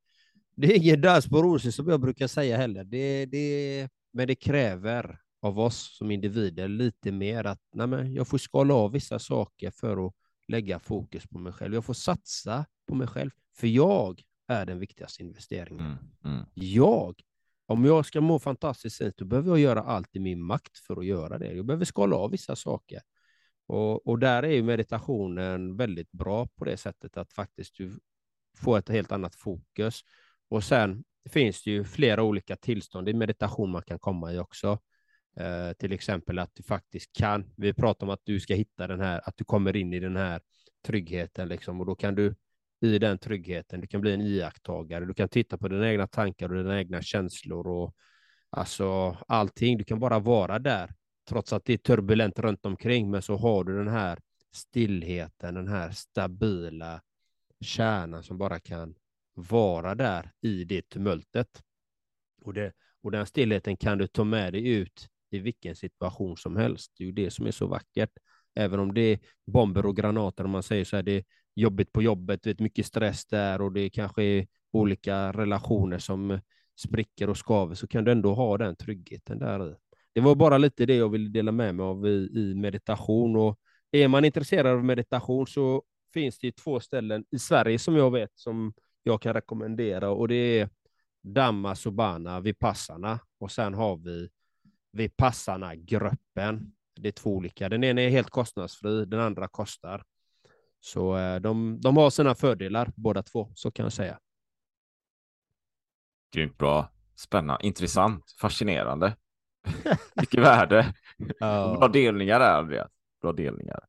det 0.61 0.67
är 0.67 0.77
ingen 0.77 1.01
dans 1.01 1.29
på 1.29 1.43
rosor 1.43 1.71
som 1.71 1.89
jag 1.89 2.01
brukar 2.01 2.27
säga 2.27 2.57
heller. 2.57 2.85
Det, 2.85 3.27
det, 3.27 3.89
men 4.13 4.27
det 4.27 4.35
kräver 4.35 5.21
av 5.43 5.59
oss 5.59 5.97
som 5.97 6.11
individer 6.11 6.69
lite 6.69 7.13
mer 7.13 7.45
att 7.45 7.61
nej 7.73 7.87
men, 7.87 8.15
jag 8.15 8.29
får 8.29 8.39
skala 8.39 8.75
av 8.75 8.93
vissa 8.93 9.19
saker 9.19 9.71
för 9.71 10.07
att 10.07 10.15
lägga 10.49 10.79
fokus 10.79 11.27
på 11.27 11.39
mig 11.39 11.53
själv. 11.53 11.75
Jag 11.75 11.85
får 11.85 11.95
satsa 11.95 12.67
på 12.89 12.95
mig 12.95 13.07
själv, 13.07 13.31
för 13.57 13.67
jag 13.67 14.23
är 14.49 14.67
den 14.67 14.79
viktigaste 14.79 15.23
investeringen. 15.23 15.87
Mm, 15.87 15.99
mm. 16.25 16.47
Jag 16.55 17.23
om 17.67 17.85
jag 17.85 18.07
ska 18.07 18.21
må 18.21 18.39
fantastiskt 18.39 19.03
då 19.17 19.25
behöver 19.25 19.49
jag 19.49 19.59
göra 19.59 19.83
allt 19.83 20.17
i 20.17 20.19
min 20.19 20.43
makt 20.43 20.79
för 20.79 20.97
att 20.97 21.07
göra 21.07 21.39
det. 21.39 21.53
Jag 21.53 21.67
behöver 21.67 21.85
skala 21.85 22.17
av 22.17 22.31
vissa 22.31 22.57
saker. 22.57 23.01
Och, 23.67 24.07
och 24.07 24.19
där 24.19 24.43
är 24.43 24.53
ju 24.53 24.63
meditationen 24.63 25.77
väldigt 25.77 26.13
bra 26.13 26.47
på 26.47 26.65
det 26.65 26.77
sättet 26.77 27.17
att 27.17 27.33
faktiskt 27.33 27.77
du 27.77 28.01
får 28.57 28.79
ett 28.79 28.89
helt 28.89 29.13
annat 29.13 29.35
fokus. 29.35 30.05
Och 30.49 30.65
sen 30.65 31.05
finns 31.31 31.63
det 31.63 31.71
ju 31.71 31.85
flera 31.85 32.23
olika 32.23 32.57
tillstånd 32.57 33.09
i 33.09 33.15
meditation 33.15 33.71
man 33.71 33.83
kan 33.83 33.99
komma 33.99 34.33
i 34.33 34.39
också. 34.39 34.79
Eh, 35.37 35.73
till 35.73 35.93
exempel 35.93 36.39
att 36.39 36.51
du 36.55 36.63
faktiskt 36.63 37.13
kan, 37.13 37.53
vi 37.57 37.73
pratar 37.75 38.07
om 38.07 38.13
att 38.13 38.25
du 38.25 38.41
ska 38.41 38.55
hitta 38.55 38.87
den 38.87 39.01
här, 39.01 39.21
att 39.25 39.37
du 39.37 39.45
kommer 39.45 39.77
in 39.77 39.93
i 39.93 40.01
den 40.01 40.17
här 40.17 40.41
tryggheten 40.87 41.49
liksom, 41.49 41.81
och 41.81 41.87
då 41.87 41.95
kan 41.95 42.15
du 42.15 42.35
i 42.81 42.99
den 42.99 43.19
tryggheten. 43.19 43.81
Du 43.81 43.87
kan 43.87 44.01
bli 44.01 44.15
en 44.15 44.21
iakttagare, 44.21 45.05
du 45.05 45.15
kan 45.15 45.29
titta 45.29 45.59
på 45.59 45.69
dina 45.69 45.91
egna 45.91 46.07
tankar 46.07 46.49
och 46.49 46.63
dina 46.63 46.79
egna 46.79 47.03
känslor 47.03 47.67
och 47.67 47.95
alltså 48.51 49.17
allting. 49.29 49.79
Du 49.79 49.85
kan 49.85 50.01
bara 50.01 50.19
vara 50.19 50.59
där, 50.59 50.95
trots 51.29 51.53
att 51.53 51.65
det 51.65 51.73
är 51.73 51.79
turbulent 51.79 52.39
runt 52.39 52.67
omkring, 52.67 53.11
men 53.11 53.23
så 53.23 53.37
har 53.37 53.65
du 53.65 53.79
den 53.79 53.89
här 53.89 54.19
stillheten, 54.53 55.55
den 55.55 55.69
här 55.69 55.91
stabila 55.91 57.01
kärnan 57.61 58.23
som 58.23 58.39
bara 58.39 58.61
kan 58.61 58.95
vara 59.39 59.95
där 59.95 60.33
i 60.41 60.65
det 60.65 60.89
tumultet. 60.89 61.63
Och, 62.43 62.55
det, 62.55 62.73
och 63.03 63.11
den 63.11 63.27
stillheten 63.27 63.77
kan 63.77 63.99
du 63.99 64.07
ta 64.07 64.25
med 64.25 64.53
dig 64.53 64.69
ut 64.69 65.09
i 65.31 65.39
vilken 65.39 65.77
situation 65.77 66.37
som 66.37 66.57
helst. 66.57 66.93
Det 66.97 67.05
är 67.05 67.07
ju 67.07 67.13
det 67.13 67.31
som 67.31 67.47
är 67.47 67.51
så 67.51 67.67
vackert. 67.67 68.11
Även 68.55 68.81
om 68.81 68.95
det 68.95 69.01
är 69.01 69.19
bomber 69.47 69.87
och 69.87 69.97
granater, 69.97 70.45
om 70.45 70.51
man 70.51 70.63
säger 70.63 70.85
så 70.85 70.97
här, 70.97 71.03
det, 71.03 71.25
jobbigt 71.55 71.93
på 71.93 72.03
jobbet, 72.03 72.47
vet, 72.47 72.61
mycket 72.61 72.87
stress 72.87 73.27
där 73.27 73.61
och 73.61 73.73
det 73.73 73.91
kanske 73.91 74.23
är 74.23 74.47
olika 74.73 75.33
relationer 75.33 75.99
som 75.99 76.41
spricker 76.77 77.31
och 77.31 77.37
skaver, 77.37 77.75
så 77.75 77.87
kan 77.87 78.05
du 78.05 78.13
ändå 78.13 78.35
ha 78.35 78.59
den 78.59 78.77
tryggheten 78.77 79.39
där. 79.39 79.77
Det 80.13 80.21
var 80.21 80.35
bara 80.35 80.59
lite 80.59 80.87
det 80.87 80.95
jag 80.95 81.09
ville 81.09 81.29
dela 81.29 81.53
med 81.53 81.75
mig 81.75 81.85
av 81.85 82.07
i, 82.07 82.31
i 82.35 82.55
meditation. 82.55 83.37
Och 83.37 83.59
är 83.91 84.09
man 84.09 84.25
intresserad 84.25 84.67
av 84.67 84.85
meditation 84.85 85.47
så 85.47 85.83
finns 86.13 86.39
det 86.39 86.53
två 86.53 86.81
ställen 86.81 87.25
i 87.31 87.39
Sverige 87.39 87.79
som 87.79 87.97
jag 87.97 88.11
vet 88.11 88.31
som 88.35 88.73
jag 89.09 89.23
kan 89.23 89.35
rekommendera 89.35 90.11
och 90.11 90.29
det 90.29 90.35
är 90.35 90.69
Dhamma 91.23 91.75
Subhana 91.75 92.41
Vipassana 92.41 93.21
och 93.39 93.51
sen 93.51 93.75
har 93.75 93.97
vi 93.97 94.29
Vipassana-gruppen. 94.93 96.73
Det 97.01 97.09
är 97.09 97.13
två 97.13 97.37
olika. 97.37 97.69
Den 97.69 97.85
ena 97.85 98.03
är 98.03 98.09
helt 98.09 98.31
kostnadsfri, 98.31 99.05
den 99.05 99.21
andra 99.21 99.49
kostar. 99.49 100.05
Så 100.81 101.17
eh, 101.17 101.41
de, 101.41 101.81
de 101.81 101.97
har 101.97 102.11
sina 102.11 102.35
fördelar 102.35 102.93
båda 102.97 103.23
två, 103.23 103.53
så 103.55 103.71
kan 103.71 103.85
jag 103.85 103.93
säga. 103.93 104.19
Grymt 106.35 106.59
bra. 106.59 106.89
Spännande, 107.17 107.67
intressant, 107.67 108.31
fascinerande. 108.41 109.17
Mycket 110.17 110.41
värde. 110.41 110.95
Ja. 111.39 111.77
Bra 111.79 111.89
delningar 111.89 112.39
där, 112.39 112.59
Andreas. 112.59 112.91
Bra 113.23 113.33
delningar. 113.33 113.85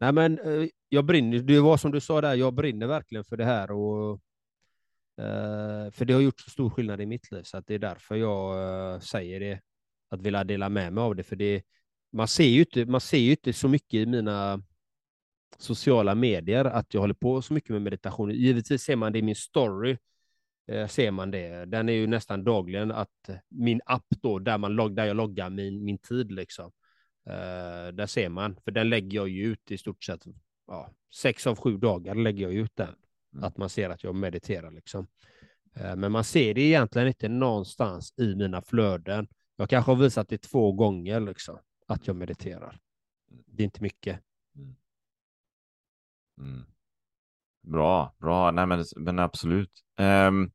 Nej, 0.00 0.12
men 0.12 0.38
eh, 0.38 0.68
jag 0.88 1.04
brinner. 1.04 1.38
Det 1.38 1.60
var 1.60 1.76
som 1.76 1.92
du 1.92 2.00
sa 2.00 2.20
där, 2.20 2.34
jag 2.34 2.54
brinner 2.54 2.86
verkligen 2.86 3.24
för 3.24 3.36
det 3.36 3.44
här 3.44 3.70
och 3.70 4.20
Eh, 5.18 5.90
för 5.90 6.04
det 6.04 6.12
har 6.12 6.20
gjort 6.20 6.40
så 6.40 6.50
stor 6.50 6.70
skillnad 6.70 7.00
i 7.00 7.06
mitt 7.06 7.32
liv 7.32 7.42
så 7.42 7.56
att 7.56 7.66
det 7.66 7.74
är 7.74 7.78
därför 7.78 8.14
jag 8.16 8.94
eh, 8.94 9.00
säger 9.00 9.40
det. 9.40 9.60
Att 10.08 10.22
vilja 10.22 10.44
dela 10.44 10.68
med 10.68 10.92
mig 10.92 11.02
av 11.02 11.16
det, 11.16 11.22
för 11.22 11.36
det 11.36 11.62
man 12.12 12.28
ser 12.28 12.44
ju 12.44 12.60
inte. 12.60 12.86
Man 12.86 13.00
ser 13.00 13.18
ju 13.18 13.30
inte 13.30 13.52
så 13.52 13.68
mycket 13.68 13.94
i 13.94 14.06
mina 14.06 14.62
sociala 15.58 16.14
medier 16.14 16.64
att 16.64 16.94
jag 16.94 17.00
håller 17.00 17.14
på 17.14 17.42
så 17.42 17.54
mycket 17.54 17.70
med 17.70 17.82
meditation. 17.82 18.30
Givetvis 18.30 18.82
ser 18.82 18.96
man 18.96 19.12
det 19.12 19.18
i 19.18 19.22
min 19.22 19.36
story. 19.36 19.96
Eh, 20.68 20.86
ser 20.86 21.10
man 21.10 21.30
det. 21.30 21.64
Den 21.64 21.88
är 21.88 21.92
ju 21.92 22.06
nästan 22.06 22.44
dagligen 22.44 22.90
att 22.92 23.30
min 23.48 23.80
app 23.86 24.06
då 24.22 24.38
där 24.38 24.58
man 24.58 24.72
log, 24.72 24.96
där 24.96 25.04
jag 25.04 25.16
loggar 25.16 25.50
min 25.50 25.84
min 25.84 25.98
tid 25.98 26.32
liksom. 26.32 26.72
Där 27.92 28.06
ser 28.06 28.28
man, 28.28 28.56
för 28.64 28.70
den 28.70 28.88
lägger 28.88 29.16
jag 29.16 29.28
ju 29.28 29.44
ut 29.44 29.70
i 29.70 29.78
stort 29.78 30.04
sett. 30.04 30.24
Ja, 30.66 30.94
sex 31.14 31.46
av 31.46 31.56
sju 31.56 31.76
dagar 31.76 32.14
lägger 32.14 32.42
jag 32.42 32.52
ut 32.54 32.72
den. 32.74 32.94
Mm. 33.34 33.44
Att 33.44 33.56
man 33.56 33.68
ser 33.68 33.90
att 33.90 34.04
jag 34.04 34.14
mediterar 34.14 34.70
liksom. 34.70 35.06
Eh, 35.74 35.96
men 35.96 36.12
man 36.12 36.24
ser 36.24 36.54
det 36.54 36.60
egentligen 36.60 37.08
inte 37.08 37.28
någonstans 37.28 38.14
i 38.16 38.34
mina 38.34 38.62
flöden. 38.62 39.28
Jag 39.56 39.70
kanske 39.70 39.90
har 39.90 39.96
visat 39.96 40.28
det 40.28 40.38
två 40.38 40.72
gånger 40.72 41.20
liksom, 41.20 41.58
att 41.86 42.06
jag 42.06 42.16
mediterar. 42.16 42.78
Det 43.46 43.62
är 43.62 43.64
inte 43.64 43.82
mycket. 43.82 44.20
Mm. 46.38 46.64
Bra, 47.62 48.14
bra. 48.18 48.50
Nej, 48.50 48.66
men, 48.66 48.84
men 48.96 49.18
absolut. 49.18 49.70
Ehm, 49.98 50.50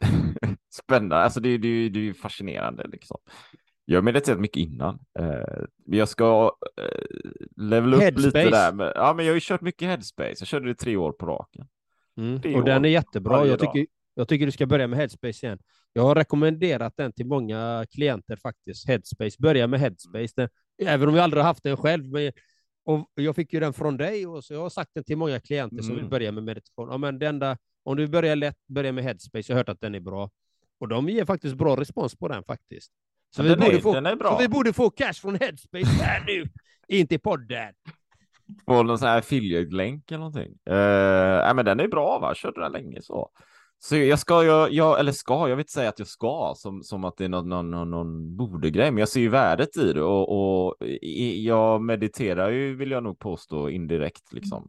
Spännande. 0.70 1.16
Alltså 1.16 1.40
det, 1.40 1.58
det, 1.58 1.88
det 1.88 1.98
är 1.98 2.04
ju 2.04 2.14
fascinerande 2.14 2.86
liksom. 2.88 3.16
Jag 3.84 3.96
har 3.96 4.02
mediterat 4.02 4.40
mycket 4.40 4.56
innan. 4.56 4.98
Eh, 5.18 5.64
jag 5.86 6.08
ska 6.08 6.52
eh, 6.76 7.06
levela 7.56 7.96
upp 7.96 8.18
lite 8.18 8.50
där. 8.50 8.72
Men, 8.72 8.92
ja, 8.94 9.14
men 9.14 9.24
jag 9.24 9.32
har 9.32 9.34
ju 9.34 9.40
kört 9.40 9.60
mycket 9.60 9.88
headspace. 9.88 10.34
Jag 10.38 10.48
körde 10.48 10.66
det 10.66 10.74
tre 10.74 10.96
år 10.96 11.12
på 11.12 11.26
raken. 11.26 11.66
Mm. 12.16 12.34
Och 12.34 12.64
den 12.64 12.82
år 12.82 12.86
är 12.86 12.90
jättebra. 12.90 13.46
Jag 13.46 13.58
tycker, 13.60 13.86
jag 14.14 14.28
tycker 14.28 14.46
du 14.46 14.52
ska 14.52 14.66
börja 14.66 14.86
med 14.86 14.98
Headspace 14.98 15.46
igen. 15.46 15.58
Jag 15.92 16.02
har 16.02 16.14
rekommenderat 16.14 16.94
den 16.96 17.12
till 17.12 17.26
många 17.26 17.86
klienter 17.90 18.36
faktiskt. 18.36 18.88
Headspace. 18.88 19.36
Börja 19.38 19.66
med 19.66 19.80
Headspace. 19.80 20.32
Den, 20.36 20.48
även 20.82 21.08
om 21.08 21.14
jag 21.14 21.24
aldrig 21.24 21.42
har 21.42 21.48
haft 21.48 21.62
den 21.62 21.76
själv. 21.76 22.04
Men, 22.04 22.32
och 22.84 23.10
jag 23.14 23.36
fick 23.36 23.52
ju 23.52 23.60
den 23.60 23.72
från 23.72 23.96
dig 23.96 24.26
och 24.26 24.44
så 24.44 24.54
jag 24.54 24.60
har 24.60 24.70
sagt 24.70 24.90
den 24.94 25.04
till 25.04 25.16
många 25.16 25.40
klienter 25.40 25.82
som 25.82 25.90
vill 25.90 25.98
Mm. 25.98 26.10
börja 26.10 26.32
med 26.32 26.42
meditation. 26.42 26.88
Ja, 26.90 26.98
men 26.98 27.22
enda, 27.22 27.58
om 27.82 27.96
du 27.96 28.06
börjar 28.06 28.36
lätt, 28.36 28.66
börja 28.66 28.92
med 28.92 29.04
Headspace. 29.04 29.44
Jag 29.48 29.54
har 29.56 29.60
hört 29.60 29.68
att 29.68 29.80
den 29.80 29.94
är 29.94 30.00
bra. 30.00 30.30
Och 30.80 30.88
de 30.88 31.08
ger 31.08 31.24
faktiskt 31.24 31.54
bra 31.54 31.76
respons 31.76 32.16
på 32.16 32.28
den 32.28 32.44
faktiskt. 32.44 32.92
Så, 33.36 33.42
vi, 33.42 33.56
borde 33.56 33.76
är- 33.76 33.80
få, 33.80 33.92
så 34.28 34.38
vi 34.38 34.48
borde 34.48 34.72
få 34.72 34.90
cash 34.90 35.12
från 35.12 35.34
Headspace 35.34 36.02
här 36.02 36.24
nu. 36.26 36.44
In 36.88 37.06
till 37.06 37.20
podden. 37.20 37.72
På 38.66 38.82
någon 38.82 38.98
sån 38.98 39.08
här 39.08 39.18
affiliate-länk 39.18 40.10
eller 40.10 40.18
någonting. 40.18 40.58
Eh, 40.66 41.44
nej, 41.44 41.54
men 41.54 41.64
den 41.64 41.80
är 41.80 41.88
bra 41.88 42.18
va? 42.18 42.34
Körde 42.34 42.60
den 42.60 42.72
länge 42.72 43.02
så. 43.02 43.30
Så 43.78 43.96
jag 43.96 44.18
ska, 44.18 44.44
jag, 44.44 44.72
jag, 44.72 45.00
eller 45.00 45.12
ska, 45.12 45.48
jag 45.48 45.56
vill 45.56 45.62
inte 45.62 45.72
säga 45.72 45.88
att 45.88 45.98
jag 45.98 46.08
ska 46.08 46.52
som, 46.56 46.82
som 46.82 47.04
att 47.04 47.16
det 47.16 47.24
är 47.24 47.28
någon, 47.28 47.48
någon, 47.48 47.90
någon, 47.90 48.36
borde-grej, 48.36 48.90
men 48.90 48.98
jag 48.98 49.08
ser 49.08 49.20
ju 49.20 49.28
värdet 49.28 49.76
i 49.76 49.92
det 49.92 50.02
och, 50.02 50.66
och 50.66 50.86
i, 50.86 51.46
jag 51.46 51.82
mediterar 51.82 52.50
ju, 52.50 52.76
vill 52.76 52.90
jag 52.90 53.02
nog 53.02 53.18
påstå, 53.18 53.70
indirekt 53.70 54.32
liksom. 54.32 54.68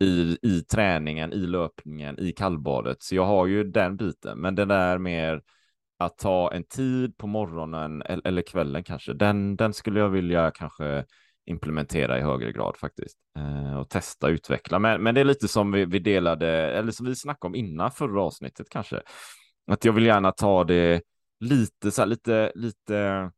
I, 0.00 0.38
I 0.42 0.60
träningen, 0.60 1.32
i 1.32 1.38
löpningen, 1.38 2.18
i 2.18 2.32
kallbadet. 2.32 3.02
Så 3.02 3.14
jag 3.14 3.24
har 3.24 3.46
ju 3.46 3.64
den 3.64 3.96
biten, 3.96 4.38
men 4.40 4.54
den 4.54 4.70
är 4.70 4.98
mer 4.98 5.40
att 6.00 6.18
ta 6.18 6.52
en 6.52 6.64
tid 6.64 7.16
på 7.16 7.26
morgonen 7.26 8.02
eller, 8.02 8.42
kvällen 8.42 8.84
kanske. 8.84 9.12
Den, 9.12 9.56
den 9.56 9.72
skulle 9.74 10.00
jag 10.00 10.08
vilja 10.08 10.50
kanske 10.50 11.04
implementera 11.46 12.18
i 12.18 12.22
högre 12.22 12.52
grad 12.52 12.76
faktiskt 12.76 13.18
eh, 13.38 13.78
och 13.78 13.88
testa 13.88 14.28
utveckla. 14.28 14.78
Men, 14.78 15.02
men 15.02 15.14
det 15.14 15.20
är 15.20 15.24
lite 15.24 15.48
som 15.48 15.72
vi, 15.72 15.84
vi 15.84 15.98
delade 15.98 16.48
eller 16.48 16.92
som 16.92 17.06
vi 17.06 17.14
snackade 17.14 17.48
om 17.48 17.54
innan 17.54 17.90
förra 17.90 18.22
avsnittet 18.22 18.66
kanske. 18.70 19.00
Att 19.70 19.84
jag 19.84 19.92
vill 19.92 20.06
gärna 20.06 20.32
ta 20.32 20.64
det 20.64 21.02
lite 21.40 21.90
så 21.90 22.02
här, 22.02 22.06
lite, 22.06 22.52
lite 22.54 23.30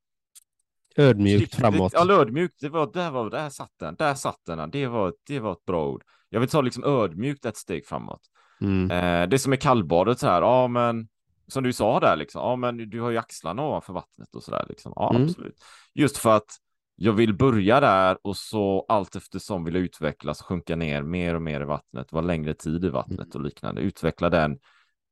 Ödmjukt 0.96 1.54
framåt. 1.54 1.92
Ja, 1.94 2.12
ödmjukt. 2.12 2.60
Det 2.60 2.68
var, 2.68 2.92
där 2.92 3.10
var, 3.10 3.30
där 3.30 3.50
satt 3.50 3.72
den, 3.80 3.94
där 3.94 4.14
satt 4.14 4.40
den. 4.46 4.70
Det 4.70 4.86
var, 4.86 5.14
det 5.26 5.40
var 5.40 5.52
ett 5.52 5.64
bra 5.64 5.88
ord. 5.88 6.02
Jag 6.28 6.40
vill 6.40 6.48
ta 6.48 6.60
liksom 6.60 6.84
ödmjukt 6.84 7.44
ett 7.44 7.56
steg 7.56 7.86
framåt. 7.86 8.20
Mm. 8.60 8.90
Eh, 8.90 9.28
det 9.28 9.38
som 9.38 9.52
är 9.52 9.56
kallbadet 9.56 10.18
så 10.18 10.26
här, 10.26 10.42
ja 10.42 10.68
men 10.68 11.08
som 11.52 11.62
du 11.64 11.72
sa 11.72 12.00
där 12.00 12.16
liksom, 12.16 12.40
ja 12.40 12.56
men 12.56 12.90
du 12.90 13.00
har 13.00 13.10
ju 13.10 13.18
axlarna 13.18 13.62
ovanför 13.66 13.92
vattnet 13.92 14.34
och 14.34 14.42
så 14.42 14.50
där 14.50 14.66
liksom. 14.68 14.92
Ja, 14.96 15.10
Mm. 15.10 15.22
absolut. 15.22 15.56
Just 15.94 16.16
för 16.16 16.36
att 16.36 16.50
jag 16.96 17.12
vill 17.12 17.34
börja 17.34 17.80
där 17.80 18.18
och 18.22 18.36
så 18.36 18.84
allt 18.88 19.16
eftersom 19.16 19.64
vill 19.64 19.74
jag 19.74 19.84
utvecklas 19.84 20.40
och 20.40 20.46
sjunka 20.46 20.76
ner 20.76 21.02
mer 21.02 21.34
och 21.34 21.42
mer 21.42 21.60
i 21.60 21.64
vattnet, 21.64 22.12
vara 22.12 22.24
längre 22.24 22.54
tid 22.54 22.84
i 22.84 22.88
vattnet 22.88 23.34
och 23.34 23.40
liknande, 23.40 23.80
utveckla 23.80 24.30
den, 24.30 24.58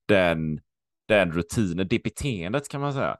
den, 0.09 0.61
den 1.09 1.33
rutinen, 1.33 1.89
det 1.89 2.03
beteendet 2.03 2.69
kan 2.69 2.81
man 2.81 2.93
säga. 2.93 3.17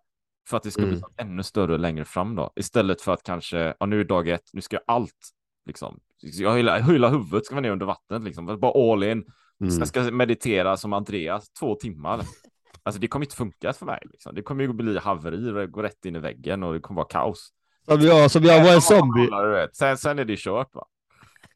För 0.49 0.57
att 0.57 0.63
det 0.63 0.71
ska 0.71 0.83
bli 0.83 0.97
Mm. 0.97 1.11
ännu 1.17 1.43
större 1.43 1.79
längre 1.79 2.05
fram 2.05 2.37
då. 2.37 2.53
Istället 2.57 3.01
för 3.03 3.13
att 3.13 3.23
kanske, 3.23 3.75
ja 3.81 3.87
nu 3.87 4.01
är 4.01 4.05
dag 4.05 4.29
ett, 4.29 4.51
nu 4.53 4.61
ska 4.61 4.77
jag 4.77 4.83
allt 4.87 5.29
liksom. 5.67 6.01
Jag 6.23 6.57
hela, 6.57 6.79
hela 6.79 7.09
huvudet 7.09 7.47
ska 7.47 7.55
vara 7.55 7.63
ner 7.63 7.71
under 7.71 7.87
vattnet 7.87 8.23
liksom, 8.23 8.47
bara 8.61 8.93
all 8.93 9.03
in. 9.03 9.25
Mm. 9.61 9.71
Sen 9.71 9.87
ska 9.87 10.05
jag 10.05 10.13
meditera 10.15 10.77
som 10.77 10.93
Andreas 10.93 11.51
två 11.53 11.75
timmar. 11.75 12.21
Alltså 12.83 13.01
det 13.01 13.09
kommer 13.09 13.27
inte 13.27 13.37
funka 13.37 13.73
för 13.73 13.87
mig. 13.87 14.03
Liksom. 14.13 14.35
Det 14.35 14.43
kommer 14.43 14.63
ju 14.65 14.73
bli 14.73 14.99
haveri, 14.99 15.51
och 15.51 15.71
gå 15.71 15.83
rätt 15.83 16.05
in 16.05 16.17
i 16.17 16.19
väggen 16.19 16.63
och 16.63 16.75
det 16.75 16.81
kommer 16.81 16.99
vara 17.01 17.09
kaos. 17.09 17.53
Som 17.85 18.01
jag, 18.01 18.31
som 18.31 18.45
jag 18.45 18.65
var 18.65 18.75
en 18.75 18.81
zombie. 18.83 19.29
Sen, 19.73 19.99
sen 19.99 20.19
är 20.19 20.25
det 20.25 20.37
kört 20.37 20.75
va. 20.75 20.87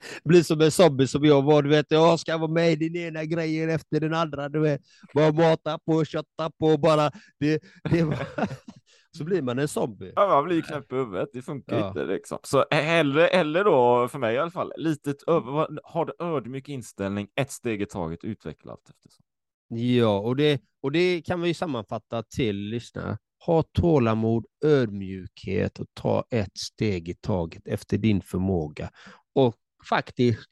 blir 0.24 0.42
som 0.42 0.60
en 0.60 0.70
zombie 0.70 1.06
som 1.06 1.24
jag 1.24 1.42
var. 1.42 1.62
Du 1.62 1.68
vet, 1.68 1.86
jag 1.88 2.20
ska 2.20 2.38
vara 2.38 2.50
med 2.50 2.72
i 2.72 2.88
den 2.88 3.02
ena 3.02 3.24
grejen 3.24 3.70
efter 3.70 4.00
den 4.00 4.14
andra. 4.14 4.48
Du 4.48 4.60
vet, 4.60 4.80
bara 5.14 5.32
mata 5.32 5.78
på, 5.78 6.04
kötta 6.04 6.50
på, 6.58 6.78
bara. 6.78 7.10
Det, 7.40 7.62
det 7.90 8.02
var... 8.02 8.18
så 9.18 9.24
blir 9.24 9.42
man 9.42 9.58
en 9.58 9.68
zombie. 9.68 10.12
Ja, 10.16 10.26
man 10.26 10.44
blir 10.44 10.62
knäpp 10.62 10.92
i 10.92 10.94
huvudet, 10.96 11.28
det 11.32 11.42
funkar 11.42 11.78
Ja. 11.78 11.88
inte 11.88 12.04
liksom. 12.04 12.38
Så 12.42 12.64
hellre, 12.70 13.28
eller 13.28 13.64
då, 13.64 14.08
för 14.08 14.18
mig 14.18 14.34
i 14.34 14.38
alla 14.38 14.50
fall, 14.50 14.72
litet 14.76 15.22
över, 15.22 15.92
ha 15.92 16.04
det 16.04 16.12
ödmjuk 16.18 16.68
inställning, 16.68 17.28
ett 17.34 17.50
steg 17.50 17.82
i 17.82 17.86
taget, 17.86 18.24
utveckla 18.24 18.72
allt 18.72 18.90
eftersom. 18.90 19.24
Ja, 19.68 20.18
och 20.18 20.36
det, 20.36 20.60
och 20.80 20.92
det 20.92 21.22
kan 21.22 21.40
vi 21.40 21.54
sammanfatta 21.54 22.22
till 22.22 22.56
lyssnare. 22.56 23.18
Ha 23.46 23.62
tålamod, 23.62 24.46
ödmjukhet 24.64 25.78
och 25.78 25.86
ta 25.94 26.24
ett 26.30 26.58
steg 26.58 27.08
i 27.08 27.14
taget 27.14 27.68
efter 27.68 27.98
din 27.98 28.22
förmåga. 28.22 28.90
Och 29.32 29.54
faktiskt 29.88 30.48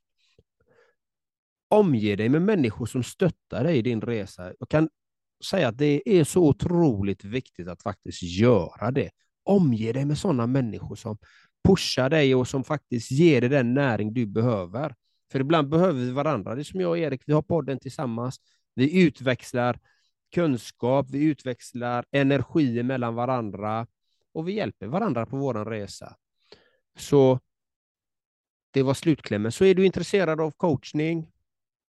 omge 1.69 2.17
dig 2.17 2.29
med 2.29 2.43
människor 2.43 2.87
som 2.87 3.03
stöttar 3.03 3.65
dig 3.65 3.79
i 3.79 3.83
din 3.83 4.01
resa. 4.01 4.53
Jag 4.59 4.69
kan 4.69 4.89
säga 5.45 5.69
att 5.69 5.79
det 5.79 6.19
är 6.19 6.25
så 6.25 6.49
otroligt 6.49 7.25
viktigt 7.25 7.69
att 7.69 7.83
faktiskt 7.83 8.23
göra 8.23 8.91
det. 8.91 9.11
Omge 9.45 9.93
dig 9.93 10.05
med 10.05 10.19
sådana 10.19 10.47
människor 10.47 10.97
som 10.97 11.19
pushar 11.69 12.11
dig 12.11 12.35
och 12.35 12.49
som 12.49 12.65
faktiskt 12.65 13.11
ger 13.11 13.41
dig 13.41 13.51
den 13.51 13.75
näring 13.75 14.15
du 14.15 14.27
behöver. 14.27 14.95
För 15.33 15.41
ibland 15.41 15.69
behöver 15.69 16.01
vi 16.01 16.11
varandra. 16.11 16.55
Det 16.55 16.63
är 16.63 16.65
som 16.65 16.81
jag 16.81 16.91
och 16.91 16.99
Erik, 16.99 17.23
vi 17.27 17.33
har 17.33 17.43
podden 17.43 17.79
tillsammans. 17.79 18.37
Vi 18.75 19.03
utväxlar 19.03 19.79
kunskap, 20.35 21.07
vi 21.11 21.25
utväxlar 21.25 22.05
energi 22.11 22.83
mellan 22.83 23.15
varandra 23.15 23.87
och 24.33 24.49
vi 24.49 24.53
hjälper 24.53 24.87
varandra 24.87 25.27
på 25.27 25.37
vår 25.37 25.65
resa. 25.65 26.17
Så 26.97 27.41
det 28.71 28.83
var 28.83 28.95
slutklämmen. 28.95 29.53
Så 29.53 29.65
är 29.65 29.75
du 29.75 29.87
intresserad 29.87 30.41
av 30.41 30.51
coachning, 30.51 31.33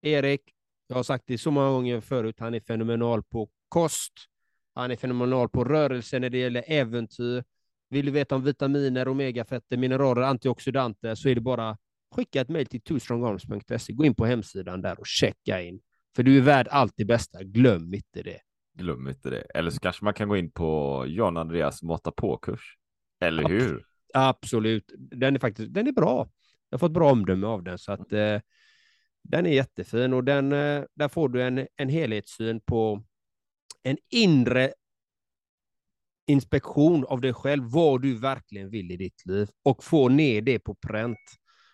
Erik, 0.02 0.40
jag 0.86 0.96
har 0.96 1.02
sagt 1.02 1.24
det 1.26 1.38
så 1.38 1.50
många 1.50 1.70
gånger 1.70 2.00
förut, 2.00 2.36
han 2.38 2.54
är 2.54 2.60
fenomenal 2.60 3.22
på 3.22 3.48
kost, 3.68 4.12
han 4.74 4.90
är 4.90 4.96
fenomenal 4.96 5.48
på 5.48 5.64
rörelse 5.64 6.18
när 6.18 6.30
det 6.30 6.38
gäller 6.38 6.64
äventyr. 6.66 7.44
Vill 7.88 8.06
du 8.06 8.12
veta 8.12 8.34
om 8.34 8.42
vitaminer, 8.42 9.08
omegafetter, 9.08 9.76
mineraler, 9.76 10.22
antioxidanter 10.22 11.14
så 11.14 11.28
är 11.28 11.34
det 11.34 11.40
bara 11.40 11.78
skicka 12.14 12.40
ett 12.40 12.48
mejl 12.48 12.66
till 12.66 12.80
twostrongarms.se. 12.80 13.92
Gå 13.92 14.04
in 14.04 14.14
på 14.14 14.26
hemsidan 14.26 14.82
där 14.82 15.00
och 15.00 15.06
checka 15.06 15.62
in. 15.62 15.80
För 16.16 16.22
du 16.22 16.38
är 16.38 16.42
värd 16.42 16.68
allt 16.70 16.92
det 16.96 17.04
bästa, 17.04 17.42
glöm 17.42 17.94
inte 17.94 18.22
det. 18.22 18.40
Glöm 18.78 19.08
inte 19.08 19.30
det. 19.30 19.40
Eller 19.40 19.70
så 19.70 19.80
kanske 19.80 20.04
man 20.04 20.14
kan 20.14 20.28
gå 20.28 20.36
in 20.36 20.50
på 20.50 21.04
John 21.08 21.36
Andreas 21.36 21.82
mata 21.82 22.10
på-kurs. 22.10 22.76
Eller 23.20 23.42
Absolut. 23.42 23.62
hur? 23.62 23.84
Absolut, 24.14 24.92
den 24.98 25.34
är 25.34 25.38
faktiskt 25.40 25.74
den 25.74 25.86
är 25.86 25.92
bra. 25.92 26.28
Jag 26.70 26.78
har 26.78 26.78
fått 26.78 26.92
bra 26.92 27.12
omdöme 27.12 27.46
av 27.46 27.62
den, 27.62 27.78
så 27.78 27.92
att 27.92 28.12
eh, 28.12 28.40
den 29.22 29.46
är 29.46 29.50
jättefin 29.50 30.12
och 30.12 30.24
den, 30.24 30.52
eh, 30.52 30.84
där 30.94 31.08
får 31.08 31.28
du 31.28 31.42
en, 31.42 31.66
en 31.76 31.88
helhetssyn 31.88 32.60
på 32.60 33.04
en 33.82 33.96
inre 34.10 34.72
inspektion 36.26 37.04
av 37.04 37.20
dig 37.20 37.32
själv, 37.32 37.64
vad 37.64 38.02
du 38.02 38.18
verkligen 38.18 38.70
vill 38.70 38.90
i 38.90 38.96
ditt 38.96 39.26
liv 39.26 39.48
och 39.62 39.84
få 39.84 40.08
ner 40.08 40.42
det 40.42 40.58
på 40.58 40.74
pränt. 40.74 41.18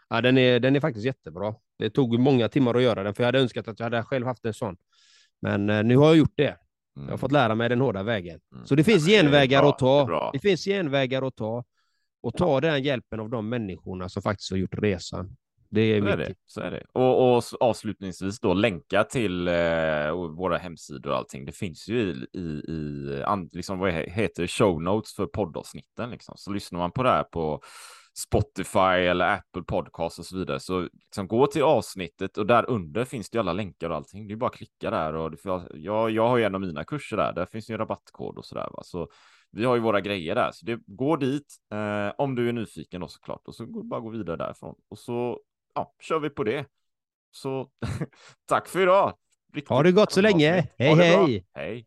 Ja, 0.08 0.20
den, 0.20 0.38
är, 0.38 0.60
den 0.60 0.76
är 0.76 0.80
faktiskt 0.80 1.06
jättebra. 1.06 1.54
Det 1.78 1.90
tog 1.90 2.18
många 2.18 2.48
timmar 2.48 2.74
att 2.74 2.82
göra 2.82 3.02
den, 3.02 3.14
för 3.14 3.22
jag 3.22 3.28
hade 3.28 3.40
önskat 3.40 3.68
att 3.68 3.78
jag 3.78 3.86
hade 3.86 4.02
själv 4.02 4.26
haft 4.26 4.44
en 4.44 4.54
sån. 4.54 4.76
Men 5.42 5.70
eh, 5.70 5.84
nu 5.84 5.96
har 5.96 6.06
jag 6.06 6.16
gjort 6.16 6.36
det. 6.36 6.56
Jag 6.94 7.02
har 7.02 7.16
fått 7.16 7.32
lära 7.32 7.54
mig 7.54 7.68
den 7.68 7.80
hårda 7.80 8.02
vägen. 8.02 8.40
Mm. 8.54 8.66
Så 8.66 8.74
det 8.74 8.84
finns 8.84 9.08
är 9.08 9.10
genvägar 9.10 9.68
att 9.68 9.78
ta. 9.78 10.30
det 10.32 10.38
är 10.38 10.40
finns 10.40 10.64
genvägar 10.64 11.22
att 11.26 11.36
ta. 11.36 11.64
Och 12.22 12.34
ta 12.34 12.60
den 12.60 12.82
hjälpen 12.82 13.20
av 13.20 13.30
de 13.30 13.48
människorna 13.48 14.08
som 14.08 14.22
faktiskt 14.22 14.50
har 14.50 14.58
gjort 14.58 14.78
resan. 14.78 15.36
Det 15.70 15.80
är 15.80 16.00
Så 16.00 16.06
är 16.06 16.16
mitt 16.16 16.28
det. 16.28 16.34
Så 16.46 16.60
är 16.60 16.70
det. 16.70 16.86
Och, 16.92 17.36
och 17.36 17.44
avslutningsvis 17.60 18.40
då 18.40 18.54
länka 18.54 19.04
till 19.04 19.48
eh, 19.48 19.54
våra 20.36 20.58
hemsidor 20.58 21.10
och 21.10 21.16
allting. 21.16 21.44
Det 21.44 21.52
finns 21.52 21.88
ju 21.88 22.00
i, 22.00 22.38
i, 22.38 22.72
i 22.72 23.22
an, 23.26 23.48
liksom, 23.52 23.78
vad 23.78 23.90
he- 23.90 24.10
heter 24.10 24.46
show 24.46 24.82
notes 24.82 25.14
för 25.14 25.26
poddavsnitten. 25.26 26.10
Liksom. 26.10 26.34
Så 26.36 26.52
lyssnar 26.52 26.78
man 26.78 26.90
på 26.90 27.02
det 27.02 27.08
här 27.08 27.22
på 27.22 27.60
Spotify 28.18 28.78
eller 28.78 29.34
Apple 29.34 29.62
Podcast 29.62 30.18
och 30.18 30.26
så 30.26 30.36
vidare. 30.38 30.60
Så 30.60 30.80
liksom, 30.92 31.28
gå 31.28 31.46
till 31.46 31.62
avsnittet 31.62 32.38
och 32.38 32.46
där 32.46 32.70
under 32.70 33.04
finns 33.04 33.30
det 33.30 33.36
ju 33.36 33.40
alla 33.40 33.52
länkar 33.52 33.90
och 33.90 33.96
allting. 33.96 34.28
Det 34.28 34.34
är 34.34 34.36
bara 34.36 34.46
att 34.50 34.56
klicka 34.56 34.90
där. 34.90 35.14
Och 35.14 35.30
det, 35.30 35.38
jag, 35.74 36.10
jag 36.10 36.28
har 36.28 36.36
ju 36.36 36.44
en 36.44 36.54
av 36.54 36.60
mina 36.60 36.84
kurser 36.84 37.16
där. 37.16 37.32
Där 37.32 37.46
finns 37.46 37.70
ju 37.70 37.72
en 37.72 37.78
rabattkod 37.78 38.38
och 38.38 38.44
så 38.44 38.54
där. 38.54 38.68
Va? 38.72 38.82
Så 38.82 39.08
vi 39.50 39.64
har 39.64 39.74
ju 39.74 39.80
våra 39.80 40.00
grejer 40.00 40.34
där. 40.34 40.50
Så 40.52 40.66
det, 40.66 40.80
gå 40.86 41.16
dit 41.16 41.56
eh, 41.72 42.12
om 42.18 42.34
du 42.34 42.48
är 42.48 42.52
nyfiken 42.52 43.00
då 43.00 43.08
såklart. 43.08 43.48
Och 43.48 43.54
så 43.54 43.66
gå- 43.66 43.82
bara 43.82 44.00
gå 44.00 44.08
vidare 44.08 44.36
därifrån. 44.36 44.74
Och 44.88 44.98
så 44.98 45.40
ja, 45.74 45.94
kör 46.00 46.18
vi 46.18 46.30
på 46.30 46.44
det. 46.44 46.66
Så 47.30 47.70
tack 48.46 48.68
för 48.68 48.80
idag. 48.80 49.14
Riktigt 49.54 49.68
Ha 49.68 49.82
det 49.82 49.92
gott 49.92 50.12
så 50.12 50.20
länge. 50.20 50.68
Hej, 50.78 50.96
bra. 50.96 51.04
hej. 51.04 51.46
Hej. 51.54 51.86